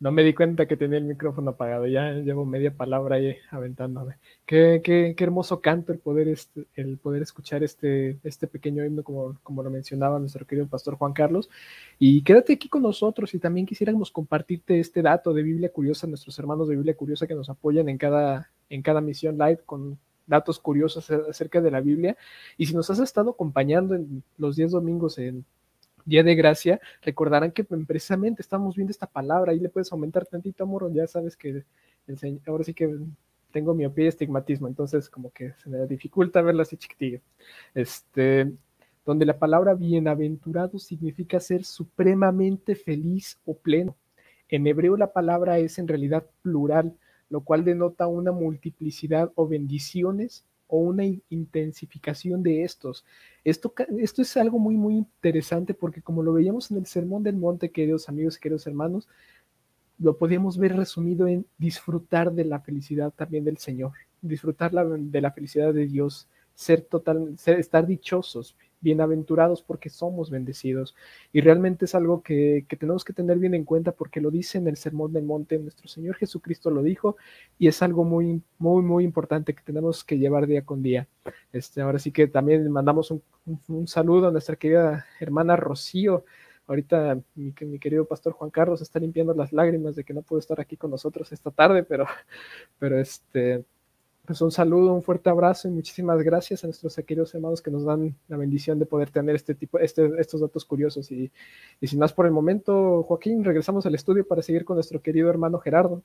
No 0.00 0.12
me 0.12 0.24
di 0.24 0.32
cuenta 0.32 0.66
que 0.66 0.78
tenía 0.78 0.96
el 0.96 1.04
micrófono 1.04 1.50
apagado, 1.50 1.86
ya 1.86 2.12
llevo 2.12 2.46
media 2.46 2.74
palabra 2.74 3.16
ahí 3.16 3.36
aventándome. 3.50 4.16
Qué, 4.46 4.80
qué, 4.82 5.14
qué 5.14 5.24
hermoso 5.24 5.60
canto 5.60 5.92
el 5.92 5.98
poder, 5.98 6.28
este, 6.28 6.66
el 6.74 6.96
poder 6.96 7.20
escuchar 7.20 7.62
este, 7.62 8.18
este 8.24 8.46
pequeño 8.46 8.82
himno, 8.82 9.02
como, 9.02 9.36
como 9.42 9.62
lo 9.62 9.68
mencionaba 9.68 10.18
nuestro 10.18 10.46
querido 10.46 10.66
pastor 10.68 10.94
Juan 10.94 11.12
Carlos. 11.12 11.50
Y 11.98 12.22
quédate 12.22 12.54
aquí 12.54 12.70
con 12.70 12.80
nosotros 12.80 13.34
y 13.34 13.38
también 13.38 13.66
quisiéramos 13.66 14.10
compartirte 14.10 14.80
este 14.80 15.02
dato 15.02 15.34
de 15.34 15.42
Biblia 15.42 15.70
Curiosa, 15.70 16.06
nuestros 16.06 16.38
hermanos 16.38 16.66
de 16.68 16.76
Biblia 16.76 16.96
Curiosa 16.96 17.26
que 17.26 17.34
nos 17.34 17.50
apoyan 17.50 17.90
en 17.90 17.98
cada, 17.98 18.50
en 18.70 18.80
cada 18.80 19.02
misión 19.02 19.36
live 19.36 19.60
con 19.66 19.98
datos 20.26 20.58
curiosos 20.58 21.10
acerca 21.10 21.60
de 21.60 21.70
la 21.70 21.82
Biblia. 21.82 22.16
Y 22.56 22.64
si 22.64 22.74
nos 22.74 22.88
has 22.88 23.00
estado 23.00 23.32
acompañando 23.32 23.94
en 23.94 24.22
los 24.38 24.56
10 24.56 24.70
domingos 24.70 25.18
en 25.18 25.44
Día 26.04 26.22
de 26.22 26.34
Gracia, 26.34 26.80
recordarán 27.02 27.52
que 27.52 27.64
precisamente 27.64 28.42
estamos 28.42 28.76
viendo 28.76 28.90
esta 28.90 29.06
palabra, 29.06 29.52
ahí 29.52 29.60
le 29.60 29.68
puedes 29.68 29.92
aumentar 29.92 30.26
tantito, 30.26 30.64
amor, 30.64 30.92
ya 30.92 31.06
sabes 31.06 31.36
que 31.36 31.64
ahora 32.46 32.64
sí 32.64 32.74
que 32.74 32.98
tengo 33.50 33.74
miopía 33.74 34.06
y 34.06 34.08
estigmatismo, 34.08 34.68
entonces 34.68 35.08
como 35.08 35.30
que 35.30 35.52
se 35.62 35.68
me 35.68 35.86
dificulta 35.86 36.42
verla 36.42 36.62
así 36.62 36.76
chiquitillo. 36.76 37.20
Este, 37.74 38.52
donde 39.04 39.26
la 39.26 39.38
palabra 39.38 39.74
bienaventurado 39.74 40.78
significa 40.78 41.40
ser 41.40 41.64
supremamente 41.64 42.74
feliz 42.74 43.38
o 43.44 43.54
pleno. 43.54 43.96
En 44.48 44.66
hebreo 44.66 44.96
la 44.96 45.12
palabra 45.12 45.58
es 45.58 45.78
en 45.78 45.88
realidad 45.88 46.26
plural, 46.42 46.96
lo 47.28 47.42
cual 47.42 47.64
denota 47.64 48.06
una 48.06 48.32
multiplicidad 48.32 49.30
o 49.34 49.46
bendiciones 49.46 50.44
o 50.70 50.78
una 50.78 51.04
intensificación 51.28 52.42
de 52.42 52.64
estos. 52.64 53.04
Esto, 53.44 53.74
esto 53.98 54.22
es 54.22 54.36
algo 54.36 54.58
muy, 54.58 54.76
muy 54.76 54.94
interesante 54.94 55.74
porque 55.74 56.02
como 56.02 56.22
lo 56.22 56.32
veíamos 56.32 56.70
en 56.70 56.78
el 56.78 56.86
Sermón 56.86 57.22
del 57.22 57.36
Monte, 57.36 57.70
queridos 57.70 58.08
amigos, 58.08 58.38
queridos 58.38 58.66
hermanos, 58.66 59.08
lo 59.98 60.16
podíamos 60.16 60.56
ver 60.56 60.76
resumido 60.76 61.26
en 61.26 61.44
disfrutar 61.58 62.32
de 62.32 62.44
la 62.44 62.60
felicidad 62.60 63.12
también 63.14 63.44
del 63.44 63.58
Señor, 63.58 63.92
disfrutar 64.22 64.72
la, 64.72 64.84
de 64.84 65.20
la 65.20 65.32
felicidad 65.32 65.74
de 65.74 65.86
Dios, 65.86 66.26
ser 66.54 66.82
total, 66.82 67.38
ser, 67.38 67.58
estar 67.58 67.86
dichosos, 67.86 68.56
bienaventurados 68.80 69.62
porque 69.62 69.90
somos 69.90 70.30
bendecidos. 70.30 70.94
Y 71.32 71.40
realmente 71.40 71.84
es 71.84 71.94
algo 71.94 72.22
que, 72.22 72.64
que, 72.68 72.76
tenemos 72.76 73.04
que 73.04 73.12
tener 73.12 73.38
bien 73.38 73.54
en 73.54 73.64
cuenta 73.64 73.92
porque 73.92 74.20
lo 74.20 74.30
dice 74.30 74.58
en 74.58 74.68
el 74.68 74.76
Sermón 74.76 75.12
del 75.12 75.24
Monte, 75.24 75.58
nuestro 75.58 75.88
Señor 75.88 76.16
Jesucristo 76.16 76.70
lo 76.70 76.82
dijo 76.82 77.16
y 77.58 77.68
es 77.68 77.82
algo 77.82 78.04
muy, 78.04 78.42
muy, 78.58 78.82
muy 78.82 79.04
importante 79.04 79.54
que 79.54 79.62
tenemos 79.62 80.04
que 80.04 80.18
llevar 80.18 80.46
día 80.46 80.64
con 80.64 80.82
día. 80.82 81.08
Este, 81.52 81.80
ahora 81.80 81.98
sí 81.98 82.12
que 82.12 82.26
también 82.26 82.70
mandamos 82.70 83.10
un, 83.10 83.22
un, 83.68 83.86
saludo 83.86 84.28
a 84.28 84.32
nuestra 84.32 84.56
querida 84.56 85.06
hermana 85.20 85.56
Rocío. 85.56 86.24
Ahorita 86.66 87.20
mi, 87.34 87.52
mi, 87.60 87.78
querido 87.78 88.04
pastor 88.04 88.32
Juan 88.32 88.50
Carlos 88.50 88.80
está 88.80 89.00
limpiando 89.00 89.34
las 89.34 89.52
lágrimas 89.52 89.96
de 89.96 90.04
que 90.04 90.14
no 90.14 90.22
pudo 90.22 90.38
estar 90.38 90.60
aquí 90.60 90.76
con 90.76 90.90
nosotros 90.90 91.32
esta 91.32 91.50
tarde, 91.50 91.82
pero, 91.82 92.06
pero 92.78 92.98
este, 92.98 93.64
pues 94.30 94.42
un 94.42 94.52
saludo, 94.52 94.94
un 94.94 95.02
fuerte 95.02 95.28
abrazo 95.28 95.66
y 95.66 95.72
muchísimas 95.72 96.22
gracias 96.22 96.62
a 96.62 96.68
nuestros 96.68 96.94
queridos 97.04 97.34
hermanos 97.34 97.60
que 97.60 97.72
nos 97.72 97.84
dan 97.84 98.14
la 98.28 98.36
bendición 98.36 98.78
de 98.78 98.86
poder 98.86 99.10
tener 99.10 99.34
este 99.34 99.56
tipo, 99.56 99.80
este, 99.80 100.08
estos 100.20 100.40
datos 100.40 100.64
curiosos. 100.64 101.10
Y, 101.10 101.32
y 101.80 101.86
sin 101.88 101.98
más 101.98 102.12
por 102.12 102.26
el 102.26 102.30
momento, 102.30 103.02
Joaquín, 103.02 103.42
regresamos 103.42 103.86
al 103.86 103.96
estudio 103.96 104.24
para 104.24 104.40
seguir 104.40 104.64
con 104.64 104.76
nuestro 104.76 105.02
querido 105.02 105.30
hermano 105.30 105.58
Gerardo. 105.58 106.04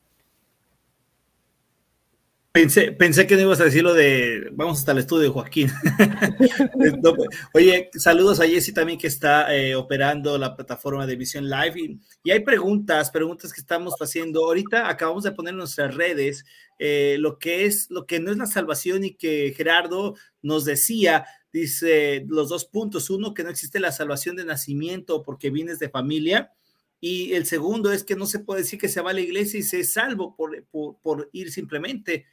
Pensé, 2.55 2.93
pensé 2.93 3.27
que 3.27 3.35
no 3.35 3.41
ibas 3.41 3.59
a 3.59 3.65
decir 3.65 3.83
lo 3.83 3.93
de 3.93 4.47
vamos 4.53 4.79
hasta 4.79 4.93
el 4.93 4.99
estudio, 4.99 5.33
Joaquín. 5.33 5.69
no, 7.03 7.13
oye, 7.53 7.89
saludos 7.95 8.39
a 8.39 8.47
Jessy 8.47 8.71
también 8.71 8.97
que 8.97 9.07
está 9.07 9.53
eh, 9.53 9.75
operando 9.75 10.37
la 10.37 10.55
plataforma 10.55 11.05
de 11.05 11.17
Visión 11.17 11.49
Live. 11.49 11.73
Y, 11.75 11.99
y, 12.23 12.31
hay 12.31 12.39
preguntas, 12.45 13.11
preguntas 13.11 13.51
que 13.51 13.59
estamos 13.59 13.95
haciendo. 13.99 14.45
Ahorita 14.45 14.87
acabamos 14.87 15.25
de 15.25 15.33
poner 15.33 15.51
en 15.51 15.57
nuestras 15.57 15.95
redes 15.95 16.45
eh, 16.79 17.17
lo 17.19 17.39
que 17.39 17.65
es, 17.65 17.87
lo 17.89 18.05
que 18.05 18.21
no 18.21 18.31
es 18.31 18.37
la 18.37 18.45
salvación 18.45 19.03
y 19.03 19.15
que 19.15 19.53
Gerardo 19.53 20.15
nos 20.41 20.63
decía. 20.63 21.25
Dice 21.51 22.23
los 22.29 22.47
dos 22.47 22.63
puntos. 22.63 23.09
Uno, 23.09 23.33
que 23.33 23.43
no 23.43 23.49
existe 23.49 23.81
la 23.81 23.91
salvación 23.91 24.37
de 24.37 24.45
nacimiento 24.45 25.23
porque 25.23 25.49
vienes 25.49 25.77
de 25.77 25.89
familia. 25.89 26.53
Y 27.01 27.33
el 27.33 27.45
segundo 27.45 27.91
es 27.91 28.05
que 28.05 28.15
no 28.15 28.25
se 28.25 28.39
puede 28.39 28.61
decir 28.61 28.79
que 28.79 28.87
se 28.87 29.01
va 29.01 29.11
a 29.11 29.13
la 29.13 29.19
iglesia 29.19 29.59
y 29.59 29.63
se 29.63 29.81
es 29.81 29.91
salvo 29.91 30.37
por, 30.37 30.63
por, 30.71 30.95
por 31.01 31.29
ir 31.33 31.51
simplemente 31.51 32.25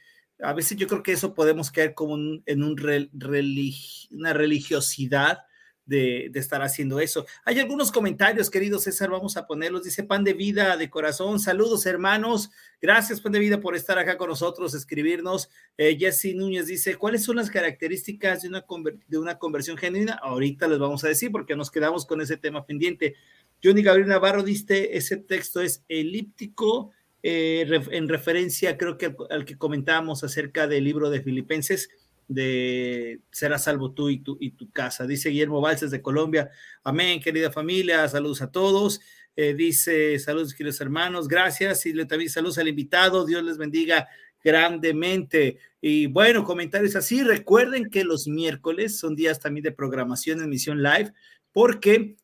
a 0.43 0.53
veces 0.53 0.77
yo 0.77 0.87
creo 0.87 1.03
que 1.03 1.13
eso 1.13 1.33
podemos 1.33 1.71
caer 1.71 1.93
como 1.93 2.15
en 2.15 2.63
una 2.63 4.33
religiosidad 4.33 5.39
de, 5.85 6.29
de, 6.31 6.39
estar 6.39 6.61
haciendo 6.61 6.99
eso. 6.99 7.25
Hay 7.43 7.59
algunos 7.59 7.91
comentarios, 7.91 8.49
querido 8.49 8.79
César, 8.79 9.09
vamos 9.09 9.35
a 9.35 9.45
ponerlos. 9.45 9.83
Dice 9.83 10.03
Pan 10.03 10.23
de 10.23 10.33
Vida 10.33 10.77
de 10.77 10.89
Corazón, 10.89 11.39
saludos 11.39 11.85
hermanos, 11.85 12.51
gracias 12.81 13.19
Pan 13.19 13.33
de 13.33 13.39
Vida 13.39 13.59
por 13.59 13.75
estar 13.75 13.99
acá 13.99 14.17
con 14.17 14.29
nosotros, 14.29 14.73
escribirnos. 14.73 15.49
Eh, 15.77 15.97
Jesse 15.99 16.35
Núñez 16.35 16.67
dice, 16.67 16.95
¿cuáles 16.95 17.23
son 17.23 17.35
las 17.35 17.49
características 17.49 18.43
de 18.43 18.49
una, 18.49 18.65
de 19.07 19.17
una 19.17 19.37
conversión 19.37 19.77
genuina? 19.77 20.13
Ahorita 20.21 20.67
les 20.67 20.79
vamos 20.79 21.03
a 21.03 21.09
decir 21.09 21.31
porque 21.31 21.55
nos 21.55 21.69
quedamos 21.69 22.05
con 22.05 22.21
ese 22.21 22.37
tema 22.37 22.65
pendiente. 22.65 23.15
Johnny 23.61 23.81
Gabriel 23.81 24.09
Navarro 24.09 24.43
dice, 24.43 24.95
ese 24.97 25.17
texto 25.17 25.61
es 25.61 25.83
elíptico, 25.87 26.91
eh, 27.23 27.65
en 27.91 28.09
referencia, 28.09 28.77
creo 28.77 28.97
que 28.97 29.15
al, 29.29 29.45
que 29.45 29.57
comentábamos 29.57 30.23
acerca 30.23 30.67
del 30.67 30.83
libro 30.83 31.09
de 31.09 31.21
Filipenses, 31.21 31.89
de 32.27 33.21
serás 33.31 33.63
salvo 33.63 33.91
tú 33.91 34.09
y 34.09 34.19
tu, 34.19 34.37
y 34.39 34.51
tu 34.51 34.69
casa. 34.71 35.07
Dice 35.07 35.29
Guillermo 35.29 35.61
Valses 35.61 35.91
de 35.91 36.01
Colombia, 36.01 36.51
amén, 36.83 37.21
querida 37.21 37.51
familia, 37.51 38.07
saludos 38.09 38.41
a 38.41 38.51
todos. 38.51 38.99
Eh, 39.35 39.53
dice, 39.53 40.19
saludos, 40.19 40.53
queridos 40.53 40.81
hermanos, 40.81 41.27
gracias. 41.27 41.85
Y 41.85 41.93
le, 41.93 42.05
también 42.05 42.29
saludos 42.29 42.57
al 42.57 42.67
invitado, 42.67 43.25
Dios 43.25 43.43
les 43.43 43.57
bendiga 43.57 44.07
grandemente. 44.43 45.57
Y 45.81 46.07
bueno, 46.07 46.43
comentarios 46.43 46.95
así. 46.95 47.23
Recuerden 47.23 47.89
que 47.89 48.03
los 48.03 48.27
miércoles 48.27 48.99
son 48.99 49.15
días 49.15 49.39
también 49.39 49.63
de 49.63 49.71
programación 49.71 50.41
en 50.41 50.49
Misión 50.49 50.83
Live, 50.83 51.13
porque 51.51 52.17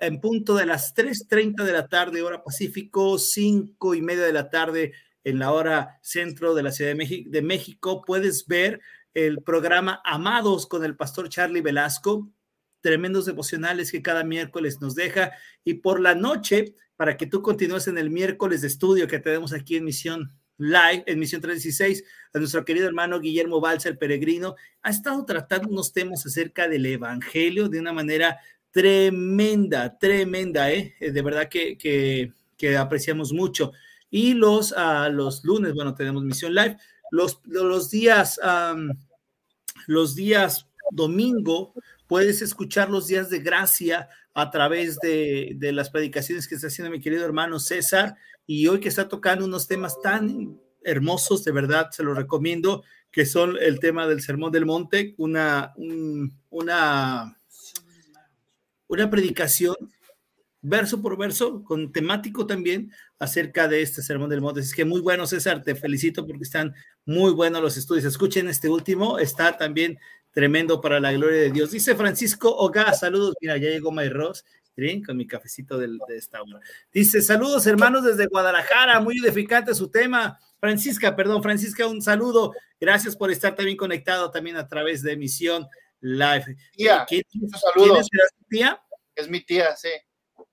en 0.00 0.20
punto 0.20 0.54
de 0.54 0.66
las 0.66 0.94
3.30 0.94 1.64
de 1.64 1.72
la 1.72 1.88
tarde, 1.88 2.22
hora 2.22 2.42
Pacífico, 2.42 3.18
5 3.18 3.94
y 3.94 4.02
media 4.02 4.24
de 4.24 4.32
la 4.32 4.48
tarde 4.48 4.92
en 5.24 5.38
la 5.38 5.52
hora 5.52 5.98
centro 6.02 6.54
de 6.54 6.62
la 6.62 6.72
Ciudad 6.72 6.92
de 6.92 6.94
México, 6.94 7.30
de 7.30 7.42
México, 7.42 8.02
puedes 8.06 8.46
ver 8.46 8.80
el 9.12 9.42
programa 9.42 10.00
Amados 10.04 10.66
con 10.66 10.84
el 10.84 10.96
pastor 10.96 11.28
Charlie 11.28 11.62
Velasco, 11.62 12.30
tremendos 12.80 13.26
devocionales 13.26 13.90
que 13.90 14.02
cada 14.02 14.24
miércoles 14.24 14.80
nos 14.80 14.94
deja. 14.94 15.32
Y 15.64 15.74
por 15.74 16.00
la 16.00 16.14
noche, 16.14 16.74
para 16.96 17.16
que 17.16 17.26
tú 17.26 17.42
continúes 17.42 17.88
en 17.88 17.98
el 17.98 18.10
miércoles 18.10 18.60
de 18.60 18.68
estudio 18.68 19.08
que 19.08 19.18
tenemos 19.18 19.52
aquí 19.52 19.76
en 19.76 19.84
Misión 19.84 20.32
Live, 20.58 21.04
en 21.06 21.18
Misión 21.18 21.42
316, 21.42 22.04
a 22.32 22.38
nuestro 22.38 22.64
querido 22.64 22.86
hermano 22.86 23.20
Guillermo 23.20 23.60
Balsa, 23.60 23.88
el 23.88 23.98
peregrino, 23.98 24.54
ha 24.82 24.90
estado 24.90 25.24
tratando 25.24 25.68
unos 25.68 25.92
temas 25.92 26.24
acerca 26.24 26.68
del 26.68 26.86
Evangelio 26.86 27.68
de 27.68 27.80
una 27.80 27.92
manera 27.92 28.38
tremenda, 28.76 29.96
tremenda, 29.96 30.70
¿eh? 30.70 30.94
De 31.00 31.22
verdad 31.22 31.48
que, 31.48 31.78
que, 31.78 32.76
apreciamos 32.76 33.32
mucho. 33.32 33.72
Y 34.10 34.34
los, 34.34 34.72
uh, 34.72 35.10
los 35.10 35.42
lunes, 35.46 35.72
bueno, 35.72 35.94
tenemos 35.94 36.22
Misión 36.22 36.54
Live. 36.54 36.76
Los, 37.10 37.40
los 37.44 37.88
días, 37.88 38.38
los 39.86 40.14
días 40.14 40.68
domingo, 40.90 41.72
puedes 42.06 42.42
escuchar 42.42 42.90
los 42.90 43.06
días 43.06 43.30
de 43.30 43.38
gracia 43.38 44.10
a 44.34 44.50
través 44.50 44.98
de, 44.98 45.54
de 45.56 45.72
las 45.72 45.88
predicaciones 45.88 46.46
que 46.46 46.56
está 46.56 46.66
haciendo 46.66 46.90
mi 46.90 47.00
querido 47.00 47.24
hermano 47.24 47.58
César. 47.58 48.16
Y 48.46 48.66
hoy 48.66 48.80
que 48.80 48.90
está 48.90 49.08
tocando 49.08 49.46
unos 49.46 49.66
temas 49.66 49.98
tan 50.02 50.60
hermosos, 50.84 51.44
de 51.44 51.52
verdad, 51.52 51.88
se 51.92 52.02
los 52.02 52.14
recomiendo, 52.14 52.84
que 53.10 53.24
son 53.24 53.56
el 53.58 53.80
tema 53.80 54.06
del 54.06 54.20
Sermón 54.20 54.52
del 54.52 54.66
Monte, 54.66 55.14
una, 55.16 55.72
un, 55.76 56.38
una 56.50 57.35
una 58.88 59.10
predicación 59.10 59.76
verso 60.62 61.00
por 61.00 61.16
verso, 61.16 61.62
con 61.62 61.92
temático 61.92 62.46
también, 62.46 62.92
acerca 63.18 63.68
de 63.68 63.82
este 63.82 64.02
Sermón 64.02 64.30
del 64.30 64.40
Monte. 64.40 64.60
Es 64.60 64.74
que 64.74 64.84
muy 64.84 65.00
bueno, 65.00 65.26
César, 65.26 65.62
te 65.62 65.76
felicito 65.76 66.26
porque 66.26 66.42
están 66.42 66.74
muy 67.04 67.32
buenos 67.32 67.62
los 67.62 67.76
estudios. 67.76 68.04
Escuchen 68.04 68.48
este 68.48 68.68
último, 68.68 69.18
está 69.18 69.56
también 69.56 69.98
tremendo 70.32 70.80
para 70.80 70.98
la 70.98 71.12
gloria 71.12 71.40
de 71.40 71.50
Dios. 71.50 71.70
Dice 71.70 71.94
Francisco 71.94 72.54
Oga, 72.54 72.92
saludos, 72.94 73.34
mira, 73.40 73.56
ya 73.56 73.68
llegó 73.68 73.92
Mayros, 73.92 74.44
bien, 74.76 75.04
con 75.04 75.16
mi 75.16 75.26
cafecito 75.26 75.78
de 75.78 75.88
esta 76.10 76.42
hora. 76.42 76.60
Dice, 76.92 77.22
saludos 77.22 77.66
hermanos 77.66 78.04
desde 78.04 78.26
Guadalajara, 78.26 79.00
muy 79.00 79.18
edificante 79.18 79.74
su 79.74 79.88
tema. 79.88 80.38
Francisca, 80.58 81.14
perdón, 81.14 81.42
Francisca, 81.42 81.86
un 81.86 82.02
saludo. 82.02 82.52
Gracias 82.80 83.14
por 83.16 83.30
estar 83.30 83.54
también 83.54 83.76
conectado 83.76 84.30
también 84.30 84.56
a 84.56 84.66
través 84.66 85.02
de 85.02 85.16
Misión 85.16 85.68
Live. 86.06 86.56
Tía, 86.72 87.04
¿Quién. 87.08 87.22
¿quién 87.30 87.96
es 87.96 88.10
tía? 88.48 88.80
Es 89.14 89.28
mi 89.28 89.40
tía, 89.40 89.74
sí. 89.74 89.88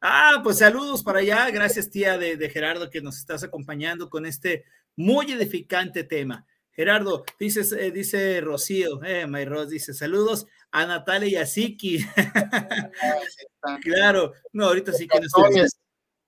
Ah, 0.01 0.41
pues 0.43 0.57
saludos 0.57 1.03
para 1.03 1.19
allá. 1.19 1.49
Gracias, 1.51 1.91
tía 1.91 2.17
de, 2.17 2.37
de, 2.37 2.49
Gerardo, 2.49 2.89
que 2.89 3.01
nos 3.01 3.17
estás 3.17 3.43
acompañando 3.43 4.09
con 4.09 4.25
este 4.25 4.65
muy 4.95 5.31
edificante 5.31 6.03
tema. 6.03 6.47
Gerardo, 6.71 7.23
dices, 7.39 7.71
eh, 7.71 7.91
dice 7.91 8.41
Rocío, 8.41 9.03
eh, 9.03 9.27
Mayros 9.27 9.69
dice 9.69 9.93
saludos 9.93 10.47
a 10.71 10.87
Natalia 10.87 11.29
y 11.29 11.35
a 11.35 11.45
Siki. 11.45 11.99
claro, 13.83 14.33
no, 14.53 14.65
ahorita 14.65 14.91
sí 14.91 15.07
que 15.07 15.19
nos 15.19 15.31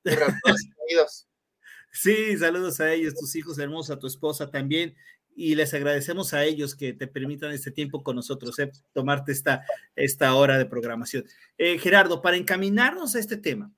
Sí, 1.92 2.38
saludos 2.38 2.80
a 2.80 2.94
ellos, 2.94 3.16
tus 3.16 3.36
hijos 3.36 3.58
hermosos, 3.58 3.96
a 3.96 4.00
tu 4.00 4.06
esposa 4.06 4.52
también 4.52 4.96
y 5.36 5.56
les 5.56 5.74
agradecemos 5.74 6.34
a 6.34 6.46
ellos 6.46 6.76
que 6.76 6.94
te 6.94 7.08
permitan 7.08 7.52
este 7.52 7.70
tiempo 7.70 8.02
con 8.04 8.16
nosotros, 8.16 8.58
eh, 8.60 8.72
tomarte 8.94 9.34
esta, 9.34 9.66
esta 9.96 10.34
hora 10.34 10.58
de 10.58 10.66
programación. 10.66 11.26
Eh, 11.58 11.78
Gerardo, 11.78 12.22
para 12.22 12.38
encaminarnos 12.38 13.16
a 13.16 13.20
este 13.20 13.38
tema, 13.38 13.72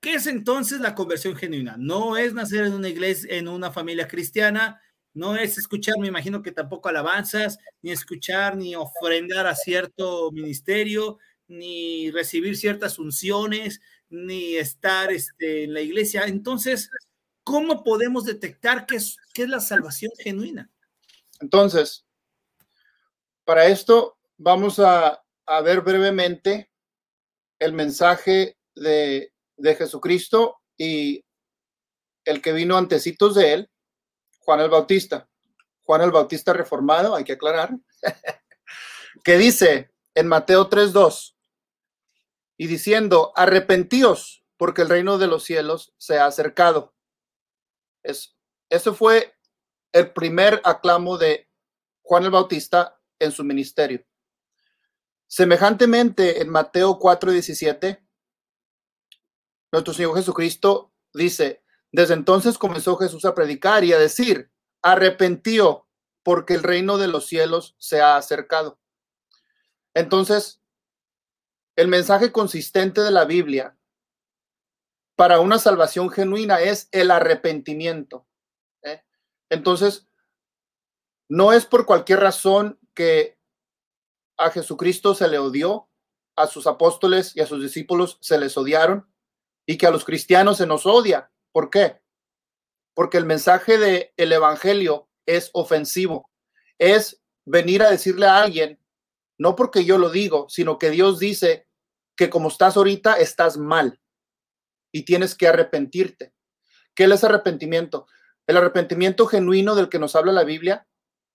¿qué 0.00 0.14
es 0.14 0.26
entonces 0.26 0.80
la 0.80 0.94
conversión 0.94 1.36
genuina? 1.36 1.76
No 1.78 2.16
es 2.16 2.32
nacer 2.32 2.64
en 2.64 2.72
una 2.72 2.88
iglesia, 2.88 3.36
en 3.36 3.48
una 3.48 3.70
familia 3.70 4.08
cristiana, 4.08 4.80
no 5.12 5.36
es 5.36 5.58
escuchar, 5.58 5.94
me 6.00 6.08
imagino 6.08 6.42
que 6.42 6.50
tampoco 6.50 6.88
alabanzas, 6.88 7.58
ni 7.82 7.92
escuchar, 7.92 8.56
ni 8.56 8.74
ofrendar 8.74 9.46
a 9.46 9.54
cierto 9.54 10.32
ministerio, 10.32 11.18
ni 11.46 12.10
recibir 12.10 12.56
ciertas 12.56 12.98
unciones, 12.98 13.80
ni 14.08 14.56
estar 14.56 15.12
este, 15.12 15.64
en 15.64 15.74
la 15.74 15.82
iglesia. 15.82 16.24
Entonces, 16.26 16.90
¿cómo 17.44 17.84
podemos 17.84 18.24
detectar 18.24 18.86
qué 18.86 18.96
es, 18.96 19.18
qué 19.32 19.44
es 19.44 19.48
la 19.48 19.60
salvación 19.60 20.10
genuina? 20.18 20.70
Entonces, 21.40 22.06
para 23.44 23.66
esto 23.66 24.16
vamos 24.36 24.78
a, 24.78 25.20
ver 25.62 25.82
brevemente 25.82 26.70
el 27.58 27.74
mensaje 27.74 28.56
de, 28.74 29.32
de, 29.56 29.74
Jesucristo 29.74 30.58
y 30.78 31.22
el 32.24 32.40
que 32.40 32.52
vino 32.52 32.78
antecitos 32.78 33.34
de 33.34 33.52
él, 33.52 33.70
Juan 34.40 34.60
el 34.60 34.70
Bautista. 34.70 35.28
Juan 35.82 36.00
el 36.00 36.10
Bautista 36.10 36.54
reformado, 36.54 37.14
hay 37.14 37.24
que 37.24 37.34
aclarar, 37.34 37.72
que 39.24 39.36
dice 39.36 39.90
en 40.14 40.28
Mateo 40.28 40.70
3.2, 40.70 41.34
y 42.56 42.66
diciendo, 42.66 43.32
arrepentíos 43.36 44.44
porque 44.56 44.82
el 44.82 44.88
reino 44.88 45.18
de 45.18 45.26
los 45.26 45.44
cielos 45.44 45.92
se 45.98 46.18
ha 46.18 46.26
acercado. 46.26 46.94
Es, 48.02 48.36
eso 48.70 48.94
fue 48.94 49.33
el 49.94 50.10
primer 50.10 50.60
aclamo 50.64 51.16
de 51.16 51.48
Juan 52.02 52.24
el 52.24 52.32
Bautista 52.32 53.00
en 53.20 53.30
su 53.30 53.44
ministerio. 53.44 54.04
Semejantemente, 55.28 56.42
en 56.42 56.50
Mateo 56.50 56.98
4:17, 56.98 58.04
nuestro 59.70 59.94
Señor 59.94 60.16
Jesucristo 60.16 60.92
dice, 61.12 61.62
desde 61.92 62.14
entonces 62.14 62.58
comenzó 62.58 62.96
Jesús 62.96 63.24
a 63.24 63.36
predicar 63.36 63.84
y 63.84 63.92
a 63.92 63.98
decir, 63.98 64.50
arrepentío 64.82 65.88
porque 66.24 66.54
el 66.54 66.64
reino 66.64 66.98
de 66.98 67.06
los 67.06 67.26
cielos 67.26 67.76
se 67.78 68.00
ha 68.00 68.16
acercado. 68.16 68.80
Entonces, 69.94 70.60
el 71.76 71.86
mensaje 71.86 72.32
consistente 72.32 73.00
de 73.00 73.12
la 73.12 73.26
Biblia 73.26 73.78
para 75.14 75.38
una 75.38 75.58
salvación 75.58 76.10
genuina 76.10 76.60
es 76.60 76.88
el 76.90 77.12
arrepentimiento. 77.12 78.26
Entonces, 79.50 80.08
no 81.28 81.52
es 81.52 81.66
por 81.66 81.86
cualquier 81.86 82.20
razón 82.20 82.78
que 82.94 83.38
a 84.36 84.50
Jesucristo 84.50 85.14
se 85.14 85.28
le 85.28 85.38
odió, 85.38 85.88
a 86.36 86.46
sus 86.46 86.66
apóstoles 86.66 87.36
y 87.36 87.40
a 87.40 87.46
sus 87.46 87.62
discípulos 87.62 88.18
se 88.20 88.38
les 88.38 88.56
odiaron 88.56 89.08
y 89.66 89.78
que 89.78 89.86
a 89.86 89.90
los 89.90 90.04
cristianos 90.04 90.58
se 90.58 90.66
nos 90.66 90.86
odia. 90.86 91.30
¿Por 91.52 91.70
qué? 91.70 92.00
Porque 92.94 93.18
el 93.18 93.24
mensaje 93.24 93.78
del 93.78 94.10
el 94.16 94.32
evangelio 94.32 95.08
es 95.26 95.50
ofensivo. 95.52 96.30
Es 96.78 97.22
venir 97.44 97.82
a 97.82 97.90
decirle 97.90 98.26
a 98.26 98.42
alguien, 98.42 98.80
no 99.38 99.56
porque 99.56 99.84
yo 99.84 99.98
lo 99.98 100.10
digo, 100.10 100.46
sino 100.48 100.78
que 100.78 100.90
Dios 100.90 101.18
dice 101.18 101.68
que 102.16 102.30
como 102.30 102.48
estás 102.48 102.76
ahorita 102.76 103.14
estás 103.14 103.56
mal 103.56 104.00
y 104.92 105.04
tienes 105.04 105.34
que 105.34 105.48
arrepentirte. 105.48 106.32
¿Qué 106.94 107.04
es 107.04 107.24
arrepentimiento? 107.24 108.06
El 108.46 108.56
arrepentimiento 108.56 109.26
genuino 109.26 109.74
del 109.74 109.88
que 109.88 109.98
nos 109.98 110.16
habla 110.16 110.32
la 110.32 110.44
Biblia 110.44 110.86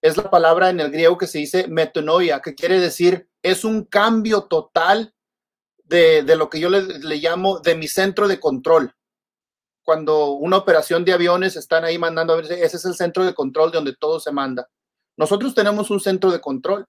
es 0.01 0.17
la 0.17 0.29
palabra 0.29 0.69
en 0.69 0.79
el 0.79 0.91
griego 0.91 1.17
que 1.17 1.27
se 1.27 1.39
dice 1.39 1.67
metanoia, 1.67 2.41
que 2.41 2.55
quiere 2.55 2.79
decir 2.79 3.29
es 3.41 3.63
un 3.63 3.85
cambio 3.85 4.43
total 4.43 5.13
de, 5.83 6.23
lo 6.35 6.49
que 6.49 6.59
yo 6.59 6.69
le, 6.69 6.81
le, 6.81 7.17
llamo 7.17 7.59
de 7.59 7.75
mi 7.75 7.87
centro 7.87 8.27
de 8.27 8.39
control. 8.39 8.93
Cuando 9.83 10.33
una 10.33 10.57
operación 10.57 11.03
de 11.03 11.13
aviones 11.13 11.55
están 11.55 11.83
ahí 11.83 11.97
mandando, 11.97 12.39
ese 12.39 12.63
es 12.63 12.85
el 12.85 12.93
centro 12.93 13.25
de 13.25 13.33
control 13.33 13.71
de 13.71 13.77
donde 13.77 13.95
todo 13.95 14.19
se 14.19 14.31
manda. 14.31 14.69
Nosotros 15.17 15.55
tenemos 15.55 15.89
un 15.89 15.99
centro 15.99 16.31
de 16.31 16.39
control, 16.39 16.85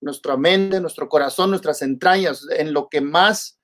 nuestra 0.00 0.36
mente, 0.36 0.80
nuestro 0.80 1.08
corazón, 1.08 1.50
nuestras 1.50 1.80
entrañas, 1.80 2.46
en 2.50 2.74
lo 2.74 2.88
que 2.88 3.00
más 3.00 3.58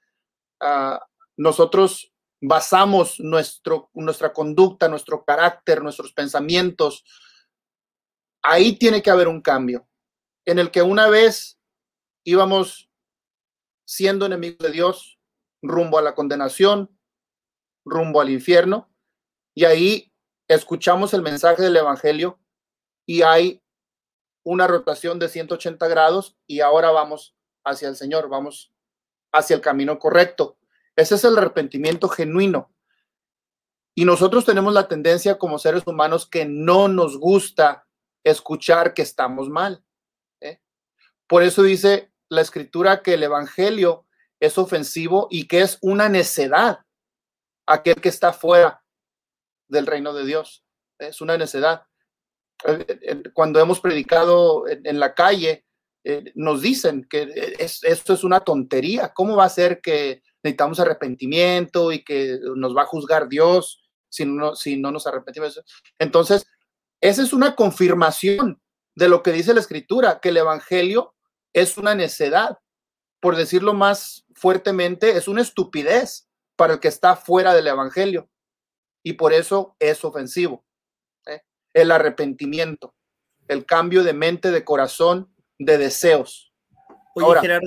uh, 0.63 0.99
nosotros 1.37 2.10
basamos 2.41 3.21
nuestro, 3.21 3.91
nuestra 3.95 4.33
conducta, 4.33 4.89
nuestro 4.89 5.25
carácter, 5.25 5.83
nuestros 5.83 6.13
pensamientos, 6.13 7.05
ahí 8.43 8.77
tiene 8.77 9.03
que 9.03 9.11
haber 9.11 9.29
un 9.29 9.43
cambio 9.43 9.87
en 10.47 10.59
el 10.59 10.71
que 10.71 10.83
una 10.83 11.09
vez 11.09 11.59
íbamos 12.25 12.91
siendo 13.87 14.27
enemigos 14.27 14.59
de 14.59 14.71
Dios 14.71 15.19
rumbo 15.63 15.99
a 15.99 16.03
la 16.03 16.15
condenación, 16.15 16.97
rumbo 17.85 18.21
al 18.21 18.31
infierno, 18.31 18.91
y 19.55 19.65
ahí 19.65 20.13
escuchamos 20.49 21.13
el 21.13 21.23
mensaje 21.23 21.63
del 21.63 21.77
Evangelio 21.77 22.41
y 23.07 23.23
hay 23.23 23.63
una 24.45 24.67
rotación 24.67 25.19
de 25.19 25.29
180 25.29 25.87
grados 25.89 26.37
y 26.47 26.61
ahora 26.61 26.91
vamos 26.91 27.37
hacia 27.65 27.89
el 27.89 27.97
Señor, 27.97 28.29
vamos 28.29 28.73
hacia 29.33 29.57
el 29.57 29.61
camino 29.61 29.99
correcto. 29.99 30.57
Ese 31.01 31.15
es 31.15 31.25
el 31.25 31.39
arrepentimiento 31.39 32.09
genuino. 32.09 32.71
Y 33.95 34.05
nosotros 34.05 34.45
tenemos 34.45 34.75
la 34.75 34.87
tendencia 34.87 35.39
como 35.39 35.59
seres 35.59 35.87
humanos 35.87 36.29
que 36.29 36.45
no 36.45 36.89
nos 36.89 37.19
gusta 37.19 37.87
escuchar 38.23 38.93
que 38.93 39.01
estamos 39.01 39.49
mal. 39.49 39.83
¿eh? 40.41 40.61
Por 41.27 41.43
eso 41.43 41.63
dice 41.63 42.13
la 42.29 42.43
escritura 42.43 43.03
que 43.03 43.15
el 43.15 43.23
Evangelio 43.23 44.07
es 44.41 44.59
ofensivo 44.59 45.27
y 45.31 45.49
que 45.49 45.63
es 45.63 45.79
una 45.81 46.11
necedad 46.11 46.81
aquel 47.67 47.97
que 47.97 48.11
está 48.11 48.35
fuera 48.35 48.85
del 49.69 49.87
reino 49.87 50.13
de 50.13 50.27
Dios. 50.27 50.65
Es 50.99 51.23
una 51.23 51.39
necedad. 51.39 51.87
Eh, 52.67 52.99
eh, 53.03 53.23
cuando 53.33 53.59
hemos 53.59 53.81
predicado 53.81 54.69
en, 54.69 55.01
la 55.01 55.15
calle, 55.15 55.65
nos 56.35 56.61
dicen 56.61 57.07
que 57.09 57.55
esto 57.59 58.13
es 58.13 58.23
una 58.23 58.41
tontería. 58.41 59.13
¿Cómo 59.15 59.37
va 59.37 59.45
a 59.45 59.51
ser 59.51 59.81
que 59.81 60.23
necesitamos 60.43 60.81
arrepentimiento 60.81 61.93
y 61.93 62.03
que 62.05 62.39
nos 62.57 62.77
va 62.77 62.83
a 62.83 62.87
juzgar 62.87 63.29
Dios 63.29 63.83
si 64.09 64.25
no, 64.25 64.55
si 64.57 64.77
no 64.77 64.91
nos 64.91 65.07
arrepentimos? 65.07 65.63
Entonces, 65.99 66.47
esa 67.01 67.23
es 67.23 67.33
una 67.33 67.57
confirmación 67.57 68.61
de 68.95 69.09
lo 69.09 69.23
que 69.23 69.33
dice 69.33 69.55
la 69.55 69.61
escritura, 69.61 70.21
que 70.21 70.31
el 70.31 70.37
Evangelio 70.37 71.15
es 71.53 71.79
una 71.79 71.95
necedad. 71.95 72.59
Por 73.21 73.37
decirlo 73.37 73.75
más 73.75 74.27
fuertemente, 74.35 75.17
es 75.17 75.29
una 75.29 75.43
estupidez 75.43 76.29
para 76.57 76.75
el 76.75 76.81
que 76.81 76.89
está 76.89 77.17
fuera 77.17 77.55
del 77.55 77.67
Evangelio. 77.67 78.29
Y 79.03 79.15
por 79.15 79.33
eso 79.33 79.77
es 79.79 80.05
ofensivo. 80.05 80.65
¿eh? 81.27 81.43
El 81.73 81.91
arrepentimiento, 81.91 82.95
el 83.49 83.65
cambio 83.65 84.05
de 84.05 84.13
mente, 84.13 84.51
de 84.51 84.65
corazón, 84.65 85.35
de 85.59 85.79
deseos. 85.79 86.53
Oye, 87.15 87.41
Gerardo, 87.41 87.67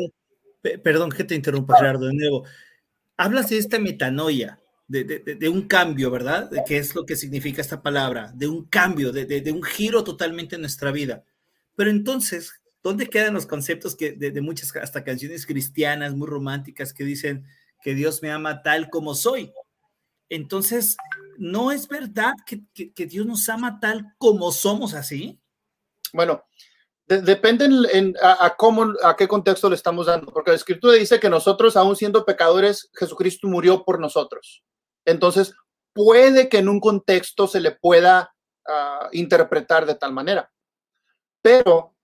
perdón 0.83 1.11
que 1.11 1.23
te 1.23 1.35
interrumpa, 1.35 1.77
Gerardo, 1.77 2.07
de 2.07 2.13
nuevo. 2.13 2.45
Hablas 3.17 3.49
de 3.49 3.57
esta 3.57 3.79
metanoia 3.79 4.59
de, 4.87 5.49
un 5.49 5.67
cambio, 5.67 6.11
¿verdad? 6.11 6.49
De 6.49 6.63
qué 6.65 6.77
es 6.77 6.93
lo 6.93 7.05
que 7.05 7.15
significa 7.15 7.61
esta 7.61 7.81
palabra, 7.81 8.31
de 8.35 8.47
un 8.47 8.65
cambio, 8.65 9.11
de, 9.11 9.51
un 9.51 9.63
giro 9.63 10.03
totalmente 10.03 10.55
en 10.55 10.61
nuestra 10.61 10.91
vida. 10.91 11.23
Pero 11.75 11.89
entonces, 11.89 12.61
¿dónde 12.83 13.09
quedan 13.09 13.33
los 13.33 13.45
conceptos 13.45 13.95
que 13.95 14.11
de, 14.11 14.41
muchas, 14.41 14.75
hasta 14.75 15.03
canciones 15.03 15.45
cristianas 15.45 16.15
muy 16.15 16.27
románticas 16.27 16.93
que 16.93 17.03
dicen 17.03 17.45
que 17.81 17.95
Dios 17.95 18.21
me 18.21 18.31
ama 18.31 18.61
tal 18.61 18.89
como 18.89 19.15
soy? 19.15 19.51
Entonces, 20.29 20.97
¿no 21.37 21.71
es 21.71 21.87
verdad 21.87 22.33
que, 22.45 23.05
Dios 23.05 23.25
nos 23.25 23.49
ama 23.49 23.79
tal 23.79 24.13
como 24.17 24.51
somos 24.51 24.93
así? 24.93 25.39
Bueno, 26.11 26.43
depende 27.07 27.65
en, 27.91 28.15
a, 28.21 28.55
cómo, 28.57 28.93
a 29.03 29.15
qué 29.15 29.27
contexto 29.27 29.69
le 29.69 29.75
estamos 29.75 30.07
dando, 30.07 30.31
porque 30.31 30.51
la 30.51 30.57
escritura 30.57 30.93
dice 30.93 31.19
que 31.19 31.29
nosotros, 31.29 31.75
aún 31.75 31.95
siendo 31.95 32.25
pecadores, 32.25 32.89
Jesucristo 32.93 33.47
murió 33.47 33.83
por 33.83 33.99
nosotros. 33.99 34.63
Entonces, 35.05 35.53
puede 35.93 36.49
que 36.49 36.59
en 36.59 36.69
un 36.69 36.79
contexto 36.79 37.47
se 37.47 37.59
le 37.59 37.71
pueda 37.71 38.33
uh, 38.67 39.07
interpretar 39.11 39.85
de 39.85 39.95
tal 39.95 40.13
manera. 40.13 40.51
Pero 41.41 41.95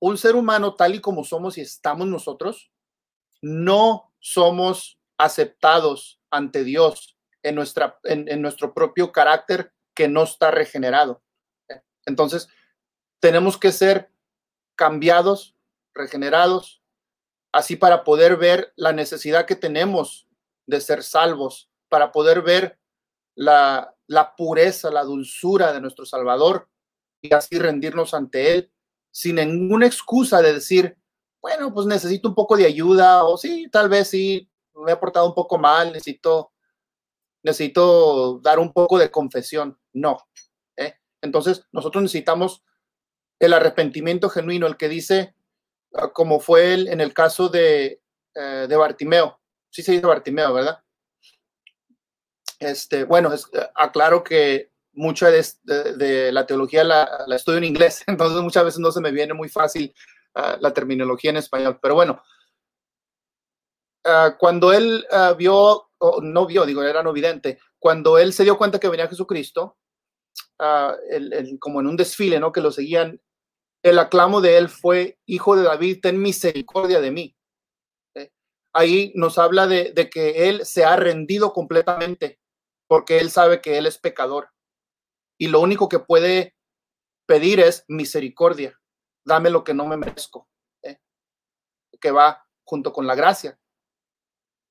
un 0.00 0.18
ser 0.18 0.34
humano 0.34 0.74
tal 0.74 0.94
y 0.94 1.00
como 1.00 1.24
somos 1.24 1.58
y 1.58 1.60
estamos 1.60 2.06
nosotros, 2.06 2.72
no 3.42 4.12
somos 4.18 4.98
aceptados 5.18 6.20
ante 6.30 6.64
Dios 6.64 7.16
en, 7.42 7.54
nuestra, 7.54 7.98
en 8.04 8.40
nuestro 8.40 8.72
propio 8.72 9.12
carácter 9.12 9.72
que 9.94 10.08
no 10.08 10.22
está 10.22 10.50
regenerado. 10.50 11.22
Entonces, 12.06 12.48
tenemos 13.20 13.58
que 13.58 13.72
ser 13.72 14.11
cambiados, 14.82 15.54
regenerados, 15.94 16.82
así 17.52 17.76
para 17.76 18.02
poder 18.02 18.36
ver 18.36 18.72
la 18.74 18.92
necesidad 18.92 19.46
que 19.46 19.54
tenemos 19.54 20.26
de 20.66 20.80
ser 20.80 21.04
salvos 21.04 21.70
para 21.88 22.10
poder 22.10 22.42
ver 22.42 22.80
la, 23.36 23.94
pureza, 24.36 24.90
la 24.90 25.04
dulzura 25.04 25.72
de 25.72 25.80
nuestro 25.80 26.04
Salvador 26.04 26.68
y 27.20 27.32
así 27.32 27.60
rendirnos 27.60 28.12
ante 28.12 28.54
Él 28.54 28.72
sin 29.12 29.36
ninguna 29.36 29.86
excusa 29.86 30.42
de 30.42 30.54
decir, 30.54 30.98
bueno, 31.40 31.72
pues 31.72 31.86
necesito 31.86 32.28
un 32.28 32.34
poco 32.34 32.56
de 32.56 32.66
ayuda 32.66 33.22
o 33.22 33.36
sí, 33.36 33.68
tal 33.70 33.88
vez 33.88 34.08
sí, 34.08 34.50
me 34.74 34.90
he 34.90 34.96
portado 34.96 35.28
un 35.28 35.34
poco 35.36 35.58
mal, 35.58 35.92
necesito, 35.92 36.50
necesito 37.44 38.40
dar 38.40 38.58
un 38.58 38.72
poco 38.72 38.98
de 38.98 39.12
confesión. 39.12 39.78
No. 39.92 40.18
¿eh? 40.76 40.96
Entonces, 41.20 41.68
nosotros 41.70 42.02
necesitamos 42.02 42.64
el 43.46 43.54
arrepentimiento 43.54 44.28
genuino, 44.28 44.66
el 44.66 44.76
que 44.76 44.88
dice, 44.88 45.34
ah, 45.94 46.12
como 46.12 46.40
fue 46.40 46.74
el, 46.74 46.88
en 46.88 47.00
el 47.00 47.12
caso 47.12 47.48
de, 47.48 48.02
eh, 48.34 48.66
de 48.68 48.76
Bartimeo. 48.76 49.38
Sí 49.70 49.82
se 49.82 49.92
dice 49.92 50.06
Bartimeo, 50.06 50.52
¿verdad? 50.54 50.82
Este, 52.58 53.04
bueno, 53.04 53.34
eh, 53.34 53.38
aclaro 53.74 54.22
que 54.22 54.70
mucha 54.92 55.30
de, 55.30 56.30
la 56.32 56.46
teología 56.46 56.84
la, 56.84 57.26
estudio 57.34 57.58
en 57.58 57.64
inglés, 57.64 58.04
entonces 58.06 58.40
muchas 58.42 58.64
veces 58.64 58.80
no 58.80 58.92
se 58.92 59.00
me 59.00 59.10
viene 59.10 59.34
muy 59.34 59.48
fácil 59.48 59.94
ah, 60.34 60.56
la 60.60 60.72
terminología 60.72 61.30
en 61.30 61.38
español, 61.38 61.78
pero 61.80 61.94
bueno, 61.94 62.22
ah, 64.04 64.36
cuando 64.38 64.72
él 64.72 65.06
vio, 65.36 65.90
no 66.22 66.46
vio, 66.46 66.64
digo, 66.64 66.82
era 66.82 67.02
no 67.02 67.12
vidente, 67.12 67.58
cuando 67.78 68.18
él 68.18 68.32
se 68.32 68.44
dio 68.44 68.56
cuenta 68.56 68.78
que 68.78 68.88
venía 68.88 69.08
Jesucristo, 69.08 69.76
como 71.58 71.80
en 71.80 71.86
un 71.86 71.96
desfile, 71.96 72.38
¿no? 72.38 72.52
Que 72.52 72.60
lo 72.60 72.70
seguían, 72.70 73.20
el 73.82 73.98
aclamo 73.98 74.40
de 74.40 74.58
él 74.58 74.68
fue, 74.68 75.18
Hijo 75.26 75.56
de 75.56 75.64
David, 75.64 76.00
ten 76.02 76.20
misericordia 76.20 77.00
de 77.00 77.10
mí. 77.10 77.36
¿Eh? 78.14 78.30
Ahí 78.72 79.12
nos 79.14 79.38
habla 79.38 79.66
de, 79.66 79.92
que 80.10 80.48
él 80.48 80.64
se 80.64 80.84
ha 80.84 80.96
rendido 80.96 81.52
completamente 81.52 82.40
porque 82.86 83.18
él 83.18 83.30
sabe 83.30 83.60
que 83.60 83.78
él 83.78 83.86
es 83.86 83.98
pecador. 83.98 84.50
Y 85.38 85.48
lo 85.48 85.60
único 85.60 85.88
que 85.88 85.98
puede 85.98 86.54
pedir 87.26 87.58
es 87.60 87.84
misericordia. 87.88 88.78
Dame 89.24 89.50
lo 89.50 89.64
que 89.64 89.74
no 89.74 89.86
me 89.86 89.96
merezco. 89.96 90.48
que 92.00 92.10
va 92.10 92.44
junto 92.64 92.92
con 92.92 93.06
la 93.06 93.14
gracia, 93.14 93.60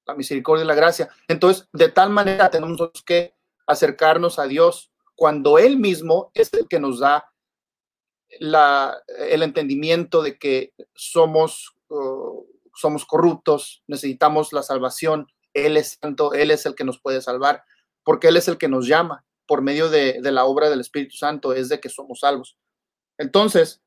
la 0.06 0.16
misericordia 0.16 0.66
y 0.66 0.68
la 0.68 0.76
gracia. 0.76 1.10
Entonces, 1.30 1.70
de 1.72 1.88
tal 1.88 2.10
manera 2.10 2.50
tenemos 2.50 2.92
que 3.06 3.36
acercarnos 3.68 4.38
a 4.38 4.46
Dios 4.48 4.92
cuando 5.16 5.58
Él 5.58 5.78
mismo 5.78 6.32
es 6.34 6.54
el 6.54 6.68
que 6.68 6.80
nos 6.80 7.00
da 7.00 7.31
la, 8.40 9.02
el 9.18 9.44
entendimiento 9.44 10.22
de 10.22 10.38
que 10.38 10.74
somos, 10.96 11.76
uh, 11.90 12.46
somos 12.76 13.06
corruptos, 13.06 13.84
necesitamos 13.88 14.54
la 14.54 14.64
salvación, 14.64 15.28
Él 15.54 15.78
es 15.78 15.98
santo, 16.02 16.34
Él 16.34 16.52
es 16.52 16.66
el 16.66 16.76
que 16.76 16.84
nos 16.84 17.00
puede 17.00 17.22
salvar, 17.22 17.64
porque 18.04 18.30
Él 18.30 18.38
es 18.38 18.48
el 18.48 18.58
que 18.58 18.68
nos 18.68 18.88
llama 18.88 19.26
por 19.46 19.62
medio 19.62 19.90
de, 19.90 20.22
de 20.22 20.32
la 20.32 20.46
obra 20.46 20.70
del 20.70 20.80
Espíritu 20.80 21.16
Santo, 21.16 21.54
es 21.54 21.70
de 21.70 21.80
que 21.80 21.90
somos 21.90 22.22
salvos. 22.22 22.58
Entonces, 23.18 23.82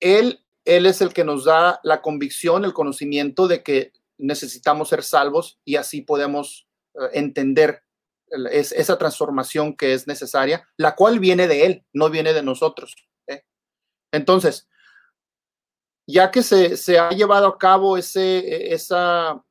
Él, 0.00 0.44
Él 0.64 0.86
es 0.86 1.00
el 1.00 1.12
que 1.12 1.24
nos 1.24 1.44
da 1.44 1.80
la 1.82 2.02
convicción, 2.02 2.64
el 2.64 2.74
conocimiento 2.74 3.48
de 3.48 3.62
que 3.62 3.92
necesitamos 4.18 4.90
ser 4.90 5.02
salvos 5.02 5.58
y 5.64 5.76
así 5.76 6.02
podemos 6.02 6.68
uh, 6.94 7.06
entender 7.12 7.82
es 8.50 8.72
esa 8.72 8.98
transformación 8.98 9.76
que 9.76 9.94
es 9.94 10.06
necesaria, 10.06 10.68
la 10.76 10.94
cual 10.94 11.18
viene 11.18 11.48
de 11.48 11.66
Él, 11.66 11.84
no 11.92 12.10
viene 12.10 12.32
de 12.32 12.42
nosotros. 12.42 12.94
¿eh? 13.26 13.44
Entonces, 14.12 14.68
ya 16.06 16.30
que 16.30 16.42
se, 16.42 16.76
se, 16.76 16.98
ha 16.98 17.10
llevado 17.10 17.46
a 17.46 17.58
cabo 17.58 17.98
ese, 17.98 18.72
esa, 18.72 19.44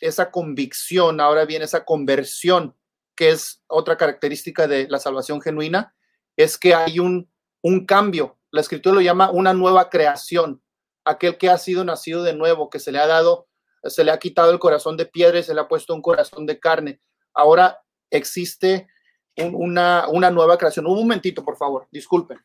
esa 0.00 0.30
convicción, 0.30 1.20
ahora 1.20 1.44
viene 1.44 1.64
esa 1.64 1.84
conversión, 1.84 2.76
que 3.16 3.30
es 3.30 3.62
otra 3.66 3.96
característica 3.96 4.66
de 4.66 4.88
la 4.88 4.98
salvación 4.98 5.40
genuina, 5.40 5.94
es 6.36 6.56
que 6.56 6.74
hay 6.74 6.98
un, 6.98 7.30
un 7.62 7.84
cambio. 7.84 8.38
La 8.50 8.60
escritura 8.60 8.94
lo 8.94 9.00
llama 9.00 9.30
una 9.30 9.52
nueva 9.54 9.90
creación. 9.90 10.62
Aquel 11.04 11.36
que 11.36 11.50
ha 11.50 11.58
sido 11.58 11.84
nacido 11.84 12.22
de 12.22 12.34
nuevo, 12.34 12.70
que 12.70 12.78
se 12.78 12.92
le 12.92 13.00
ha 13.00 13.06
dado, 13.06 13.48
se 13.82 14.04
le 14.04 14.12
ha 14.12 14.18
quitado 14.18 14.52
el 14.52 14.60
corazón 14.60 14.96
de 14.96 15.06
piedra 15.06 15.40
y 15.40 15.42
se 15.42 15.52
le 15.52 15.60
ha 15.60 15.68
puesto 15.68 15.94
un 15.94 16.02
corazón 16.02 16.46
de 16.46 16.60
carne. 16.60 17.00
Ahora 17.34 17.81
existe 18.12 18.88
un, 19.36 19.54
una, 19.54 20.06
una 20.08 20.30
nueva 20.30 20.56
creación. 20.58 20.86
Un 20.86 20.96
momentito, 20.96 21.44
por 21.44 21.56
favor, 21.56 21.88
disculpen. 21.90 22.38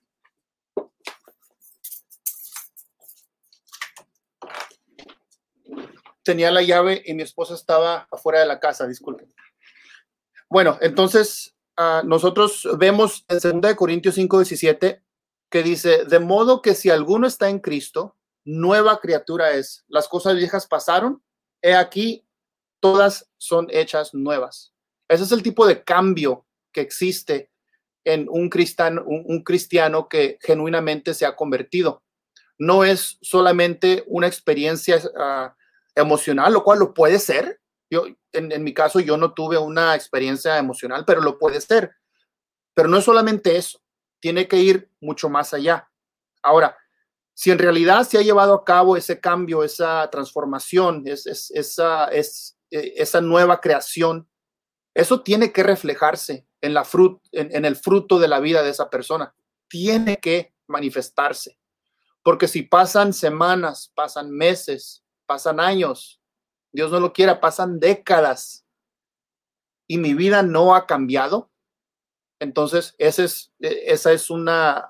Tenía 6.24 6.52
la 6.52 6.62
llave 6.62 7.04
y 7.06 7.14
mi 7.14 7.24
esposa 7.24 7.54
estaba 7.54 8.08
afuera 8.12 8.40
de 8.40 8.46
la 8.46 8.60
casa, 8.60 8.88
disculpen. 8.88 9.34
Bueno, 10.50 10.78
entonces 10.82 11.56
uh, 11.78 12.06
nosotros 12.06 12.68
vemos 12.78 13.26
en 13.30 13.62
2 13.62 13.76
Corintios 13.76 14.16
5, 14.16 14.40
17 14.40 15.04
que 15.50 15.64
dice, 15.64 16.06
de 16.06 16.20
modo 16.20 16.62
que 16.62 16.76
si 16.76 16.90
alguno 16.90 17.28
está 17.28 17.50
en 17.50 17.60
Cristo, 17.60 18.18
nueva 18.44 19.00
criatura 19.00 19.52
es. 19.52 19.86
Las 19.88 20.08
cosas 20.08 20.36
viejas 20.36 20.68
pasaron, 20.68 21.24
he 21.62 21.76
aquí, 21.76 22.26
todas 22.80 23.30
son 23.38 23.68
hechas 23.70 24.14
nuevas. 24.14 24.74
Ese 25.08 25.24
es 25.24 25.32
el 25.32 25.44
tipo 25.44 25.66
de 25.66 25.84
cambio 25.84 26.46
que 26.72 26.82
existe 26.82 27.52
en 28.04 28.28
un 28.30 28.50
cristiano, 28.50 29.04
un, 29.06 29.44
cristiano 29.44 30.08
que 30.08 30.38
genuinamente 30.42 31.14
se 31.14 31.26
ha 31.26 31.36
convertido. 31.36 32.04
No 32.58 32.84
es 32.84 33.18
solamente 33.22 34.04
una 34.08 34.28
experiencia 34.28 34.98
uh, 34.98 35.52
emocional, 35.94 36.54
lo 36.54 36.64
cual 36.64 36.80
lo 36.80 36.94
puede 36.94 37.20
ser. 37.20 37.60
Yo, 37.90 38.06
en, 38.32 38.64
mi 38.64 38.74
caso, 38.74 39.00
yo 39.00 39.18
no 39.18 39.34
tuve 39.34 39.58
una 39.58 39.96
experiencia 39.96 40.58
emocional, 40.58 41.04
pero 41.06 41.22
lo 41.22 41.38
puede 41.38 41.60
ser. 41.60 41.96
Pero 42.74 42.88
no 42.88 42.98
es 42.98 43.04
solamente 43.04 43.58
eso, 43.58 43.82
tiene 44.20 44.48
que 44.48 44.58
ir 44.58 44.90
mucho 45.02 45.30
más 45.30 45.54
allá. 45.54 45.90
Ahora, 46.42 46.78
si 47.34 47.52
en 47.52 47.60
realidad 47.60 48.08
se 48.08 48.18
ha 48.18 48.22
llevado 48.22 48.54
a 48.54 48.64
cabo 48.64 48.96
ese 48.96 49.20
cambio, 49.20 49.64
esa 49.64 50.10
transformación, 50.10 51.04
es, 51.06 51.52
esa 51.52 53.22
nueva 53.22 53.60
creación, 53.60 54.30
eso 54.98 55.22
tiene 55.22 55.52
que 55.52 55.62
reflejarse 55.62 56.48
en, 56.60 57.66
el 57.66 57.76
fruto 57.76 58.18
de 58.18 58.28
la 58.28 58.40
vida 58.40 58.64
de 58.64 58.72
esa 58.72 58.90
persona. 58.90 59.36
Tiene 59.68 60.18
que 60.18 60.56
manifestarse. 60.66 61.60
Porque 62.24 62.48
si 62.48 62.64
pasan 62.64 63.14
semanas, 63.14 63.92
pasan 63.94 64.32
meses, 64.32 65.04
pasan 65.28 65.60
años, 65.60 66.20
Dios 66.72 66.90
no 66.92 67.00
lo 67.00 67.14
quiera, 67.14 67.40
pasan 67.40 67.80
décadas 67.80 68.66
y 69.86 70.00
mi 70.00 70.16
vida 70.16 70.42
no 70.42 70.74
ha 70.74 70.88
cambiado, 70.88 71.52
entonces 72.40 72.96
ese 72.98 73.26
es, 73.26 73.54
esa 73.60 74.12
es, 74.14 74.32
una, 74.32 74.90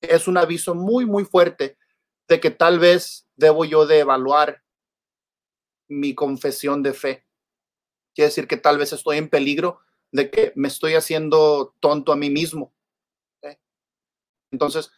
es 0.00 0.26
un 0.26 0.38
aviso 0.38 0.74
muy, 0.74 1.06
muy 1.06 1.24
fuerte 1.24 1.78
de 2.26 2.40
que 2.40 2.50
tal 2.50 2.80
vez 2.80 3.28
debo 3.36 3.64
yo 3.64 3.86
de 3.86 4.00
evaluar 4.00 4.64
mi 5.86 6.16
confesión 6.16 6.82
de 6.82 6.94
fe 6.94 7.25
quiere 8.16 8.28
decir 8.28 8.48
que 8.48 8.56
tal 8.56 8.78
vez 8.78 8.94
estoy 8.94 9.18
en 9.18 9.28
peligro 9.28 9.78
de 10.10 10.30
que 10.30 10.52
me 10.56 10.68
estoy 10.68 10.94
haciendo 10.94 11.74
tonto 11.80 12.12
a 12.12 12.16
mí 12.16 12.30
mismo. 12.30 12.72
¿eh? 13.42 13.58
Entonces, 14.50 14.90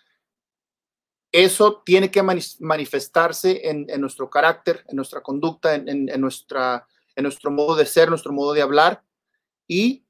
eso 1.33 1.83
tiene 1.85 2.13
que 2.13 2.23
manifestarse 2.23 3.69
en, 3.69 3.87
nuestro 4.01 4.31
carácter, 4.31 4.85
en 4.89 4.97
nuestra 4.97 5.21
conducta, 5.21 5.75
en, 5.75 6.07
nuestra, 6.21 6.87
en 7.17 7.25
nuestro 7.25 7.51
modo 7.51 7.75
de 7.75 7.87
ser, 7.87 8.09
nuestro 8.09 8.33
modo 8.33 8.55
de 8.55 8.63
hablar, 8.63 9.03
y 9.67 10.07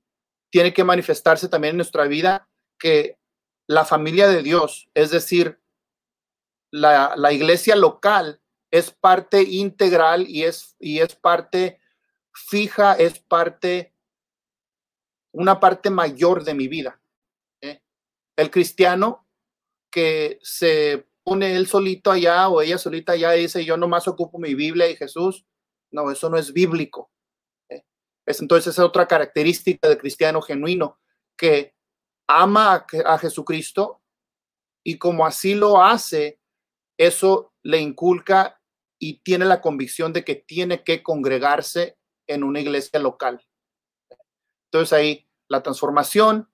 tiene 0.51 0.73
que 0.73 0.85
manifestarse 0.85 1.49
también 1.49 1.73
en 1.73 1.79
nuestra 1.79 2.05
vida 2.05 2.49
que 2.79 3.19
la 3.67 3.85
familia 3.87 4.29
de 4.29 4.43
Dios, 4.43 4.91
es 4.95 5.11
decir, 5.11 5.59
la, 6.71 7.15
la 7.17 7.33
iglesia 7.33 7.75
local, 7.75 8.41
es 8.71 8.91
parte 8.91 9.43
integral 9.43 10.29
y 10.29 10.45
es, 10.45 10.77
y 10.79 11.01
es 11.01 11.17
parte 11.17 11.81
fija 12.33 12.95
es 12.95 13.18
parte, 13.20 13.95
una 15.33 15.61
parte 15.61 15.91
mayor 15.91 16.45
de 16.45 16.55
mi 16.55 16.68
vida. 16.68 17.01
¿eh? 17.61 17.83
El 18.37 18.51
cristiano 18.51 19.26
que 19.91 20.39
se 20.43 21.07
pone 21.22 21.57
él 21.57 21.66
solito 21.66 22.11
allá 22.11 22.49
o 22.49 22.62
ella 22.62 22.79
solita 22.79 23.12
allá 23.12 23.37
y 23.37 23.43
dice, 23.43 23.64
yo 23.64 23.76
nomás 23.76 24.09
ocupo 24.09 24.39
mi 24.39 24.55
Biblia 24.55 24.89
y 24.89 24.97
Jesús, 24.97 25.45
no, 25.91 26.11
eso 26.11 26.31
no 26.31 26.39
es 26.39 26.53
bíblico. 26.53 27.11
¿eh? 27.68 27.85
Es 28.26 28.41
entonces 28.41 28.74
es 28.74 28.79
otra 28.79 29.07
característica 29.07 29.89
del 29.89 29.99
cristiano 29.99 30.41
genuino, 30.41 30.99
que 31.37 31.74
ama 32.26 32.74
a, 32.74 32.87
a 33.14 33.18
Jesucristo 33.18 34.03
y 34.83 34.99
como 34.99 35.26
así 35.26 35.55
lo 35.55 35.83
hace, 35.83 36.41
eso 36.99 37.53
le 37.62 37.79
inculca 37.79 38.61
y 38.99 39.20
tiene 39.20 39.45
la 39.45 39.61
convicción 39.61 40.12
de 40.12 40.24
que 40.24 40.35
tiene 40.35 40.83
que 40.83 41.03
congregarse 41.03 41.98
en 42.29 42.45
una 42.45 42.61
iglesia 42.61 43.01
local. 43.01 43.45
Entonces 44.70 44.93
ahí 44.93 45.29
la 45.49 45.62
transformación, 45.62 46.49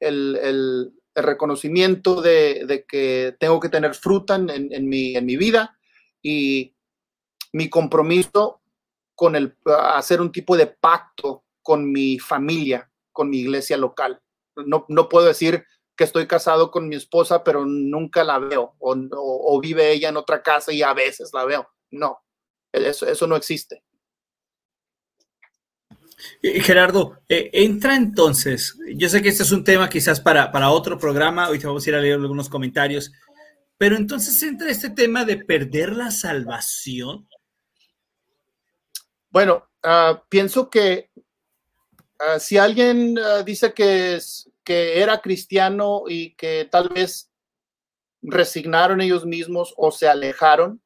el, 0.00 0.36
el, 0.36 0.92
reconocimiento 1.16 2.20
de, 2.20 2.64
de, 2.66 2.84
que 2.86 3.36
tengo 3.38 3.60
que 3.60 3.68
tener 3.68 3.94
fruta 3.94 4.34
en, 4.34 4.50
en, 4.50 4.88
mi, 4.88 5.14
en 5.14 5.24
mi 5.24 5.36
vida 5.36 5.78
y 6.20 6.74
mi 7.52 7.70
compromiso 7.70 8.60
con 9.14 9.36
el 9.36 9.56
hacer 9.64 10.20
un 10.20 10.32
tipo 10.32 10.56
de 10.56 10.66
pacto 10.66 11.44
con 11.62 11.90
mi 11.90 12.18
familia, 12.18 12.90
con 13.12 13.30
mi 13.30 13.38
iglesia 13.38 13.76
local. 13.76 14.20
No, 14.56 14.86
no 14.88 15.08
puedo 15.08 15.26
decir 15.26 15.64
que 15.96 16.02
estoy 16.02 16.26
casado 16.26 16.72
con 16.72 16.88
mi 16.88 16.96
esposa, 16.96 17.44
pero 17.44 17.64
nunca 17.64 18.24
la 18.24 18.40
veo, 18.40 18.74
o, 18.80 18.92
o, 18.92 19.54
o 19.56 19.60
vive 19.60 19.92
ella 19.92 20.08
en 20.08 20.16
otra 20.16 20.42
casa 20.42 20.72
y 20.72 20.82
a 20.82 20.92
veces 20.94 21.30
la 21.32 21.44
veo. 21.44 21.68
No, 21.92 22.24
eso, 22.72 23.06
eso 23.06 23.26
no 23.28 23.36
existe. 23.36 23.84
Eh, 26.42 26.60
Gerardo, 26.60 27.20
eh, 27.28 27.50
entra 27.52 27.96
entonces, 27.96 28.78
yo 28.96 29.08
sé 29.08 29.22
que 29.22 29.28
este 29.28 29.42
es 29.42 29.52
un 29.52 29.64
tema 29.64 29.88
quizás 29.88 30.20
para, 30.20 30.50
para 30.52 30.70
otro 30.70 30.98
programa, 30.98 31.46
ahorita 31.46 31.68
vamos 31.68 31.86
a 31.86 31.90
ir 31.90 31.96
a 31.96 32.00
leer 32.00 32.14
algunos 32.14 32.48
comentarios, 32.48 33.12
pero 33.78 33.96
entonces 33.96 34.42
entra 34.42 34.70
este 34.70 34.90
tema 34.90 35.24
de 35.24 35.38
perder 35.38 35.92
la 35.92 36.10
salvación. 36.10 37.28
Bueno, 39.30 39.68
uh, 39.82 40.18
pienso 40.28 40.70
que 40.70 41.10
uh, 41.16 42.38
si 42.38 42.56
alguien 42.56 43.18
uh, 43.18 43.42
dice 43.44 43.72
que, 43.72 44.18
que 44.62 45.00
era 45.00 45.20
cristiano 45.20 46.04
y 46.08 46.34
que 46.36 46.68
tal 46.70 46.88
vez 46.88 47.30
resignaron 48.22 49.00
ellos 49.00 49.26
mismos 49.26 49.74
o 49.76 49.90
se 49.90 50.08
alejaron, 50.08 50.80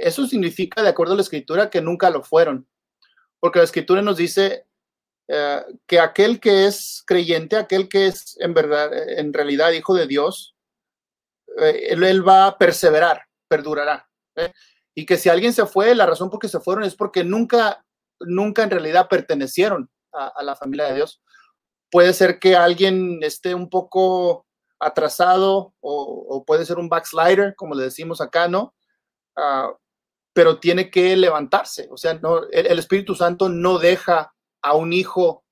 eso 0.00 0.26
significa, 0.26 0.82
de 0.82 0.88
acuerdo 0.88 1.12
a 1.12 1.16
la 1.16 1.22
escritura, 1.22 1.68
que 1.68 1.82
nunca 1.82 2.08
lo 2.08 2.22
fueron 2.22 2.66
porque 3.40 3.58
la 3.58 3.64
escritura 3.64 4.02
nos 4.02 4.16
dice 4.16 4.66
eh, 5.28 5.62
que 5.86 5.98
aquel 5.98 6.40
que 6.40 6.66
es 6.66 7.02
creyente, 7.06 7.56
aquel 7.56 7.88
que 7.88 8.06
es 8.06 8.36
en 8.40 8.54
verdad, 8.54 8.90
en 9.18 9.32
realidad 9.32 9.72
hijo 9.72 9.94
de 9.94 10.06
Dios, 10.06 10.54
eh, 11.58 11.88
él, 11.90 12.26
va 12.26 12.46
a 12.46 12.58
perseverar, 12.58 13.22
perdurará. 13.48 14.08
¿eh? 14.36 14.52
Y 14.94 15.06
que 15.06 15.16
si 15.16 15.28
alguien 15.28 15.52
se 15.52 15.66
fue, 15.66 15.94
la 15.94 16.06
razón 16.06 16.30
por 16.30 16.40
que 16.40 16.48
se 16.48 16.60
fueron 16.60 16.84
es 16.84 16.94
porque 16.94 17.24
nunca, 17.24 17.84
nunca 18.20 18.62
en 18.62 18.70
realidad 18.70 19.08
pertenecieron 19.08 19.90
a, 20.12 20.42
la 20.42 20.56
familia 20.56 20.86
de 20.86 20.96
Dios. 20.96 21.22
Puede 21.90 22.12
ser 22.12 22.38
que 22.38 22.56
alguien 22.56 23.20
esté 23.22 23.54
un 23.54 23.68
poco 23.68 24.46
atrasado 24.78 25.74
o, 25.80 26.26
o, 26.28 26.44
puede 26.44 26.64
ser 26.64 26.78
un 26.78 26.88
backslider, 26.88 27.54
como 27.54 27.74
le 27.74 27.84
decimos 27.84 28.20
acá, 28.20 28.48
¿no? 28.48 28.74
ah, 29.36 29.72
pero 30.32 30.58
tiene 30.58 30.90
que 30.90 31.16
levantarse. 31.16 31.88
O 31.90 31.96
sea, 31.96 32.20
el, 32.52 32.78
Espíritu 32.78 33.14
Santo 33.14 33.48
no 33.48 33.78
deja 33.78 34.32
a 34.62 34.74
un 34.74 34.92
hijo 34.92 35.44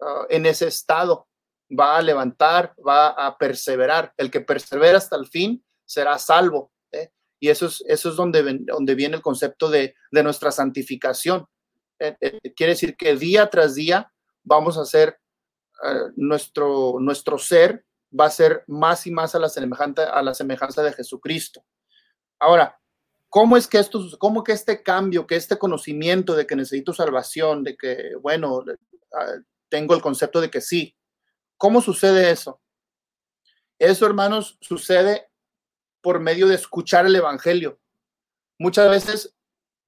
ah, 0.00 0.26
en 0.28 0.46
ese 0.46 0.66
estado. 0.66 1.28
Va 1.68 1.96
a 1.96 2.02
levantar, 2.02 2.74
va 2.86 3.08
a 3.08 3.36
perseverar. 3.38 4.12
El 4.16 4.30
que 4.30 4.40
persevera 4.40 4.98
hasta 4.98 5.16
el 5.16 5.26
fin 5.26 5.64
será 5.84 6.18
salvo. 6.18 6.72
¿eh? 6.92 7.10
Y 7.40 7.48
eso 7.48 7.66
es, 7.66 7.82
eso 7.86 8.10
es 8.10 8.16
donde, 8.16 8.58
donde 8.60 8.94
viene 8.94 9.16
el 9.16 9.22
concepto 9.22 9.68
de, 9.68 9.94
de 10.10 10.22
nuestra 10.22 10.50
santificación. 10.50 11.46
Eh, 11.98 12.16
eh, 12.20 12.54
quiere 12.54 12.72
decir 12.72 12.96
que 12.96 13.16
día 13.16 13.48
tras 13.48 13.74
día 13.74 14.12
vamos 14.42 14.76
a 14.76 14.82
hacer 14.82 15.18
eh, 15.82 16.10
nuestro, 16.16 16.96
nuestro 17.00 17.38
ser 17.38 17.84
va 18.18 18.26
a 18.26 18.30
ser 18.30 18.64
más 18.66 19.06
y 19.06 19.10
más 19.10 19.34
a 19.34 19.38
la, 19.38 19.48
semejanza, 19.48 20.10
a 20.10 20.22
la 20.22 20.34
semejanza 20.34 20.82
de 20.82 20.92
Jesucristo. 20.92 21.64
Ahora, 22.38 22.78
¿cómo 23.36 23.58
es 23.58 23.66
que 23.68 23.76
esto, 23.78 24.02
cómo 24.18 24.42
que 24.42 24.52
este 24.52 24.82
cambio, 24.82 25.26
que 25.26 25.36
este 25.36 25.58
conocimiento 25.58 26.34
de 26.34 26.46
que 26.46 26.56
necesito 26.56 26.94
salvación, 26.94 27.64
de 27.64 27.76
que, 27.76 28.12
bueno, 28.22 28.64
tengo 29.68 29.94
el 29.94 30.00
concepto 30.00 30.40
de 30.40 30.48
que 30.50 30.62
sí, 30.62 30.96
¿cómo 31.58 31.82
sucede 31.82 32.30
eso? 32.30 32.62
Eso, 33.78 34.06
hermanos, 34.06 34.56
sucede 34.62 35.28
por 36.00 36.18
medio 36.18 36.48
de 36.48 36.54
escuchar 36.54 37.04
el 37.04 37.14
Evangelio. 37.14 37.78
Muchas 38.58 38.88
veces 38.88 39.34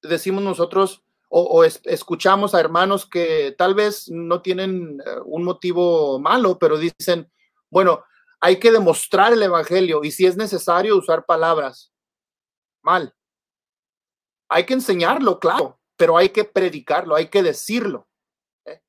decimos 0.03 0.43
nosotros 0.43 1.03
o, 1.31 1.41
o 1.41 1.65
es- 1.65 1.81
escuchamos 1.85 2.55
a 2.55 2.61
hermanos 2.61 3.09
que 3.09 3.55
tal 3.57 3.75
vez 3.75 4.11
no 4.11 4.43
tienen 4.43 5.01
eh, 5.07 5.11
un 5.25 5.43
motivo 5.45 6.19
malo, 6.21 6.59
pero 6.59 6.77
dicen, 6.77 7.33
bueno, 7.71 8.05
hay 8.41 8.59
que 8.61 8.71
demostrar 8.71 9.33
el 9.33 9.43
Evangelio 9.43 10.05
y 10.05 10.11
si 10.11 10.27
es 10.27 10.37
necesario 10.37 10.99
usar 10.99 11.25
palabras, 11.25 11.95
mal. 12.83 13.15
Hay 14.49 14.65
que 14.65 14.75
enseñarlo, 14.75 15.39
claro, 15.41 15.81
pero 15.97 16.17
hay 16.17 16.31
que 16.31 16.45
predicarlo, 16.45 17.15
hay 17.15 17.29
que 17.29 17.43
decirlo. 17.43 18.09
¿eh? 18.65 18.83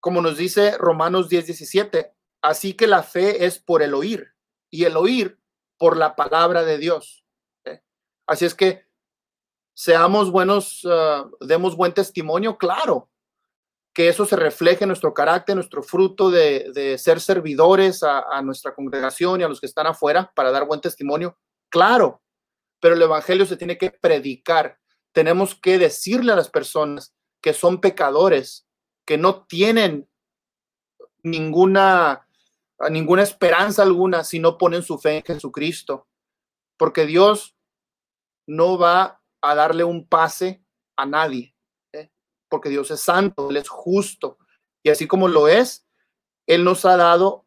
Como 0.00 0.20
nos 0.20 0.36
dice 0.36 0.76
Romanos 0.78 1.28
10, 1.28 1.46
17, 1.46 2.12
así 2.42 2.74
que 2.74 2.86
la 2.86 3.02
fe 3.02 3.44
es 3.46 3.58
por 3.58 3.82
el 3.82 3.94
oír 3.94 4.34
y 4.70 4.84
el 4.84 4.96
oír 4.96 5.40
por 5.78 5.96
la 5.96 6.14
palabra 6.14 6.62
de 6.64 6.78
Dios. 6.78 7.24
¿eh? 7.64 7.82
Así 8.26 8.44
es 8.44 8.54
que 8.54 8.86
seamos 9.74 10.30
buenos, 10.30 10.86
ah, 10.88 11.28
demos 11.40 11.76
buen 11.76 11.94
testimonio, 11.94 12.58
claro, 12.58 13.08
que 13.94 14.08
eso 14.08 14.24
se 14.24 14.36
refleje 14.36 14.84
en 14.84 14.88
nuestro 14.88 15.12
carácter, 15.12 15.54
nuestro 15.54 15.82
fruto 15.82 16.30
de, 16.30 16.96
ser 16.98 17.20
servidores 17.20 18.02
a 18.02 18.40
nuestra 18.40 18.74
congregación 18.74 19.40
y 19.40 19.44
a 19.44 19.48
los 19.48 19.60
que 19.60 19.66
están 19.66 19.86
afuera 19.86 20.32
para 20.34 20.50
dar 20.50 20.66
buen 20.66 20.80
testimonio, 20.80 21.36
claro, 21.68 22.22
pero 22.82 22.96
el 22.96 23.02
Evangelio 23.02 23.46
se 23.46 23.56
tiene 23.56 23.78
que 23.78 23.92
predicar. 23.92 24.76
Tenemos 25.12 25.54
que 25.54 25.78
decirle 25.78 26.32
a 26.32 26.36
las 26.36 26.50
personas 26.50 27.14
que 27.40 27.52
son 27.52 27.80
pecadores, 27.80 28.66
que 29.04 29.18
no 29.18 29.44
tienen 29.44 30.08
ninguna, 31.22 32.26
ninguna 32.90 33.22
esperanza 33.22 33.82
alguna 33.82 34.24
si 34.24 34.38
no 34.38 34.58
ponen 34.58 34.82
su 34.82 34.98
fe 34.98 35.18
en 35.18 35.24
Jesucristo, 35.24 36.06
porque 36.76 37.06
Dios 37.06 37.56
no 38.46 38.78
va 38.78 39.20
a 39.40 39.54
darle 39.54 39.84
un 39.84 40.06
pase 40.06 40.64
a 40.96 41.06
nadie, 41.06 41.54
¿eh? 41.92 42.10
porque 42.48 42.68
Dios 42.68 42.90
es 42.90 43.00
santo, 43.00 43.50
Él 43.50 43.56
es 43.56 43.68
justo, 43.68 44.38
y 44.82 44.90
así 44.90 45.06
como 45.06 45.28
lo 45.28 45.48
es, 45.48 45.86
Él 46.46 46.64
nos 46.64 46.84
ha 46.84 46.96
dado 46.96 47.46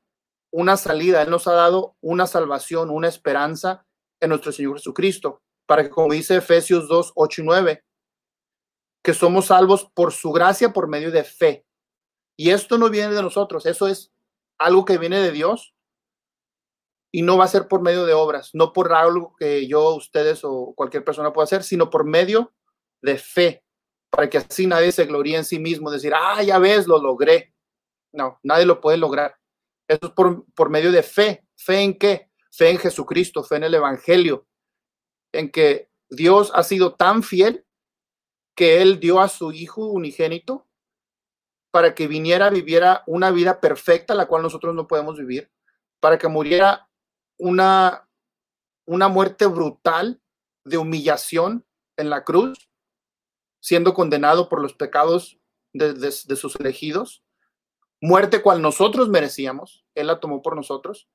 una 0.52 0.78
salida, 0.78 1.22
Él 1.22 1.30
nos 1.30 1.48
ha 1.48 1.54
dado 1.54 1.98
una 2.02 2.28
salvación, 2.28 2.90
una 2.90 3.08
esperanza 3.08 3.86
en 4.20 4.30
nuestro 4.30 4.52
Señor 4.52 4.78
Jesucristo, 4.78 5.42
para 5.66 5.84
que, 5.84 5.90
como 5.90 6.14
dice 6.14 6.38
Efesios 6.38 6.88
2, 6.88 7.14
8 7.16 7.42
y 7.42 7.46
9, 7.46 7.84
que 9.04 9.14
somos 9.14 9.48
salvos 9.48 9.90
por 9.94 10.12
su 10.12 10.32
gracia, 10.32 10.74
por 10.74 10.88
medio 10.88 11.12
de 11.12 11.24
fe. 11.24 11.66
Y 12.38 12.50
esto 12.50 12.78
no 12.78 12.90
viene 12.90 13.14
de 13.14 13.22
nosotros, 13.22 13.66
eso 13.66 13.88
es 13.88 14.12
algo 14.58 14.86
que 14.86 14.98
viene 14.98 15.20
de 15.20 15.32
Dios 15.32 15.76
y 17.12 17.22
no 17.22 17.38
va 17.38 17.46
a 17.46 17.50
ser 17.50 17.70
por 17.70 17.82
medio 17.82 18.06
de 18.06 18.14
obras, 18.14 18.50
no 18.54 18.74
por 18.74 18.94
algo 18.94 19.36
que 19.40 19.68
yo, 19.68 19.96
ustedes 19.96 20.42
o 20.44 20.74
cualquier 20.76 21.06
persona 21.06 21.32
pueda 21.32 21.46
hacer, 21.46 21.64
sino 21.64 21.90
por 21.90 22.04
medio 22.04 22.54
de 23.02 23.18
fe, 23.18 23.64
para 24.10 24.30
que 24.30 24.38
así 24.38 24.68
nadie 24.68 24.92
se 24.92 25.06
gloríe 25.06 25.38
en 25.38 25.46
sí 25.46 25.60
mismo, 25.60 25.92
decir, 25.92 26.14
ah, 26.14 26.44
ya 26.44 26.60
ves, 26.60 26.88
lo 26.88 27.02
logré. 27.02 27.54
No, 28.12 28.40
nadie 28.44 28.66
lo 28.66 28.82
puede 28.82 28.98
lograr. 28.98 29.38
Eso 29.88 30.08
es 30.08 30.12
por, 30.12 30.46
por 30.54 30.70
medio 30.70 30.92
de 30.92 31.04
fe. 31.04 31.46
¿Fe 31.56 31.82
en 31.82 31.98
qué? 31.98 32.30
Fe 32.52 32.72
en 32.72 32.80
Jesucristo, 32.80 33.44
fe 33.44 33.58
en 33.58 33.64
el 33.66 33.76
Evangelio, 33.76 34.48
en 35.38 35.52
que 35.52 35.90
Dios 36.10 36.52
ha 36.54 36.64
sido 36.64 36.96
tan 36.96 37.24
fiel 37.24 37.66
que 38.56 38.82
Él 38.82 39.00
dio 39.00 39.20
a 39.20 39.28
su 39.28 39.52
Hijo 39.52 39.86
unigénito 39.86 40.66
para 41.72 41.94
que 41.94 42.08
viniera, 42.08 42.50
viviera 42.50 43.04
una 43.06 43.32
vida 43.32 43.60
perfecta, 43.60 44.16
la 44.16 44.28
cual 44.28 44.44
nosotros 44.44 44.74
no 44.74 44.88
podemos 44.88 45.18
vivir, 45.18 45.52
para 46.00 46.18
que 46.18 46.30
muriera 46.30 46.90
una, 47.38 48.08
una 48.86 49.10
muerte 49.10 49.46
brutal 49.46 50.22
de 50.64 50.78
humillación 50.78 51.66
en 51.98 52.10
la 52.10 52.24
cruz, 52.24 52.70
siendo 53.60 53.94
condenado 53.94 54.48
por 54.48 54.62
los 54.62 54.74
pecados 54.74 55.38
de, 55.74 55.94
de, 55.94 56.14
de 56.26 56.36
sus 56.38 56.56
elegidos, 56.56 57.26
muerte 58.00 58.42
cual 58.42 58.62
nosotros 58.62 59.10
merecíamos, 59.10 59.86
Él 59.96 60.08
la 60.08 60.22
tomó 60.22 60.42
por 60.42 60.56
nosotros, 60.56 61.10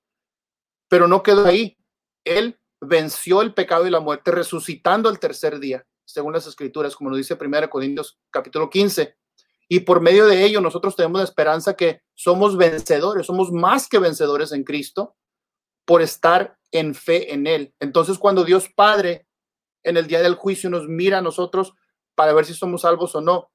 pero 0.88 1.08
no 1.08 1.22
quedó 1.22 1.46
ahí. 1.46 1.78
Él 2.24 2.59
venció 2.80 3.42
el 3.42 3.54
pecado 3.54 3.86
y 3.86 3.90
la 3.90 4.00
muerte 4.00 4.30
resucitando 4.30 5.10
el 5.10 5.18
tercer 5.18 5.60
día, 5.60 5.86
según 6.04 6.32
las 6.32 6.46
escrituras, 6.46 6.96
como 6.96 7.10
nos 7.10 7.18
dice 7.18 7.38
1 7.40 7.70
Corintios 7.70 8.18
capítulo 8.30 8.70
15. 8.70 9.16
Y 9.68 9.80
por 9.80 10.00
medio 10.00 10.26
de 10.26 10.44
ello 10.44 10.60
nosotros 10.60 10.96
tenemos 10.96 11.20
la 11.20 11.24
esperanza 11.24 11.74
que 11.74 12.02
somos 12.14 12.56
vencedores, 12.56 13.26
somos 13.26 13.52
más 13.52 13.88
que 13.88 13.98
vencedores 13.98 14.52
en 14.52 14.64
Cristo 14.64 15.16
por 15.84 16.02
estar 16.02 16.58
en 16.72 16.94
fe 16.94 17.32
en 17.32 17.46
Él. 17.46 17.74
Entonces 17.78 18.18
cuando 18.18 18.44
Dios 18.44 18.68
Padre 18.74 19.28
en 19.82 19.96
el 19.96 20.06
día 20.06 20.20
del 20.22 20.34
juicio 20.34 20.70
nos 20.70 20.88
mira 20.88 21.18
a 21.18 21.22
nosotros 21.22 21.74
para 22.14 22.32
ver 22.32 22.44
si 22.44 22.54
somos 22.54 22.82
salvos 22.82 23.14
o 23.14 23.20
no, 23.20 23.50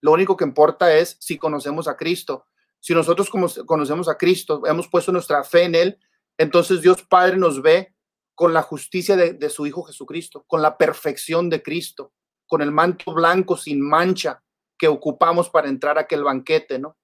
lo 0.00 0.12
único 0.12 0.36
que 0.36 0.44
importa 0.44 0.96
es 0.96 1.16
si 1.20 1.38
conocemos 1.38 1.88
a 1.88 1.96
Cristo. 1.96 2.46
Si 2.80 2.94
nosotros 2.94 3.28
como 3.30 3.48
conocemos 3.66 4.08
a 4.08 4.16
Cristo, 4.16 4.62
hemos 4.66 4.88
puesto 4.88 5.12
nuestra 5.12 5.42
fe 5.44 5.64
en 5.64 5.74
Él, 5.74 5.98
entonces 6.36 6.80
Dios 6.80 7.02
Padre 7.02 7.36
nos 7.36 7.60
ve 7.60 7.94
con 8.38 8.54
la 8.54 8.62
justicia 8.62 9.16
de, 9.16 9.50
su 9.50 9.66
Hijo 9.66 9.82
Jesucristo, 9.82 10.44
con 10.46 10.62
la 10.62 10.78
perfección 10.78 11.50
de 11.50 11.60
Cristo, 11.60 12.12
con 12.46 12.62
el 12.62 12.70
manto 12.70 13.12
blanco 13.12 13.56
sin 13.56 13.80
mancha 13.80 14.44
que 14.78 14.86
ocupamos 14.86 15.50
para 15.50 15.68
entrar 15.68 15.98
a 15.98 16.02
aquel 16.02 16.22
banquete, 16.22 16.78
¿no? 16.78 16.96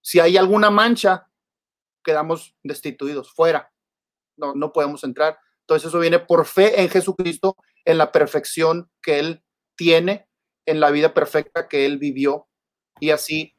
Si 0.00 0.20
hay 0.20 0.36
alguna 0.36 0.70
mancha, 0.70 1.28
quedamos 2.04 2.54
destituidos, 2.62 3.32
fuera, 3.32 3.72
no, 4.36 4.54
no 4.54 4.72
podemos 4.72 5.02
entrar. 5.02 5.36
Entonces 5.62 5.88
eso 5.88 5.98
viene 5.98 6.20
por 6.20 6.46
fe 6.46 6.80
en 6.80 6.88
Jesucristo, 6.88 7.56
en 7.84 7.98
la 7.98 8.12
perfección 8.12 8.88
que 9.02 9.18
Él 9.18 9.42
tiene, 9.74 10.28
en 10.66 10.78
la 10.78 10.92
vida 10.92 11.12
perfecta 11.12 11.66
que 11.66 11.84
Él 11.84 11.98
vivió. 11.98 12.46
Y 13.00 13.10
así, 13.10 13.56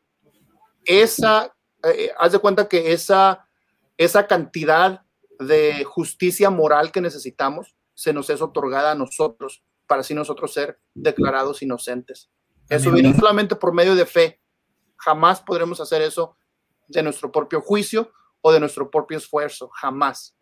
esa, 0.86 1.54
eh, 1.84 2.14
haz 2.18 2.32
de 2.32 2.40
cuenta 2.40 2.70
que 2.70 2.94
esa, 2.94 3.50
esa 3.98 4.28
cantidad 4.28 5.02
de 5.40 5.84
justicia 5.84 6.50
moral 6.50 6.92
que 6.92 7.02
necesitamos 7.02 7.76
se 7.94 8.14
nos 8.14 8.30
es 8.30 8.42
otorgada 8.42 8.92
a 8.92 8.96
nosotros 8.96 9.64
para 9.88 10.02
así 10.02 10.14
nosotros 10.14 10.54
ser 10.54 10.80
declarados 10.94 11.62
inocentes. 11.62 12.30
Eso 12.70 12.92
viene 12.92 13.16
solamente 13.16 13.56
por 13.56 13.74
medio 13.74 13.96
de 13.96 14.06
fe. 14.06 14.42
Jamás 14.98 15.42
podremos 15.42 15.80
hacer 15.80 16.02
eso 16.02 16.38
de 16.88 17.02
nuestro 17.02 17.32
propio 17.32 17.62
juicio 17.62 18.12
o 18.42 18.52
de 18.52 18.60
nuestro 18.60 18.92
propio 18.92 19.18
esfuerzo. 19.18 19.70
Jamás. 19.70 20.36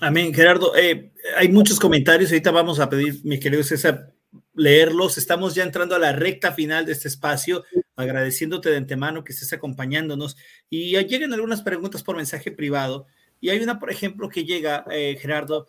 Amén, 0.00 0.32
Gerardo. 0.32 0.74
Eh, 0.76 1.12
hay 1.36 1.48
muchos 1.48 1.78
comentarios. 1.78 2.30
Ahorita 2.30 2.50
vamos 2.50 2.78
a 2.80 2.88
pedir, 2.88 3.20
mi 3.24 3.38
querido 3.40 3.62
César, 3.62 4.14
leerlos. 4.54 5.18
Estamos 5.18 5.54
ya 5.54 5.64
entrando 5.64 5.94
a 5.94 5.98
la 5.98 6.12
recta 6.12 6.52
final 6.52 6.86
de 6.86 6.92
este 6.92 7.08
espacio, 7.08 7.64
agradeciéndote 7.96 8.70
de 8.70 8.76
antemano 8.76 9.24
que 9.24 9.32
estés 9.32 9.52
acompañándonos. 9.52 10.36
Y 10.68 10.96
llegan 11.04 11.32
algunas 11.34 11.62
preguntas 11.62 12.02
por 12.02 12.16
mensaje 12.16 12.50
privado. 12.52 13.06
Y 13.40 13.48
hay 13.48 13.60
una, 13.62 13.78
por 13.78 13.90
ejemplo, 13.90 14.28
que 14.28 14.44
llega, 14.44 14.84
eh, 14.90 15.16
Gerardo, 15.20 15.66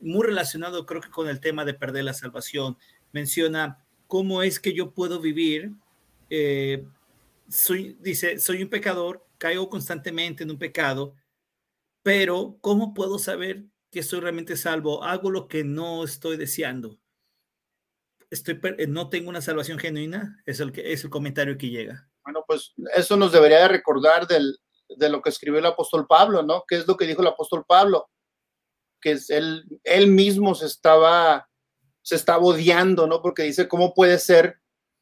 muy 0.00 0.26
relacionado 0.26 0.84
creo 0.86 1.00
que 1.00 1.10
con 1.10 1.28
el 1.28 1.40
tema 1.40 1.64
de 1.64 1.74
perder 1.74 2.04
la 2.04 2.14
salvación. 2.14 2.76
Menciona, 3.12 3.84
¿cómo 4.06 4.42
es 4.42 4.58
que 4.58 4.72
yo 4.72 4.92
puedo 4.92 5.20
vivir? 5.20 5.72
Eh, 6.30 6.84
soy, 7.48 7.96
dice, 8.00 8.38
soy 8.38 8.62
un 8.62 8.70
pecador, 8.70 9.26
caigo 9.38 9.68
constantemente 9.68 10.42
en 10.42 10.50
un 10.50 10.58
pecado, 10.58 11.14
pero 12.02 12.56
¿cómo 12.60 12.94
puedo 12.94 13.18
saber 13.18 13.64
que 13.90 14.02
soy 14.02 14.20
realmente 14.20 14.56
salvo? 14.56 15.04
Hago 15.04 15.30
lo 15.30 15.46
que 15.48 15.62
no 15.62 16.04
estoy 16.04 16.36
deseando. 16.36 16.98
Estoy, 18.30 18.58
no 18.88 19.10
tengo 19.10 19.28
una 19.28 19.42
salvación 19.42 19.78
genuina, 19.78 20.42
es 20.46 20.60
el, 20.60 20.72
es 20.76 21.04
el 21.04 21.10
comentario 21.10 21.58
que 21.58 21.68
llega. 21.68 22.08
Bueno, 22.24 22.42
pues 22.46 22.72
eso 22.96 23.16
nos 23.16 23.32
debería 23.32 23.60
de 23.60 23.68
recordar 23.68 24.26
del, 24.26 24.56
de 24.96 25.08
lo 25.08 25.22
que 25.22 25.30
escribió 25.30 25.58
el 25.58 25.66
apóstol 25.66 26.06
Pablo, 26.06 26.42
¿no? 26.42 26.64
¿Qué 26.66 26.76
es 26.76 26.86
lo 26.86 26.96
que 26.96 27.06
dijo 27.06 27.22
el 27.22 27.28
apóstol 27.28 27.64
Pablo? 27.66 28.08
Que 29.00 29.18
él, 29.28 29.64
él 29.84 30.06
mismo 30.08 30.54
se 30.54 30.66
estaba 30.66 31.48
se 32.02 32.16
está 32.16 32.38
odiando, 32.38 33.06
¿no? 33.06 33.22
Porque 33.22 33.44
dice, 33.44 33.68
¿cómo 33.68 33.94
puede 33.94 34.18
ser 34.18 34.60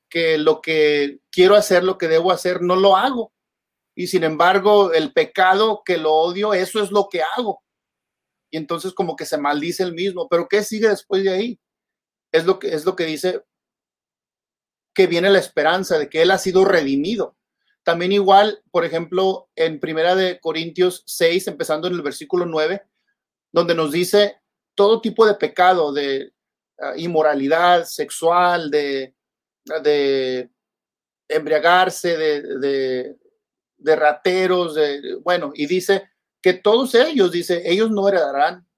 que 0.08 0.38
lo 0.38 0.60
que 0.60 1.20
quiero 1.30 1.56
hacer, 1.56 1.82
lo 1.82 1.98
que 1.98 2.08
debo 2.08 2.30
hacer, 2.30 2.62
no 2.62 2.76
lo 2.76 2.96
hago? 2.96 3.32
Y 3.96 4.06
sin 4.06 4.24
embargo, 4.24 4.92
el 4.92 5.12
pecado 5.12 5.82
que 5.84 5.98
lo 5.98 6.12
odio, 6.12 6.54
eso 6.54 6.82
es 6.82 6.90
lo 6.90 7.08
que 7.10 7.22
hago. 7.36 7.62
Y 8.50 8.56
entonces 8.56 8.92
como 8.92 9.16
que 9.16 9.26
se 9.26 9.38
maldice 9.38 9.82
el 9.82 9.94
mismo. 9.94 10.28
Pero 10.28 10.46
¿qué 10.48 10.62
sigue 10.62 10.88
después 10.88 11.24
de 11.24 11.30
ahí? 11.30 11.60
Es 12.32 12.44
lo 12.44 12.58
que, 12.58 12.74
es 12.74 12.84
lo 12.84 12.96
que 12.96 13.04
dice 13.04 13.44
que 14.94 15.06
viene 15.06 15.30
la 15.30 15.38
esperanza 15.38 15.98
de 15.98 16.08
que 16.08 16.22
Él 16.22 16.30
ha 16.30 16.38
sido 16.38 16.64
redimido. 16.64 17.36
También 17.90 18.12
igual, 18.12 18.62
por 18.70 18.84
ejemplo, 18.84 19.50
en 19.56 19.80
Primera 19.80 20.14
de 20.14 20.38
Corintios 20.38 21.02
6, 21.06 21.48
empezando 21.48 21.88
en 21.88 21.94
el 21.94 22.02
versículo 22.02 22.46
9, 22.46 22.84
donde 23.50 23.74
nos 23.74 23.90
dice 23.90 24.36
todo 24.76 25.00
tipo 25.00 25.26
de 25.26 25.34
pecado, 25.34 25.92
de 25.92 26.32
uh, 26.78 26.96
inmoralidad 26.96 27.86
sexual, 27.86 28.70
de, 28.70 29.16
de 29.82 30.48
embriagarse, 31.26 32.16
de, 32.16 33.16
de, 33.76 33.96
rateros, 33.96 34.78
bueno, 35.24 35.50
y 35.52 35.66
dice 35.66 36.10
que 36.40 36.52
todos 36.52 36.94
ellos, 36.94 37.32
dice, 37.32 37.60
ellos 37.64 37.90
no 37.90 38.08
heredarán 38.08 38.68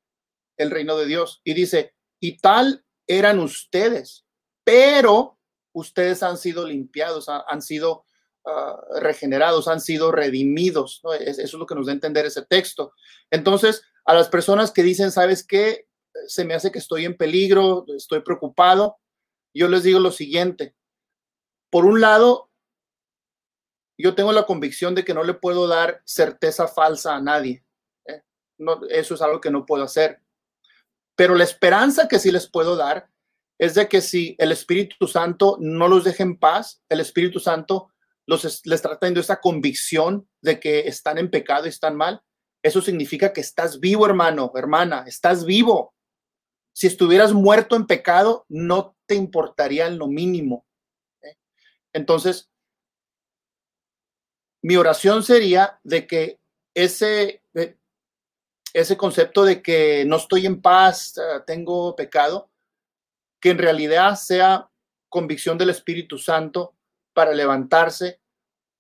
el 0.57 0.71
reino 0.71 0.97
de 0.97 1.05
Dios. 1.05 1.43
Y 1.45 1.53
dice, 1.53 1.93
y 2.19 2.39
tal 2.39 2.83
eran 3.07 3.41
ustedes, 3.41 4.25
pero 4.65 5.39
ustedes 5.75 6.23
han 6.23 6.39
sido 6.39 6.67
limpiados, 6.67 7.29
han 7.29 7.61
sido 7.61 8.07
uh, 8.45 9.01
regenerados, 9.01 9.69
han 9.69 9.81
sido 9.81 10.13
redimidos. 10.13 11.01
¿no? 11.05 11.13
Eso 11.13 11.43
es 11.43 11.53
lo 11.55 11.67
que 11.67 11.75
nos 11.75 11.87
da 11.87 11.93
a 11.93 11.95
entender 11.95 12.27
ese 12.27 12.43
texto. 12.43 12.93
Entonces, 13.31 13.83
a 14.05 14.15
las 14.15 14.29
personas 14.29 14.71
que 14.71 14.83
dicen, 14.83 15.13
¿sabes 15.13 15.47
qué? 15.47 15.89
Se 16.27 16.45
me 16.45 16.55
hace 16.55 16.71
que 16.71 16.79
estoy 16.79 17.05
en 17.05 17.17
peligro, 17.17 17.85
estoy 17.97 18.21
preocupado. 18.21 18.99
Yo 19.55 19.69
les 19.69 19.83
digo 19.83 20.01
lo 20.01 20.13
siguiente. 20.13 20.75
Por 21.71 21.85
un 21.85 22.01
lado, 22.01 22.51
yo 23.99 24.15
tengo 24.15 24.33
la 24.33 24.47
convicción 24.47 24.95
de 24.95 25.05
que 25.05 25.15
no 25.15 25.25
le 25.25 25.35
puedo 25.35 25.69
dar 25.69 26.03
certeza 26.05 26.67
falsa 26.69 27.15
a 27.15 27.21
nadie. 27.21 27.65
¿eh? 28.07 28.23
Eso 28.91 29.15
es 29.15 29.23
algo 29.23 29.41
que 29.41 29.51
no 29.51 29.65
puedo 29.65 29.85
hacer. 29.85 30.21
Pero 31.15 31.35
la 31.35 31.45
esperanza 31.45 32.09
que 32.09 32.19
sí 32.19 32.31
les 32.31 32.49
puedo 32.49 32.77
dar 32.77 33.09
es 33.59 33.75
de 33.75 33.89
que 33.89 34.01
si 34.01 34.35
el 34.39 34.51
Espíritu 34.51 35.07
Santo 35.07 35.57
no 35.61 35.87
los 35.87 36.05
deja 36.05 36.25
en 36.25 36.37
paz, 36.37 36.83
el 36.89 37.01
Espíritu 37.01 37.39
Santo 37.39 37.92
los, 38.33 38.67
les 38.67 38.77
está 38.77 38.99
dando 39.01 39.21
esa 39.21 39.41
convicción 39.41 40.29
de 40.41 40.59
que 40.59 40.81
están 40.89 41.19
en 41.19 41.31
pecado 41.31 41.67
y 41.67 41.71
están 41.71 41.97
mal, 41.97 42.23
eso 42.63 42.81
significa 42.81 43.33
que 43.33 43.41
estás 43.41 43.81
vivo, 43.81 44.07
hermano, 44.07 44.53
hermana, 44.55 45.05
estás 45.07 45.45
vivo. 45.45 45.95
Si 46.73 46.87
estuvieras 46.87 47.33
muerto 47.33 47.77
en 47.77 47.87
pecado, 47.87 48.47
no 48.49 48.97
te 49.07 49.15
importaría 49.15 49.87
en 49.87 49.99
lo 49.99 50.07
mínimo. 50.07 50.65
¿eh? 51.23 51.37
Entonces, 51.93 52.51
mi 54.63 54.77
oración 54.77 55.23
sería 55.25 55.81
de 55.83 56.07
que 56.07 56.39
ese, 56.73 57.43
eh, 57.55 57.77
ese 58.73 58.97
concepto 58.97 59.45
de 59.45 59.61
que 59.61 60.05
no 60.07 60.17
estoy 60.17 60.47
en 60.47 60.63
paz, 60.63 61.15
uh, 61.19 61.43
tengo 61.45 61.95
pecado, 61.97 62.49
que 63.41 63.51
en 63.51 63.59
realidad 63.59 64.15
sea 64.15 64.71
convicción 65.09 65.59
del 65.59 65.71
Espíritu 65.71 66.17
Santo 66.17 66.77
para 67.13 67.33
levantarse, 67.33 68.22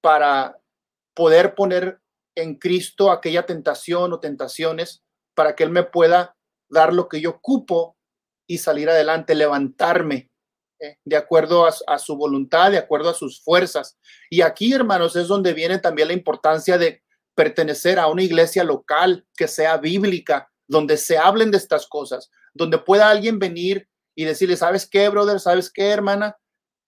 para 0.02 0.60
poder 1.14 1.54
poner 1.54 2.00
en 2.34 2.56
Cristo 2.56 3.10
aquella 3.10 3.46
tentación 3.46 4.12
o 4.12 4.20
tentaciones, 4.20 5.02
para 5.34 5.54
que 5.56 5.64
Él 5.64 5.70
me 5.70 5.84
pueda 5.84 6.36
dar 6.68 6.92
lo 6.92 7.08
que 7.08 7.20
yo 7.20 7.30
ocupo 7.30 7.96
y 8.46 8.58
salir 8.58 8.90
adelante, 8.90 9.34
levantarme 9.34 10.30
¿eh? 10.80 10.98
de 11.04 11.16
acuerdo 11.16 11.66
a, 11.66 11.72
a, 11.86 11.98
su 11.98 12.16
voluntad, 12.16 12.70
de 12.70 12.78
acuerdo 12.78 13.10
a 13.10 13.14
sus 13.14 13.42
fuerzas. 13.42 13.98
Y 14.28 14.42
aquí, 14.42 14.72
hermanos, 14.72 15.16
es 15.16 15.28
donde 15.28 15.54
viene 15.54 15.78
también 15.78 16.08
la 16.08 16.14
importancia 16.14 16.76
de 16.76 17.02
pertenecer 17.34 17.98
a 17.98 18.08
una 18.08 18.22
iglesia 18.22 18.64
local 18.64 19.26
que 19.36 19.48
sea 19.48 19.78
bíblica, 19.78 20.50
donde 20.66 20.96
se 20.96 21.18
hablen 21.18 21.50
de 21.50 21.58
estas 21.58 21.86
cosas, 21.86 22.30
donde 22.54 22.78
pueda 22.78 23.08
alguien 23.08 23.38
venir 23.38 23.88
y 24.14 24.24
decirle, 24.24 24.56
¿sabes 24.56 24.86
qué, 24.86 25.08
brother? 25.08 25.40
¿Sabes 25.40 25.70
qué, 25.70 25.88
hermana? 25.88 26.36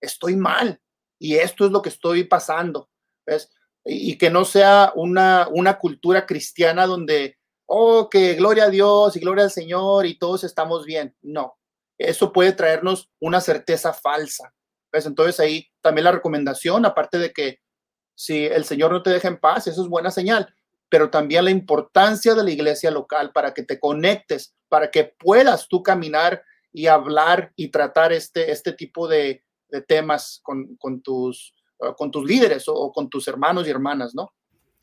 Estoy 0.01 0.37
mal 0.37 0.81
y 1.19 1.37
esto 1.37 1.65
es 1.65 1.71
lo 1.71 1.81
que 1.81 1.89
estoy 1.89 2.25
pasando. 2.25 2.91
¿Ves? 3.27 3.51
Y, 3.85 4.17
que 4.17 4.31
no 4.31 4.45
sea 4.45 4.93
una, 4.95 5.49
una 5.51 5.79
cultura 5.79 6.27
cristiana 6.27 6.87
donde, 6.87 7.39
oh, 7.67 8.09
que 8.09 8.35
gloria 8.35 8.65
a 8.65 8.71
Dios 8.71 9.17
y 9.17 9.21
gloria 9.21 9.45
al 9.45 9.51
Señor 9.51 10.07
y 10.07 10.19
todos 10.19 10.45
estamos 10.45 10.87
bien. 10.87 11.15
No, 11.21 11.59
eso 11.99 12.33
puede 12.33 12.53
traernos 12.53 13.11
una 13.21 13.41
certeza 13.41 13.93
falsa. 13.93 14.55
¿Ves? 14.91 15.07
Entonces 15.07 15.39
ahí 15.41 15.69
también 15.81 16.05
la 16.05 16.13
recomendación, 16.13 16.87
aparte 16.87 17.19
de 17.19 17.33
que 17.33 17.59
si 18.15 18.47
el 18.47 18.65
Señor 18.65 18.93
no 18.93 19.03
te 19.03 19.11
deja 19.11 19.29
en 19.29 19.39
paz, 19.41 19.67
eso 19.67 19.83
es 19.83 19.89
buena 19.89 20.11
señal, 20.11 20.55
pero 20.89 21.11
también 21.11 21.45
la 21.45 21.51
importancia 21.51 22.35
de 22.35 22.45
la 22.45 22.51
iglesia 22.51 22.91
local 22.91 23.33
para 23.33 23.53
que 23.53 23.65
te 23.65 23.81
conectes, 23.81 24.55
para 24.69 24.91
que 24.91 25.05
puedas 25.05 25.69
tú 25.69 25.83
caminar 25.83 26.43
y 26.73 26.87
hablar 26.87 27.53
y 27.57 27.69
tratar 27.69 28.13
este, 28.13 28.51
este 28.51 28.73
tipo 28.73 29.09
de, 29.09 29.45
de 29.69 29.83
temas 29.83 30.41
con, 30.43 30.77
con, 30.77 31.03
tus, 31.03 31.54
con 31.97 32.11
tus 32.11 32.25
líderes 32.25 32.69
o, 32.69 32.75
o, 32.75 32.93
con 32.93 33.09
tus 33.09 33.29
hermanos 33.29 33.67
y 33.67 33.71
hermanas, 33.71 34.15
¿no? 34.15 34.33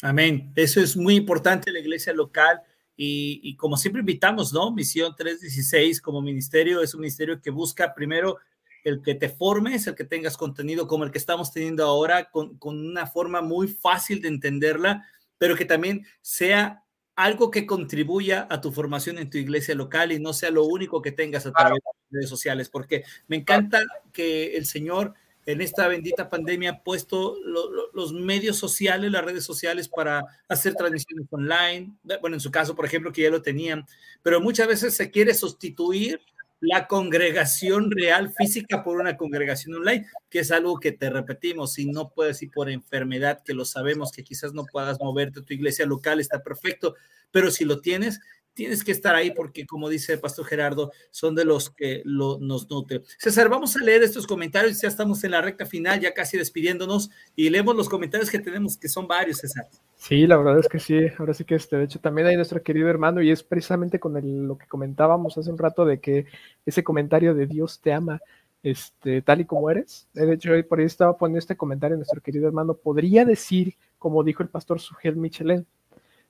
Amén. 0.02 0.52
Eso 0.56 0.82
es 0.82 0.98
muy 0.98 1.16
importante 1.16 1.72
la 1.72 1.80
iglesia 1.80 2.14
local 2.14 2.62
y, 2.98 3.40
y, 3.44 3.56
como 3.56 3.78
siempre 3.78 4.02
invitamos, 4.02 4.54
¿no? 4.54 4.72
Misión 4.72 5.16
316 5.16 6.02
como 6.02 6.22
ministerio 6.22 6.82
es 6.82 6.94
un 6.94 7.02
ministerio 7.02 7.42
que 7.42 7.50
busca 7.50 7.94
primero 7.94 8.38
el 8.84 9.02
que 9.02 9.16
te 9.16 9.30
formes, 9.30 9.88
el 9.88 9.96
que 9.96 10.04
tengas 10.04 10.38
contenido 10.38 10.88
como 10.88 11.04
el 11.04 11.12
que 11.12 11.18
estamos 11.18 11.52
teniendo 11.52 11.86
ahora, 11.86 12.30
con, 12.32 12.58
con 12.58 12.80
una 12.80 13.08
forma 13.08 13.42
muy 13.42 13.68
fácil 13.68 14.22
de 14.22 14.28
entenderla, 14.28 15.06
pero 15.38 15.56
que 15.56 15.66
también 15.66 16.06
sea 16.22 16.84
algo 17.16 17.52
que 17.52 17.66
contribuya 17.66 18.48
a 18.50 18.62
tu 18.62 18.72
formación 18.72 19.18
en 19.18 19.30
tu 19.30 19.38
iglesia 19.38 19.76
local 19.76 20.12
y 20.12 20.20
no 20.20 20.34
sea 20.34 20.50
lo 20.50 20.64
único 20.64 21.02
que 21.02 21.12
tengas 21.12 21.46
a 21.46 21.52
través 21.52 21.80
de 21.80 21.86
las 21.86 22.12
redes 22.12 22.30
sociales, 22.30 22.70
porque 22.70 23.04
me 23.28 23.36
encanta 23.36 23.82
que 24.12 24.56
el 24.56 24.66
Señor 24.66 25.14
en 25.52 25.62
esta 25.62 25.88
bendita 25.88 26.30
pandemia 26.30 26.72
ha 26.72 26.84
puesto 26.84 27.38
lo, 27.44 27.72
lo, 27.72 27.92
los 27.94 28.14
medios 28.14 28.58
sociales, 28.58 29.12
las 29.12 29.24
redes 29.24 29.44
sociales 29.44 29.88
para 29.88 30.24
hacer 30.48 30.76
transmisiones 30.76 31.28
online, 31.30 31.94
bueno, 32.22 32.36
en 32.36 32.40
su 32.40 32.52
caso, 32.52 32.76
por 32.76 32.86
ejemplo, 32.86 33.12
que 33.12 33.24
ya 33.24 33.30
lo 33.30 33.42
tenían, 33.42 33.86
pero 34.24 34.42
muchas 34.42 34.68
veces 34.68 34.96
se 34.96 35.12
quiere 35.12 35.34
sustituir 35.34 36.22
la 36.62 36.88
congregación 36.88 37.90
real 37.90 38.32
física 38.38 38.84
por 38.84 39.00
una 39.00 39.18
congregación 39.18 39.76
online, 39.76 40.06
que 40.30 40.40
es 40.40 40.52
algo 40.52 40.80
que 40.80 40.92
te 40.92 41.10
repetimos, 41.10 41.74
si 41.74 41.88
no 41.88 42.10
puedes 42.10 42.42
ir 42.44 42.52
por 42.52 42.70
enfermedad, 42.70 43.42
que 43.44 43.56
lo 43.56 43.66
sabemos 43.66 44.12
que 44.12 44.24
quizás 44.24 44.54
no 44.54 44.66
puedas 44.66 45.00
moverte 45.00 45.42
tu 45.42 45.54
iglesia 45.54 45.88
local, 45.88 46.20
está 46.20 46.44
perfecto, 46.44 46.96
pero 47.32 47.50
si 47.50 47.66
lo 47.66 47.82
tienes, 47.82 48.20
tienes 48.62 48.84
que 48.84 48.92
estar 48.92 49.16
ahí 49.16 49.32
porque, 49.32 49.66
como 49.66 49.90
dice 49.90 50.14
el 50.14 50.20
pastor 50.20 50.46
Gerardo, 50.46 50.92
son 51.10 51.34
de 51.34 51.46
los 51.46 51.72
que 51.72 52.04
nos 52.06 52.70
nutren. 52.70 53.02
César, 53.18 53.50
vamos 53.50 53.76
a 53.76 53.84
leer 53.84 54.04
estos 54.04 54.28
comentarios, 54.28 54.80
ya 54.80 54.88
estamos 54.88 55.24
en 55.24 55.32
la 55.32 55.42
recta 55.42 55.66
final, 55.66 56.00
ya 56.00 56.14
casi 56.14 56.38
despidiéndonos, 56.38 57.10
y 57.36 57.50
leemos 57.50 57.76
los 57.76 57.90
comentarios 57.90 58.30
que 58.30 58.38
tenemos, 58.38 58.78
que 58.78 58.88
son 58.88 59.08
varios, 59.08 59.40
César. 59.40 59.68
Sí, 59.96 60.28
la 60.28 60.38
verdad 60.38 60.60
es 60.60 60.68
que 60.68 60.80
sí, 60.80 61.00
ahora 61.18 61.34
sí 61.34 61.44
que 61.44 61.56
este, 61.56 61.76
de 61.76 61.86
hecho 61.86 62.00
también 62.00 62.28
hay 62.28 62.36
nuestro 62.36 62.62
querido 62.62 62.88
hermano 62.88 63.24
y 63.24 63.32
es 63.32 63.42
precisamente 63.42 64.00
con 64.00 64.14
lo 64.48 64.58
que 64.60 64.68
comentábamos 64.68 65.40
hace 65.40 65.50
un 65.50 65.58
rato 65.58 65.84
de 65.84 66.00
que 66.00 66.28
ese 66.64 66.84
comentario 66.84 67.34
de 67.34 67.48
Dios 67.48 67.80
te 67.82 67.94
ama, 67.94 68.22
este, 68.62 69.24
tal 69.24 69.42
y 69.42 69.46
como 69.46 69.72
eres. 69.72 70.08
De 70.14 70.32
hecho, 70.34 70.52
por 70.70 70.80
ahí 70.80 70.86
estaba 70.86 71.18
poniendo 71.18 71.40
este 71.40 71.58
comentario 71.58 71.98
nuestro 71.98 72.22
querido 72.22 72.46
hermano, 72.46 72.76
podría 72.76 73.26
decir, 73.26 73.76
como 73.98 74.24
dijo 74.24 74.44
el 74.44 74.50
pastor 74.50 74.80
Sugel 74.80 75.16
Michelin, 75.16 75.66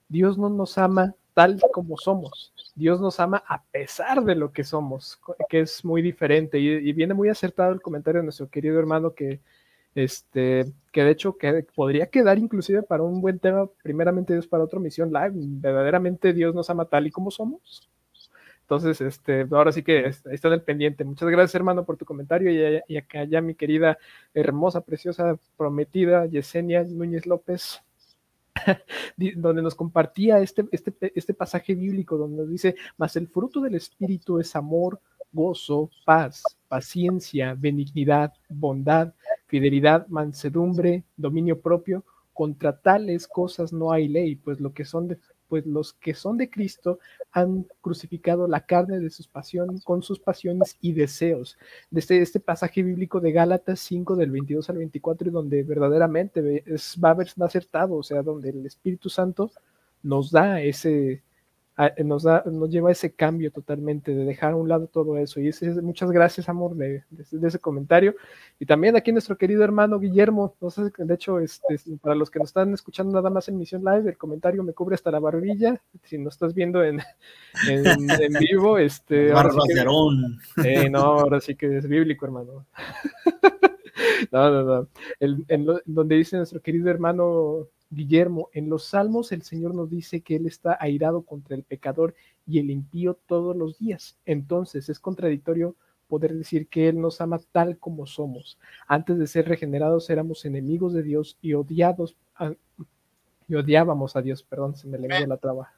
Dios 0.08 0.38
no 0.38 0.50
nos 0.50 0.78
ama 0.78 1.14
tal 1.34 1.60
como 1.72 1.98
somos. 1.98 2.54
Dios 2.76 3.02
nos 3.02 3.20
ama 3.20 3.44
a 3.48 3.64
pesar 3.64 4.24
de 4.24 4.36
lo 4.36 4.52
que 4.52 4.64
somos, 4.64 5.20
que 5.50 5.62
es 5.62 5.84
muy 5.86 6.02
diferente. 6.02 6.60
Y, 6.60 6.92
viene 6.94 7.14
muy 7.14 7.30
acertado 7.30 7.74
el 7.74 7.82
comentario 7.82 8.22
de 8.22 8.26
nuestro 8.26 8.50
querido 8.50 8.80
hermano 8.80 9.14
que, 9.14 9.40
este, 9.96 10.66
que 10.92 11.04
de 11.04 11.12
hecho 11.12 11.38
que 11.38 11.66
podría 11.76 12.08
quedar 12.08 12.38
inclusive 12.38 12.84
para 12.84 13.04
un 13.04 13.22
buen 13.22 13.40
tema, 13.40 13.68
primeramente 13.84 14.34
Dios 14.34 14.48
para 14.48 14.64
otra 14.64 14.80
misión 14.80 15.12
live, 15.12 15.32
verdaderamente 15.34 16.34
Dios 16.34 16.56
nos 16.56 16.70
ama 16.70 16.86
tal 16.86 17.08
y 17.08 17.12
como 17.12 17.32
somos. 17.32 17.90
Entonces, 18.62 19.02
este, 19.02 19.46
ahora 19.52 19.74
sí 19.74 19.84
que 19.84 20.06
está 20.06 20.48
en 20.48 20.54
el 20.54 20.62
pendiente. 20.62 21.04
Muchas 21.04 21.30
gracias, 21.30 21.56
hermano, 21.56 21.84
por 21.84 21.98
tu 21.98 22.06
comentario. 22.06 22.50
Y, 22.52 22.82
y 22.88 22.98
acá 22.98 23.26
ya 23.26 23.42
mi 23.42 23.54
querida, 23.54 23.98
hermosa, 24.34 24.80
preciosa, 24.80 25.38
prometida, 25.58 26.26
Yesenia 26.26 26.84
Núñez 26.86 27.26
López, 27.26 27.84
donde 29.36 29.62
nos 29.62 29.76
compartía 29.76 30.40
este, 30.40 30.66
este, 30.72 30.94
este 31.16 31.34
pasaje 31.34 31.76
bíblico, 31.76 32.18
donde 32.18 32.38
nos 32.38 32.50
dice, 32.50 32.76
mas 32.98 33.16
el 33.16 33.28
fruto 33.28 33.62
del 33.62 33.76
Espíritu 33.76 34.40
es 34.40 34.56
amor, 34.56 35.00
gozo, 35.32 35.90
paz, 36.06 36.44
paciencia, 36.68 37.56
benignidad, 37.58 38.34
bondad, 38.50 39.14
fidelidad, 39.48 40.08
mansedumbre, 40.08 41.04
dominio 41.16 41.60
propio. 41.60 42.04
Contra 42.34 42.78
tales 42.78 43.28
cosas 43.28 43.74
no 43.74 43.92
hay 43.92 44.08
ley, 44.08 44.36
pues 44.36 44.60
lo 44.60 44.74
que 44.74 44.86
son 44.86 45.10
de, 45.10 45.18
pues 45.52 45.66
los 45.66 45.92
que 45.92 46.14
son 46.14 46.38
de 46.38 46.50
Cristo 46.50 47.00
han 47.34 47.68
crucificado 47.82 48.48
la 48.48 48.66
carne 48.66 49.02
de 49.02 49.10
sus 49.10 49.28
pasiones 49.28 49.84
con 49.84 50.02
sus 50.02 50.18
pasiones 50.18 50.78
y 50.80 50.94
deseos. 50.94 51.58
Desde 51.90 52.22
este 52.22 52.40
pasaje 52.40 52.82
bíblico 52.84 53.20
de 53.20 53.34
Gálatas 53.34 53.82
5 53.82 54.16
del 54.16 54.32
22 54.32 54.70
al 54.70 54.78
24 54.78 55.28
y 55.28 55.32
donde 55.32 55.64
verdaderamente 55.64 56.64
es, 56.66 56.98
va 57.04 57.10
a 57.10 57.12
haber 57.12 57.28
acertado, 57.42 57.96
o 57.96 58.04
sea, 58.04 58.24
donde 58.24 58.52
el 58.52 58.66
Espíritu 58.66 59.10
Santo 59.10 59.52
nos 60.02 60.32
da 60.32 60.62
ese 60.62 61.22
nos, 62.04 62.24
da, 62.24 62.44
nos 62.46 62.70
lleva 62.70 62.90
a 62.90 62.92
ese 62.92 63.14
cambio 63.14 63.52
totalmente, 63.52 64.14
de 64.14 64.26
dejar 64.26 64.54
a 64.54 64.56
un 64.56 64.70
lado 64.70 64.88
todo 64.88 65.18
eso. 65.18 65.40
Y 65.40 65.48
ese, 65.48 65.70
muchas 65.82 66.12
gracias, 66.12 66.50
amor, 66.50 66.76
de, 66.76 67.04
de, 67.10 67.48
ese 67.48 67.60
comentario. 67.60 68.16
Y 68.60 68.66
también 68.66 68.96
aquí 68.96 69.12
nuestro 69.12 69.38
querido 69.38 69.64
hermano 69.64 70.00
Guillermo, 70.00 70.56
no 70.62 70.70
sé, 70.70 70.92
de 70.96 71.14
hecho, 71.14 71.40
este, 71.40 71.80
para 72.02 72.16
los 72.16 72.30
que 72.30 72.40
nos 72.40 72.50
están 72.50 72.74
escuchando 72.74 73.14
nada 73.14 73.30
más 73.30 73.48
en 73.48 73.58
Misión 73.58 73.84
Live, 73.84 74.10
el 74.10 74.18
comentario 74.18 74.64
me 74.64 74.74
cubre 74.74 74.96
hasta 74.96 75.12
la 75.12 75.20
barbilla. 75.20 75.82
Si 76.04 76.18
nos 76.18 76.34
estás 76.34 76.54
viendo 76.54 76.84
en, 76.84 77.00
en, 77.68 78.34
vivo, 78.40 78.78
este... 78.78 79.32
Ahora 79.32 79.52
sí 79.52 79.60
que, 80.64 80.70
eh, 80.70 80.90
no, 80.90 81.00
ahora 81.00 81.40
sí 81.40 81.56
que 81.56 81.78
es 81.78 81.88
bíblico, 81.88 82.26
hermano. 82.26 82.66
no, 84.32 84.52
no, 84.52 84.64
no. 84.64 84.88
El, 85.20 85.46
en 85.48 85.66
donde 85.86 86.16
dice 86.16 86.38
nuestro 86.38 86.62
querido 86.62 86.90
hermano 86.90 87.68
Guillermo, 87.92 88.50
en 88.54 88.70
los 88.70 88.86
Salmos 88.86 89.32
el 89.32 89.44
Señor 89.44 89.76
nos 89.76 89.90
dice 89.90 90.22
que 90.22 90.38
Él 90.38 90.48
está 90.48 90.78
airado 90.80 91.24
contra 91.24 91.56
el 91.56 91.64
pecador 91.64 92.16
y 92.48 92.60
el 92.60 92.72
impío 92.72 93.20
todos 93.28 93.56
los 93.56 93.78
días. 93.78 94.18
Entonces 94.26 94.90
es 94.90 95.00
contradictorio 95.00 95.76
poder 96.08 96.34
decir 96.34 96.68
que 96.68 96.88
Él 96.88 97.00
nos 97.00 97.22
ama 97.22 97.40
tal 97.52 97.78
como 97.78 98.06
somos. 98.06 98.58
Antes 98.88 99.20
de 99.20 99.28
ser 99.28 99.48
regenerados 99.48 100.10
éramos 100.10 100.46
enemigos 100.46 100.94
de 100.94 101.04
Dios 101.04 101.38
y 101.42 101.54
odiados 101.54 102.16
y 103.48 103.56
odiábamos 103.56 104.16
a 104.16 104.22
Dios, 104.22 104.44
perdón, 104.44 104.76
se 104.76 104.88
me 104.88 104.98
le 104.98 105.10
dio 105.10 105.28
la 105.28 105.38
traba. 105.38 105.74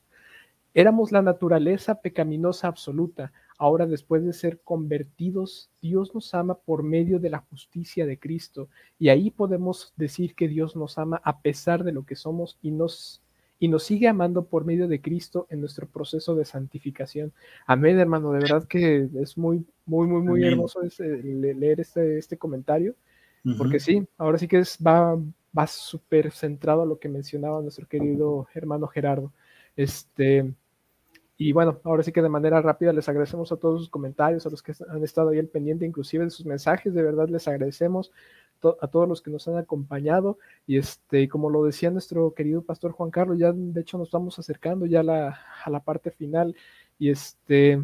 Éramos 0.76 1.12
la 1.12 1.24
naturaleza 1.24 2.02
pecaminosa 2.02 2.68
absoluta. 2.68 3.32
Ahora, 3.58 3.86
después 3.86 4.26
de 4.26 4.34
ser 4.34 4.60
convertidos, 4.64 5.70
Dios 5.82 6.14
nos 6.14 6.34
ama 6.34 6.56
por 6.56 6.84
medio 6.84 7.20
de 7.20 7.30
la 7.30 7.40
justicia 7.40 8.06
de 8.06 8.18
Cristo. 8.18 8.70
Y 9.00 9.10
ahí 9.10 9.32
podemos 9.32 9.94
decir 9.96 10.36
que 10.36 10.48
Dios 10.48 10.76
nos 10.76 10.98
ama 10.98 11.22
a 11.24 11.42
pesar 11.42 11.84
de 11.84 11.92
lo 11.92 12.06
que 12.06 12.16
somos 12.16 12.58
y 12.62 12.72
nos, 12.72 13.22
y 13.60 13.68
nos 13.68 13.84
sigue 13.84 14.08
amando 14.08 14.46
por 14.46 14.66
medio 14.66 14.88
de 14.88 15.02
Cristo 15.02 15.48
en 15.50 15.60
nuestro 15.60 15.88
proceso 15.88 16.36
de 16.36 16.46
santificación. 16.46 17.32
Amén, 17.66 18.00
hermano. 18.00 18.32
De 18.32 18.40
verdad 18.40 18.68
que 18.68 19.08
es 19.16 19.38
muy, 19.38 19.66
muy, 19.86 20.08
muy, 20.08 20.22
muy 20.22 20.44
hermoso 20.44 20.82
leer 21.00 21.80
este, 21.80 22.18
este 22.18 22.38
comentario. 22.38 22.96
Porque 23.58 23.80
sí, 23.80 24.08
ahora 24.18 24.38
sí 24.38 24.48
que 24.48 24.60
es, 24.60 24.78
va, 24.86 25.20
va 25.58 25.68
súper 25.68 26.32
centrado 26.32 26.84
a 26.84 26.86
lo 26.86 26.98
que 26.98 27.10
mencionaba 27.10 27.62
nuestro 27.62 27.88
querido 27.88 28.48
hermano 28.54 28.88
Gerardo. 28.88 29.34
Este, 29.76 30.54
y 31.46 31.52
bueno, 31.52 31.82
ahora 31.84 32.04
sí 32.04 32.14
que 32.14 32.22
de 32.22 32.30
manera 32.30 32.62
rápida 32.62 32.94
les 32.94 33.10
agradecemos 33.10 33.52
a 33.52 33.58
todos 33.58 33.82
sus 33.82 33.90
comentarios, 33.90 34.46
a 34.46 34.50
los 34.50 34.64
que 34.64 34.74
han 34.88 35.04
estado 35.04 35.28
ahí 35.28 35.40
al 35.40 35.48
pendiente, 35.48 35.86
inclusive 35.86 36.24
de 36.24 36.30
sus 36.30 36.46
mensajes, 36.46 36.94
de 36.94 37.04
verdad 37.04 37.28
les 37.28 37.50
agradecemos 37.50 38.14
a 38.80 38.88
todos 38.88 39.10
los 39.10 39.22
que 39.22 39.30
nos 39.30 39.46
han 39.50 39.58
acompañado. 39.58 40.38
Y 40.66 40.78
este, 40.78 41.28
como 41.28 41.50
lo 41.50 41.66
decía 41.66 41.92
nuestro 41.92 42.34
querido 42.34 42.62
pastor 42.62 42.94
Juan 42.94 43.12
Carlos, 43.12 43.38
ya 43.40 43.52
de 43.52 43.82
hecho 43.82 43.98
nos 43.98 44.10
vamos 44.10 44.40
acercando 44.40 44.86
ya 44.86 45.02
a 45.02 45.04
la, 45.04 45.40
a 45.66 45.70
la 45.70 45.82
parte 45.82 46.12
final. 46.12 46.56
Y 46.98 47.10
este, 47.10 47.84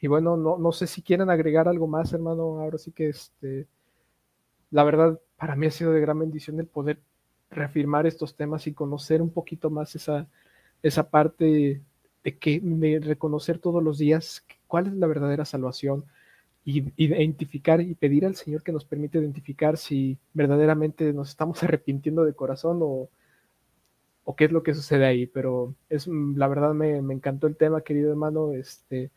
y 0.00 0.08
bueno, 0.08 0.36
no, 0.36 0.58
no 0.58 0.72
sé 0.72 0.88
si 0.88 1.00
quieren 1.00 1.30
agregar 1.30 1.68
algo 1.68 1.86
más, 1.86 2.12
hermano. 2.12 2.58
Ahora 2.58 2.78
sí 2.78 2.90
que 2.90 3.10
este, 3.10 3.68
la 4.72 4.82
verdad, 4.82 5.20
para 5.36 5.54
mí 5.54 5.68
ha 5.68 5.70
sido 5.70 5.92
de 5.92 6.00
gran 6.00 6.18
bendición 6.18 6.58
el 6.58 6.66
poder 6.66 6.98
reafirmar 7.50 8.04
estos 8.04 8.34
temas 8.34 8.66
y 8.66 8.72
conocer 8.72 9.22
un 9.22 9.30
poquito 9.30 9.70
más 9.70 9.94
esa, 9.94 10.26
esa 10.82 11.08
parte 11.08 11.80
de, 12.24 12.38
que, 12.38 12.60
reconocer 13.02 13.58
todos 13.58 13.82
los 13.82 13.98
días 13.98 14.44
cuál 14.66 14.88
es 14.88 14.94
la 14.94 15.06
verdadera 15.06 15.44
salvación 15.44 16.04
y, 16.64 16.92
identificar 16.96 17.80
y 17.80 17.94
pedir 17.94 18.26
al 18.26 18.34
Señor 18.34 18.62
que 18.62 18.72
nos 18.72 18.84
permita 18.84 19.18
identificar 19.18 19.76
si 19.76 20.18
verdaderamente 20.32 21.12
nos 21.12 21.28
estamos 21.30 21.62
arrepintiendo 21.62 22.24
de 22.24 22.34
corazón 22.34 22.80
o, 22.82 23.08
o 24.24 24.36
qué 24.36 24.46
es 24.46 24.52
lo 24.52 24.62
que 24.62 24.74
sucede 24.74 25.06
ahí. 25.06 25.26
Pero 25.26 25.74
es 25.88 26.06
la 26.08 26.48
verdad 26.48 26.74
me, 26.74 27.02
me 27.02 27.14
encantó 27.14 27.46
el 27.46 27.56
tema, 27.56 27.82
querido 27.82 28.10
hermano, 28.10 28.52
este, 28.52 29.10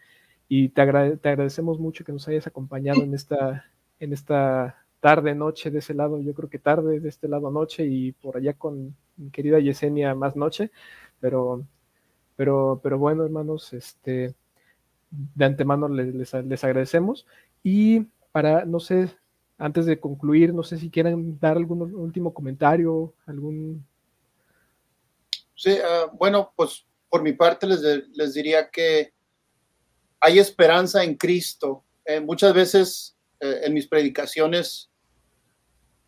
y 0.50 0.70
te, 0.70 0.86
te, 1.18 1.30
agradecemos 1.30 1.80
mucho 1.80 2.06
que 2.06 2.14
nos 2.14 2.28
hayas 2.28 2.48
acompañado 2.48 3.02
en 3.04 3.14
esta, 3.14 3.66
en 4.00 4.14
esta 4.14 4.86
tarde, 5.00 5.36
noche 5.36 5.72
de 5.72 5.80
ese 5.80 5.94
lado, 5.94 6.20
yo 6.22 6.34
creo 6.34 6.50
que 6.50 6.60
tarde 6.60 7.00
de 7.00 7.10
este 7.10 7.28
lado 7.28 7.52
noche 7.52 7.86
y 7.86 8.12
por 8.14 8.38
allá 8.38 8.54
con 8.54 8.96
mi 9.16 9.30
querida 9.30 9.60
Yesenia 9.60 10.16
más 10.16 10.36
noche, 10.36 10.72
pero 11.20 11.66
pero, 12.38 12.80
pero 12.82 12.98
bueno, 12.98 13.26
hermanos, 13.26 13.74
este, 13.74 14.34
de 15.10 15.46
antemano 15.46 15.90
les, 15.90 16.14
les, 16.14 16.64
agradecemos. 16.64 17.26
Y 17.64 18.02
para, 18.32 18.64
no 18.64 18.80
sé, 18.80 19.10
antes 19.58 19.88
de 19.88 20.00
concluir, 20.00 20.54
no 20.54 20.64
sé 20.64 20.78
si 20.78 20.90
quieren 20.90 21.40
dar 21.40 21.58
algún 21.58 21.94
último 21.96 22.34
comentario, 22.34 23.14
algún... 23.26 23.86
Sí, 25.56 25.72
uh, 25.72 26.16
bueno, 26.16 26.54
pues 26.56 26.86
por 27.10 27.24
mi 27.24 27.34
parte 27.34 27.66
les, 27.66 27.82
les, 27.82 28.34
diría 28.36 28.70
que 28.70 29.12
hay 30.20 30.38
esperanza 30.38 31.04
en 31.04 31.16
Cristo. 31.16 31.84
Eh, 32.06 32.20
muchas 32.20 32.54
veces 32.54 33.18
eh, 33.40 33.62
en 33.64 33.74
mis 33.74 33.88
predicaciones 33.88 34.92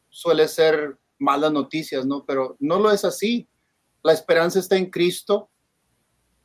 suele 0.10 0.48
ser 0.48 1.00
malas 1.18 1.52
noticias, 1.52 2.06
¿no? 2.06 2.24
Pero 2.26 2.56
no 2.60 2.80
lo 2.80 2.92
es 2.92 3.04
así. 3.04 3.50
La 4.04 4.14
esperanza 4.14 4.60
está 4.60 4.78
en 4.78 4.92
Cristo 4.92 5.50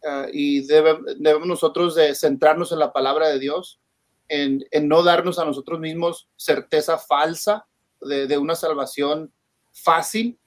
uh, 0.05 0.29
y 0.33 0.67
debe, 0.67 0.99
debemos 1.17 1.49
nosotros 1.49 1.95
de 1.95 2.15
centrarnos 2.15 2.73
en 2.73 2.79
la 2.79 2.93
palabra 2.93 3.29
de 3.29 3.39
Dios, 3.39 3.81
en, 4.29 4.65
no 4.83 5.03
darnos 5.03 5.39
a 5.39 5.45
nosotros 5.45 5.81
mismos 5.81 6.29
certeza 6.37 6.99
falsa 6.99 7.67
de, 8.01 8.39
una 8.39 8.55
salvación 8.55 9.33
fácil, 9.73 10.39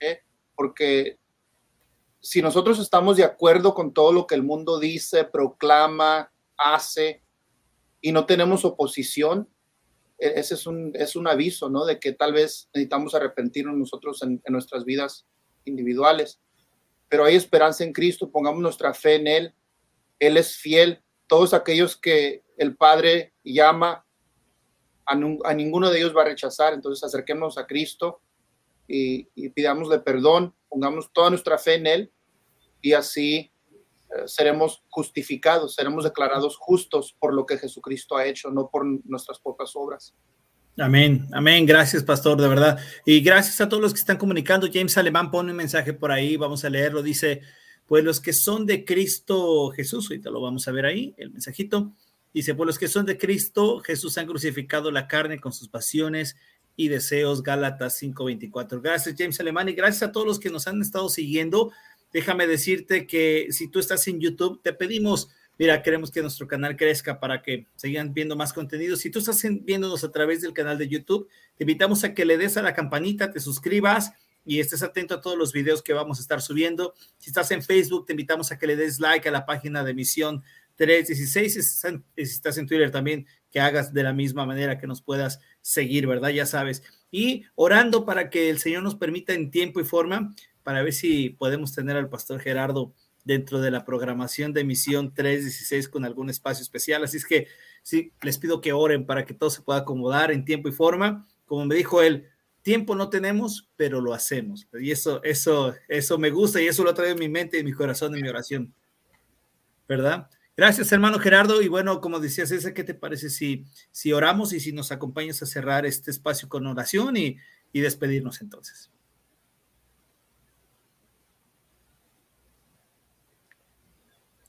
¿eh? 0.00 0.20
porque 0.54 1.18
si 2.20 2.42
nosotros 2.42 2.78
estamos 2.78 3.16
de 3.16 3.24
acuerdo 3.24 3.74
con 3.74 3.92
todo 3.92 4.12
lo 4.12 4.26
que 4.26 4.34
el 4.34 4.42
mundo 4.42 4.78
dice, 4.78 5.24
proclama, 5.24 6.32
hace, 6.56 7.22
y 8.00 8.12
no 8.12 8.26
tenemos 8.26 8.64
oposición, 8.64 9.48
e, 10.18 10.40
ese 10.40 10.54
es 10.54 10.66
un, 10.66 10.92
es 10.94 11.16
un 11.16 11.26
aviso, 11.26 11.70
¿no? 11.70 11.86
De 11.86 11.98
que 11.98 12.12
tal 12.12 12.34
vez 12.34 12.68
necesitamos 12.74 13.14
arrepentirnos 13.14 13.76
nosotros 13.76 14.22
en 14.22 14.40
nuestras 14.48 14.84
vidas 14.84 15.26
individuales 15.64 16.40
pero 17.10 17.24
hay 17.24 17.34
esperanza 17.34 17.84
en 17.84 17.92
Cristo, 17.92 18.30
pongamos 18.30 18.62
nuestra 18.62 18.94
fe 18.94 19.16
en 19.16 19.26
Él, 19.26 19.54
Él 20.18 20.38
es 20.38 20.56
fiel, 20.56 21.02
todos 21.26 21.52
aquellos 21.52 21.96
que 21.96 22.42
el 22.56 22.76
Padre 22.76 23.34
llama, 23.44 24.06
a, 25.04 25.54
ninguno 25.54 25.90
de 25.90 25.98
ellos 25.98 26.16
va 26.16 26.22
a 26.22 26.26
rechazar, 26.26 26.72
entonces 26.72 27.04
acerquémonos 27.04 27.58
a 27.58 27.66
Cristo 27.66 28.22
y, 28.86 29.28
y 29.34 29.48
pidámosle 29.50 29.98
perdón, 29.98 30.54
pongamos 30.68 31.12
toda 31.12 31.30
nuestra 31.30 31.58
fe 31.58 31.74
en 31.74 31.86
Él 31.86 32.12
y 32.80 32.92
así 32.92 33.50
eh, 34.16 34.26
seremos 34.26 34.84
justificados, 34.88 35.74
seremos 35.74 36.04
declarados 36.04 36.56
justos 36.56 37.16
por 37.18 37.34
lo 37.34 37.44
que 37.44 37.58
Jesucristo 37.58 38.16
ha 38.16 38.26
hecho, 38.26 38.50
no 38.50 38.70
por 38.70 38.84
nuestras 39.04 39.40
pocas 39.40 39.72
obras. 39.74 40.14
Amén, 40.78 41.26
amén. 41.32 41.66
Gracias, 41.66 42.02
pastor, 42.02 42.40
de 42.40 42.48
verdad. 42.48 42.78
Y 43.04 43.20
gracias 43.20 43.60
a 43.60 43.68
todos 43.68 43.82
los 43.82 43.92
que 43.92 44.00
están 44.00 44.16
comunicando. 44.16 44.68
James 44.72 44.96
Alemán 44.96 45.30
pone 45.30 45.50
un 45.50 45.56
mensaje 45.56 45.92
por 45.92 46.12
ahí, 46.12 46.36
vamos 46.36 46.64
a 46.64 46.70
leerlo. 46.70 47.02
Dice, 47.02 47.42
pues 47.86 48.04
los 48.04 48.20
que 48.20 48.32
son 48.32 48.66
de 48.66 48.84
Cristo 48.84 49.70
Jesús, 49.70 50.08
ahorita 50.08 50.30
lo 50.30 50.40
vamos 50.40 50.68
a 50.68 50.72
ver 50.72 50.86
ahí, 50.86 51.14
el 51.18 51.30
mensajito. 51.32 51.92
Dice, 52.32 52.54
pues 52.54 52.66
los 52.66 52.78
que 52.78 52.88
son 52.88 53.04
de 53.04 53.18
Cristo 53.18 53.80
Jesús 53.80 54.16
han 54.16 54.26
crucificado 54.26 54.90
la 54.90 55.08
carne 55.08 55.40
con 55.40 55.52
sus 55.52 55.68
pasiones 55.68 56.36
y 56.76 56.88
deseos. 56.88 57.42
Gálatas 57.42 58.00
5:24. 58.00 58.80
Gracias, 58.80 59.16
James 59.18 59.38
Alemán, 59.40 59.68
y 59.68 59.72
gracias 59.72 60.04
a 60.04 60.12
todos 60.12 60.26
los 60.26 60.38
que 60.38 60.50
nos 60.50 60.66
han 60.66 60.80
estado 60.80 61.08
siguiendo. 61.08 61.72
Déjame 62.12 62.46
decirte 62.46 63.06
que 63.06 63.48
si 63.50 63.68
tú 63.68 63.80
estás 63.80 64.06
en 64.08 64.20
YouTube, 64.20 64.60
te 64.62 64.72
pedimos 64.72 65.28
Mira, 65.60 65.82
queremos 65.82 66.10
que 66.10 66.22
nuestro 66.22 66.48
canal 66.48 66.74
crezca 66.74 67.20
para 67.20 67.42
que 67.42 67.66
sigan 67.76 68.14
viendo 68.14 68.34
más 68.34 68.54
contenido. 68.54 68.96
Si 68.96 69.10
tú 69.10 69.18
estás 69.18 69.44
viéndonos 69.60 70.02
a 70.04 70.10
través 70.10 70.40
del 70.40 70.54
canal 70.54 70.78
de 70.78 70.88
YouTube, 70.88 71.28
te 71.54 71.64
invitamos 71.64 72.02
a 72.02 72.14
que 72.14 72.24
le 72.24 72.38
des 72.38 72.56
a 72.56 72.62
la 72.62 72.72
campanita, 72.72 73.30
te 73.30 73.40
suscribas 73.40 74.10
y 74.46 74.60
estés 74.60 74.82
atento 74.82 75.16
a 75.16 75.20
todos 75.20 75.36
los 75.36 75.52
videos 75.52 75.82
que 75.82 75.92
vamos 75.92 76.16
a 76.16 76.22
estar 76.22 76.40
subiendo. 76.40 76.94
Si 77.18 77.28
estás 77.28 77.50
en 77.50 77.62
Facebook, 77.62 78.06
te 78.06 78.14
invitamos 78.14 78.50
a 78.50 78.58
que 78.58 78.66
le 78.66 78.74
des 78.74 79.00
like 79.00 79.28
a 79.28 79.32
la 79.32 79.44
página 79.44 79.84
de 79.84 79.92
Misión 79.92 80.42
316. 80.76 81.52
Si 82.16 82.22
estás 82.22 82.56
en 82.56 82.66
Twitter 82.66 82.90
también, 82.90 83.26
que 83.50 83.60
hagas 83.60 83.92
de 83.92 84.02
la 84.02 84.14
misma 84.14 84.46
manera 84.46 84.78
que 84.78 84.86
nos 84.86 85.02
puedas 85.02 85.40
seguir, 85.60 86.06
¿verdad? 86.06 86.30
Ya 86.30 86.46
sabes. 86.46 86.82
Y 87.10 87.44
orando 87.54 88.06
para 88.06 88.30
que 88.30 88.48
el 88.48 88.60
Señor 88.60 88.82
nos 88.82 88.94
permita 88.94 89.34
en 89.34 89.50
tiempo 89.50 89.78
y 89.78 89.84
forma 89.84 90.34
para 90.62 90.82
ver 90.82 90.94
si 90.94 91.28
podemos 91.28 91.74
tener 91.74 91.98
al 91.98 92.08
pastor 92.08 92.40
Gerardo 92.40 92.94
dentro 93.24 93.60
de 93.60 93.70
la 93.70 93.84
programación 93.84 94.52
de 94.52 94.62
emisión 94.62 95.14
316 95.14 95.88
con 95.88 96.04
algún 96.04 96.30
espacio 96.30 96.62
especial. 96.62 97.04
Así 97.04 97.18
es 97.18 97.26
que 97.26 97.48
sí, 97.82 98.12
les 98.22 98.38
pido 98.38 98.60
que 98.60 98.72
oren 98.72 99.06
para 99.06 99.24
que 99.24 99.34
todo 99.34 99.50
se 99.50 99.62
pueda 99.62 99.80
acomodar 99.80 100.30
en 100.30 100.44
tiempo 100.44 100.68
y 100.68 100.72
forma. 100.72 101.26
Como 101.46 101.66
me 101.66 101.74
dijo 101.74 102.02
él, 102.02 102.28
Tiempo 102.62 102.94
no 102.94 103.08
tenemos, 103.08 103.70
pero 103.76 104.00
lo 104.00 104.12
hacemos. 104.12 104.68
Y 104.78 104.90
eso, 104.90 105.22
eso, 105.22 105.74
eso 105.88 106.18
me 106.18 106.30
gusta 106.30 106.60
y 106.60 106.66
eso 106.66 106.84
lo 106.84 106.92
traigo 106.92 107.14
en 107.14 107.18
mi 107.18 107.28
mente, 107.28 107.58
en 107.58 107.64
mi 107.64 107.72
corazón, 107.72 108.14
en 108.14 108.22
mi 108.22 108.28
oración. 108.28 108.74
¿Verdad? 109.88 110.28
Gracias, 110.56 110.92
hermano 110.92 111.18
Gerardo. 111.18 111.62
Y 111.62 111.68
bueno, 111.68 112.02
como 112.02 112.20
decía 112.20 112.44
César, 112.44 112.74
¿qué 112.74 112.84
te 112.84 112.92
parece 112.92 113.30
si, 113.30 113.64
si 113.90 114.12
oramos 114.12 114.52
y 114.52 114.60
si 114.60 114.72
nos 114.72 114.92
acompañas 114.92 115.42
a 115.42 115.46
cerrar 115.46 115.86
este 115.86 116.10
espacio 116.10 116.50
con 116.50 116.66
oración 116.66 117.16
y, 117.16 117.38
y 117.72 117.80
despedirnos 117.80 118.42
entonces? 118.42 118.90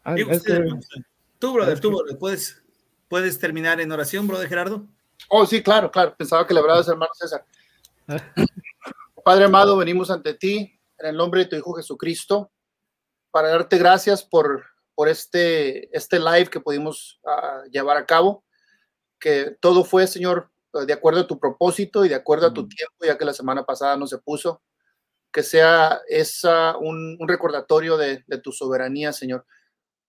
Ah, 0.04 0.16
Digo, 0.16 0.32
este, 0.32 0.60
usted, 0.60 1.02
tú, 1.40 1.54
brother, 1.54 1.74
es 1.74 1.82
tú, 1.82 1.90
brother, 1.90 2.18
¿puedes, 2.18 2.62
puedes 3.08 3.38
terminar 3.40 3.80
en 3.82 3.92
oración, 3.92 4.28
brother 4.28 4.48
Gerardo. 4.48 4.88
Oh, 5.30 5.46
sí, 5.46 5.62
claro, 5.62 5.92
claro. 5.92 6.16
Pensaba 6.18 6.46
que 6.48 6.54
le 6.54 6.60
hablabas, 6.60 6.88
hermano 6.88 7.12
César. 7.14 7.46
Padre 9.24 9.46
amado, 9.46 9.78
venimos 9.78 10.10
ante 10.10 10.34
ti 10.34 10.80
en 10.98 11.08
el 11.08 11.18
nombre 11.18 11.42
de 11.42 11.46
tu 11.48 11.56
Hijo 11.56 11.74
Jesucristo 11.74 12.52
para 13.30 13.50
darte 13.50 13.78
gracias 13.78 14.24
por, 14.24 14.66
por 14.96 15.10
este, 15.10 15.96
este 15.96 16.20
live 16.20 16.50
que 16.50 16.60
pudimos 16.60 17.20
ah, 17.26 17.64
llevar 17.72 17.98
a 17.98 18.06
cabo, 18.06 18.44
que 19.20 19.58
todo 19.60 19.84
fue, 19.84 20.08
Señor, 20.08 20.50
de 20.74 20.94
acuerdo 20.94 21.22
a 21.22 21.28
tu 21.28 21.40
propósito 21.40 22.06
y 22.06 22.10
de 22.10 22.16
acuerdo 22.16 22.48
a 22.48 22.54
tu 22.54 22.68
tiempo, 22.68 22.96
ya 23.06 23.18
que 23.18 23.26
la 23.26 23.34
semana 23.34 23.66
pasada 23.66 23.98
no 23.98 24.08
se 24.08 24.18
puso, 24.18 24.62
que 25.32 25.44
sea 25.44 26.02
esa, 26.08 26.78
un, 26.78 27.18
un 27.20 27.28
recordatorio 27.28 27.98
de, 27.98 28.24
de 28.28 28.38
tu 28.38 28.52
soberanía, 28.52 29.14
Señor. 29.14 29.46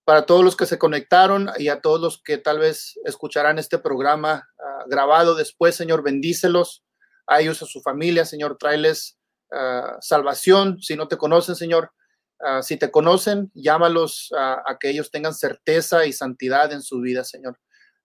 Para 0.04 0.26
todos 0.26 0.44
los 0.44 0.56
que 0.56 0.66
se 0.66 0.78
conectaron 0.78 1.50
y 1.58 1.68
a 1.68 1.80
todos 1.80 2.00
los 2.00 2.22
que 2.22 2.36
tal 2.36 2.58
vez 2.58 2.98
escucharán 3.04 3.58
este 3.58 3.78
programa 3.78 4.48
ah, 4.58 4.84
grabado 4.88 5.36
después, 5.36 5.76
Señor, 5.76 6.02
bendícelos 6.02 6.84
a 7.28 7.40
ellos, 7.40 7.62
a 7.62 7.66
su 7.66 7.80
familia, 7.82 8.24
Señor, 8.24 8.56
tráeles 8.58 9.18
ah, 9.52 9.96
salvación. 10.00 10.82
Si 10.82 10.96
no 10.96 11.06
te 11.06 11.16
conocen, 11.16 11.54
Señor, 11.54 11.92
ah, 12.40 12.62
si 12.62 12.76
te 12.76 12.90
conocen, 12.90 13.52
llámalos 13.54 14.32
a, 14.36 14.76
que 14.80 14.90
ellos 14.90 15.12
tengan 15.12 15.34
certeza 15.34 16.04
y 16.04 16.12
santidad 16.12 16.72
en 16.72 16.82
su 16.82 17.00
vida, 17.00 17.22
Señor. 17.22 17.60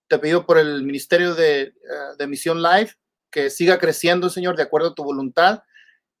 Te 0.08 0.20
pido 0.20 0.46
por 0.46 0.56
el 0.58 0.84
ministerio 0.84 1.34
de, 1.34 1.74
de 2.16 2.26
Misión 2.28 2.62
Live 2.62 2.92
que 3.30 3.50
siga 3.50 3.78
creciendo, 3.78 4.30
Señor, 4.30 4.56
de 4.56 4.62
acuerdo 4.62 4.90
a 4.90 4.94
tu 4.94 5.04
voluntad 5.04 5.62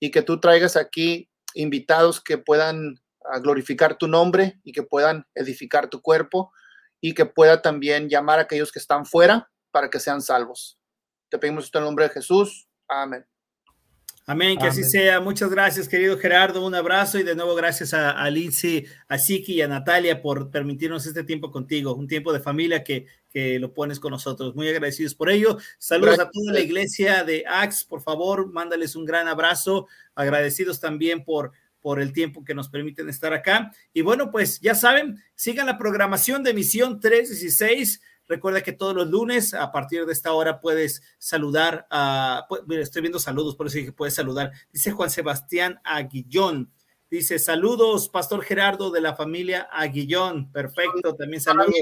y 0.00 0.10
que 0.10 0.22
tú 0.22 0.40
traigas 0.40 0.76
aquí 0.76 1.30
invitados 1.54 2.20
que 2.20 2.36
puedan 2.36 3.00
ah, 3.30 3.38
glorificar 3.38 3.96
tu 3.96 4.08
nombre 4.08 4.60
y 4.64 4.72
que 4.72 4.82
puedan 4.82 5.26
edificar 5.34 5.88
tu 5.88 6.02
cuerpo 6.02 6.52
y 7.00 7.14
que 7.14 7.26
pueda 7.26 7.62
también 7.62 8.08
llamar 8.08 8.38
a 8.38 8.42
aquellos 8.42 8.72
que 8.72 8.78
están 8.78 9.06
fuera 9.06 9.50
para 9.70 9.90
que 9.90 10.00
sean 10.00 10.20
salvos. 10.20 10.78
Te 11.28 11.38
pedimos 11.38 11.64
esto 11.64 11.78
en 11.78 11.84
el 11.84 11.88
nombre 11.88 12.04
de 12.06 12.10
Jesús. 12.10 12.68
Amén. 12.88 13.26
Amén, 14.30 14.58
que 14.58 14.66
así 14.66 14.80
Amén. 14.80 14.90
sea. 14.90 15.20
Muchas 15.20 15.48
gracias, 15.48 15.88
querido 15.88 16.18
Gerardo. 16.18 16.66
Un 16.66 16.74
abrazo 16.74 17.18
y 17.18 17.22
de 17.22 17.34
nuevo 17.34 17.54
gracias 17.54 17.94
a, 17.94 18.10
a 18.10 18.28
Lindsay, 18.28 18.84
a 19.08 19.16
Siki 19.16 19.54
y 19.54 19.62
a 19.62 19.68
Natalia 19.68 20.20
por 20.20 20.50
permitirnos 20.50 21.06
este 21.06 21.24
tiempo 21.24 21.50
contigo, 21.50 21.94
un 21.94 22.06
tiempo 22.06 22.30
de 22.34 22.40
familia 22.40 22.84
que, 22.84 23.06
que 23.30 23.58
lo 23.58 23.72
pones 23.72 23.98
con 23.98 24.10
nosotros. 24.10 24.54
Muy 24.54 24.68
agradecidos 24.68 25.14
por 25.14 25.30
ello. 25.30 25.56
Saludos 25.78 26.18
a 26.18 26.30
toda 26.30 26.52
la 26.52 26.60
iglesia 26.60 27.24
de 27.24 27.44
Axe, 27.48 27.86
por 27.88 28.02
favor, 28.02 28.52
mándales 28.52 28.96
un 28.96 29.06
gran 29.06 29.28
abrazo. 29.28 29.86
Agradecidos 30.14 30.78
también 30.78 31.24
por 31.24 31.52
por 31.80 32.00
el 32.00 32.12
tiempo 32.12 32.44
que 32.44 32.54
nos 32.54 32.68
permiten 32.68 33.08
estar 33.08 33.32
acá. 33.32 33.72
Y 33.92 34.02
bueno, 34.02 34.30
pues 34.30 34.60
ya 34.60 34.74
saben, 34.74 35.22
sigan 35.34 35.66
la 35.66 35.78
programación 35.78 36.42
de 36.42 36.54
Misión 36.54 37.00
316. 37.00 38.00
Recuerda 38.26 38.62
que 38.62 38.72
todos 38.72 38.94
los 38.94 39.08
lunes 39.08 39.54
a 39.54 39.72
partir 39.72 40.04
de 40.04 40.12
esta 40.12 40.32
hora 40.32 40.60
puedes 40.60 41.02
saludar 41.18 41.86
a, 41.90 42.46
mira, 42.66 42.82
estoy 42.82 43.00
viendo 43.02 43.18
saludos, 43.18 43.56
por 43.56 43.66
eso 43.66 43.78
dije 43.78 43.92
puedes 43.92 44.14
saludar. 44.14 44.52
Dice 44.70 44.92
Juan 44.92 45.10
Sebastián 45.10 45.80
Aguillón. 45.82 46.70
Dice 47.10 47.38
saludos, 47.38 48.10
Pastor 48.10 48.42
Gerardo 48.42 48.90
de 48.90 49.00
la 49.00 49.16
familia 49.16 49.66
Aguillón. 49.72 50.52
Perfecto, 50.52 51.14
también 51.14 51.40
saludos. 51.40 51.72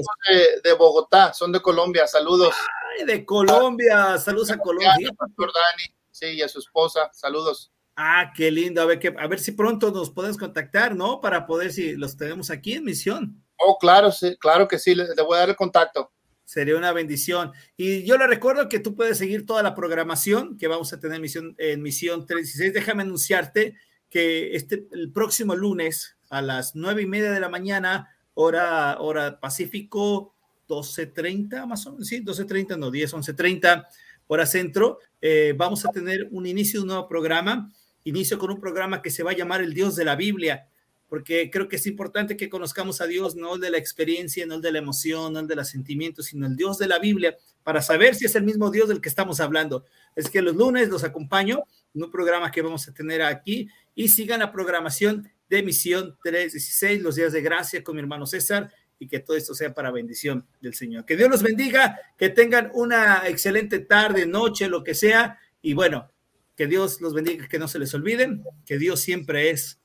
de 0.63 0.73
Bogotá, 0.73 1.33
son 1.33 1.51
de 1.51 1.61
Colombia. 1.61 2.07
Saludos. 2.07 2.55
Ay, 2.97 3.05
de 3.05 3.25
Colombia, 3.25 4.17
saludos 4.17 4.51
a 4.51 4.57
Colombia. 4.57 5.11
Pastor 5.17 5.51
Dani, 5.53 5.93
sí, 6.11 6.27
y 6.27 6.41
a 6.41 6.47
su 6.47 6.59
esposa. 6.59 7.09
Saludos. 7.11 7.73
Ah, 7.99 8.31
qué 8.35 8.51
lindo. 8.51 8.79
A 8.79 8.85
ver, 8.85 8.99
que, 8.99 9.07
a 9.17 9.27
ver 9.27 9.39
si 9.39 9.53
pronto 9.53 9.91
nos 9.91 10.11
puedes 10.11 10.37
contactar, 10.37 10.95
¿no? 10.95 11.19
Para 11.19 11.47
poder, 11.47 11.73
si 11.73 11.95
los 11.95 12.15
tenemos 12.15 12.51
aquí 12.51 12.73
en 12.73 12.83
misión. 12.83 13.43
Oh, 13.57 13.79
claro, 13.79 14.11
sí, 14.11 14.37
claro 14.39 14.67
que 14.67 14.77
sí. 14.77 14.93
Le, 14.93 15.15
le 15.15 15.21
voy 15.23 15.35
a 15.35 15.39
dar 15.39 15.49
el 15.49 15.55
contacto. 15.55 16.11
Sería 16.45 16.77
una 16.77 16.93
bendición. 16.93 17.51
Y 17.75 18.03
yo 18.03 18.17
le 18.17 18.27
recuerdo 18.27 18.69
que 18.69 18.79
tú 18.79 18.95
puedes 18.95 19.17
seguir 19.17 19.47
toda 19.47 19.63
la 19.63 19.73
programación 19.73 20.57
que 20.59 20.67
vamos 20.67 20.93
a 20.93 20.99
tener 20.99 21.15
en 21.15 21.21
misión, 21.23 21.55
en 21.57 21.81
misión 21.81 22.27
316. 22.27 22.71
Déjame 22.71 23.01
anunciarte 23.01 23.75
que 24.11 24.55
este, 24.55 24.87
el 24.91 25.11
próximo 25.11 25.55
lunes 25.55 26.17
a 26.29 26.43
las 26.43 26.75
nueve 26.75 27.01
y 27.01 27.07
media 27.07 27.31
de 27.31 27.39
la 27.39 27.49
mañana, 27.49 28.15
hora, 28.35 28.99
hora 28.99 29.39
Pacífico, 29.39 30.35
12.30 30.69 31.65
más 31.65 31.87
o 31.87 31.93
menos, 31.93 32.07
sí, 32.07 32.23
12.30, 32.23 32.77
no, 32.77 32.91
10, 32.91 33.13
11.30, 33.13 33.87
hora 34.27 34.45
centro, 34.45 34.99
eh, 35.19 35.53
vamos 35.57 35.85
a 35.85 35.89
tener 35.89 36.27
un 36.31 36.45
inicio 36.45 36.79
de 36.79 36.83
un 36.83 36.87
nuevo 36.89 37.07
programa. 37.07 37.71
Inicio 38.07 38.37
con 38.37 38.51
un 38.51 38.59
programa 38.59 39.01
que 39.01 39.11
se 39.11 39.23
va 39.23 39.31
a 39.31 39.35
llamar 39.35 39.61
El 39.61 39.73
Dios 39.73 39.95
de 39.95 40.05
la 40.05 40.15
Biblia 40.15 40.67
porque 41.09 41.49
creo 41.49 41.67
que 41.67 41.77
es 41.77 41.87
importante 41.87 42.35
que 42.35 42.49
conozcamos 42.49 42.99
a 42.99 43.07
Dios, 43.07 43.35
no 43.35 43.55
el 43.55 43.61
de 43.61 43.69
la 43.69 43.77
experiencia, 43.77 44.45
no 44.45 44.55
el 44.55 44.61
de 44.61 44.71
la 44.71 44.79
emoción, 44.79 45.33
no 45.33 45.39
el 45.39 45.47
de 45.47 45.55
los 45.55 45.69
sentimientos, 45.69 46.27
sino 46.27 46.45
el 46.45 46.55
Dios 46.55 46.77
de 46.77 46.87
la 46.87 46.99
Biblia, 46.99 47.37
para 47.63 47.81
saber 47.81 48.15
si 48.15 48.25
es 48.25 48.35
el 48.35 48.43
mismo 48.43 48.71
Dios 48.71 48.89
del 48.89 48.99
que 48.99 49.09
estamos 49.09 49.39
hablando. 49.39 49.85
Es 50.15 50.29
que 50.29 50.41
los 50.41 50.55
lunes 50.55 50.89
los 50.89 51.03
acompaño 51.03 51.63
en 51.95 52.03
un 52.03 52.11
programa 52.11 52.51
que 52.51 52.61
vamos 52.61 52.87
a 52.87 52.93
tener 52.93 53.21
aquí 53.21 53.69
y 53.95 54.09
sigan 54.09 54.41
la 54.41 54.51
programación 54.51 55.31
de 55.49 55.63
Misión 55.63 56.17
316, 56.23 57.01
los 57.01 57.15
días 57.15 57.31
de 57.31 57.41
gracia 57.41 57.83
con 57.83 57.95
mi 57.95 58.01
hermano 58.01 58.25
César 58.25 58.69
y 58.99 59.07
que 59.07 59.19
todo 59.19 59.37
esto 59.37 59.53
sea 59.53 59.73
para 59.73 59.91
bendición 59.91 60.45
del 60.59 60.73
Señor. 60.73 61.05
Que 61.05 61.15
Dios 61.15 61.29
los 61.29 61.41
bendiga, 61.43 61.99
que 62.17 62.29
tengan 62.29 62.69
una 62.73 63.27
excelente 63.27 63.79
tarde, 63.79 64.25
noche, 64.25 64.67
lo 64.67 64.83
que 64.83 64.93
sea, 64.93 65.39
y 65.61 65.73
bueno, 65.73 66.09
que 66.57 66.65
Dios 66.65 66.99
los 67.01 67.13
bendiga, 67.13 67.47
que 67.47 67.59
no 67.59 67.67
se 67.67 67.77
les 67.77 67.93
olviden, 67.93 68.43
que 68.65 68.79
Dios 68.79 68.99
siempre 68.99 69.51
es 69.51 69.79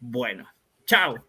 bueno. 0.00 0.48
Chao. 0.86 1.28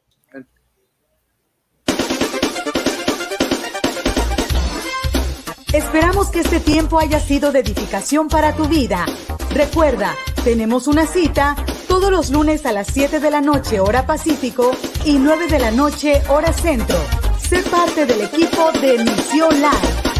Esperamos 5.74 6.30
que 6.30 6.40
este 6.40 6.62
tiempo 6.62 6.98
haya 6.98 7.20
sido 7.20 7.52
de 7.52 7.60
edificación 7.60 8.30
para 8.30 8.56
tu 8.56 8.70
vida. 8.70 9.06
Recuerda, 9.52 10.16
tenemos 10.46 10.88
una 10.88 11.06
cita 11.06 11.58
todos 11.90 12.10
los 12.10 12.30
lunes 12.30 12.66
a 12.66 12.72
las 12.72 12.88
7 12.88 13.20
de 13.20 13.32
la 13.32 13.42
noche 13.42 13.82
hora 13.82 14.08
Pacífico 14.08 14.72
y 15.04 15.18
9 15.18 15.48
de 15.48 15.60
la 15.60 15.72
noche 15.72 16.22
hora 16.30 16.54
Centro. 16.54 16.98
Sé 17.38 17.62
parte 17.64 18.06
del 18.06 18.22
equipo 18.22 18.72
de 18.72 19.04
Misión 19.04 19.54
Live. 19.56 20.15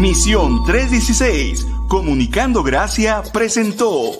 Misión 0.00 0.64
316, 0.64 1.66
Comunicando 1.86 2.62
Gracia, 2.62 3.22
presentó 3.34 4.12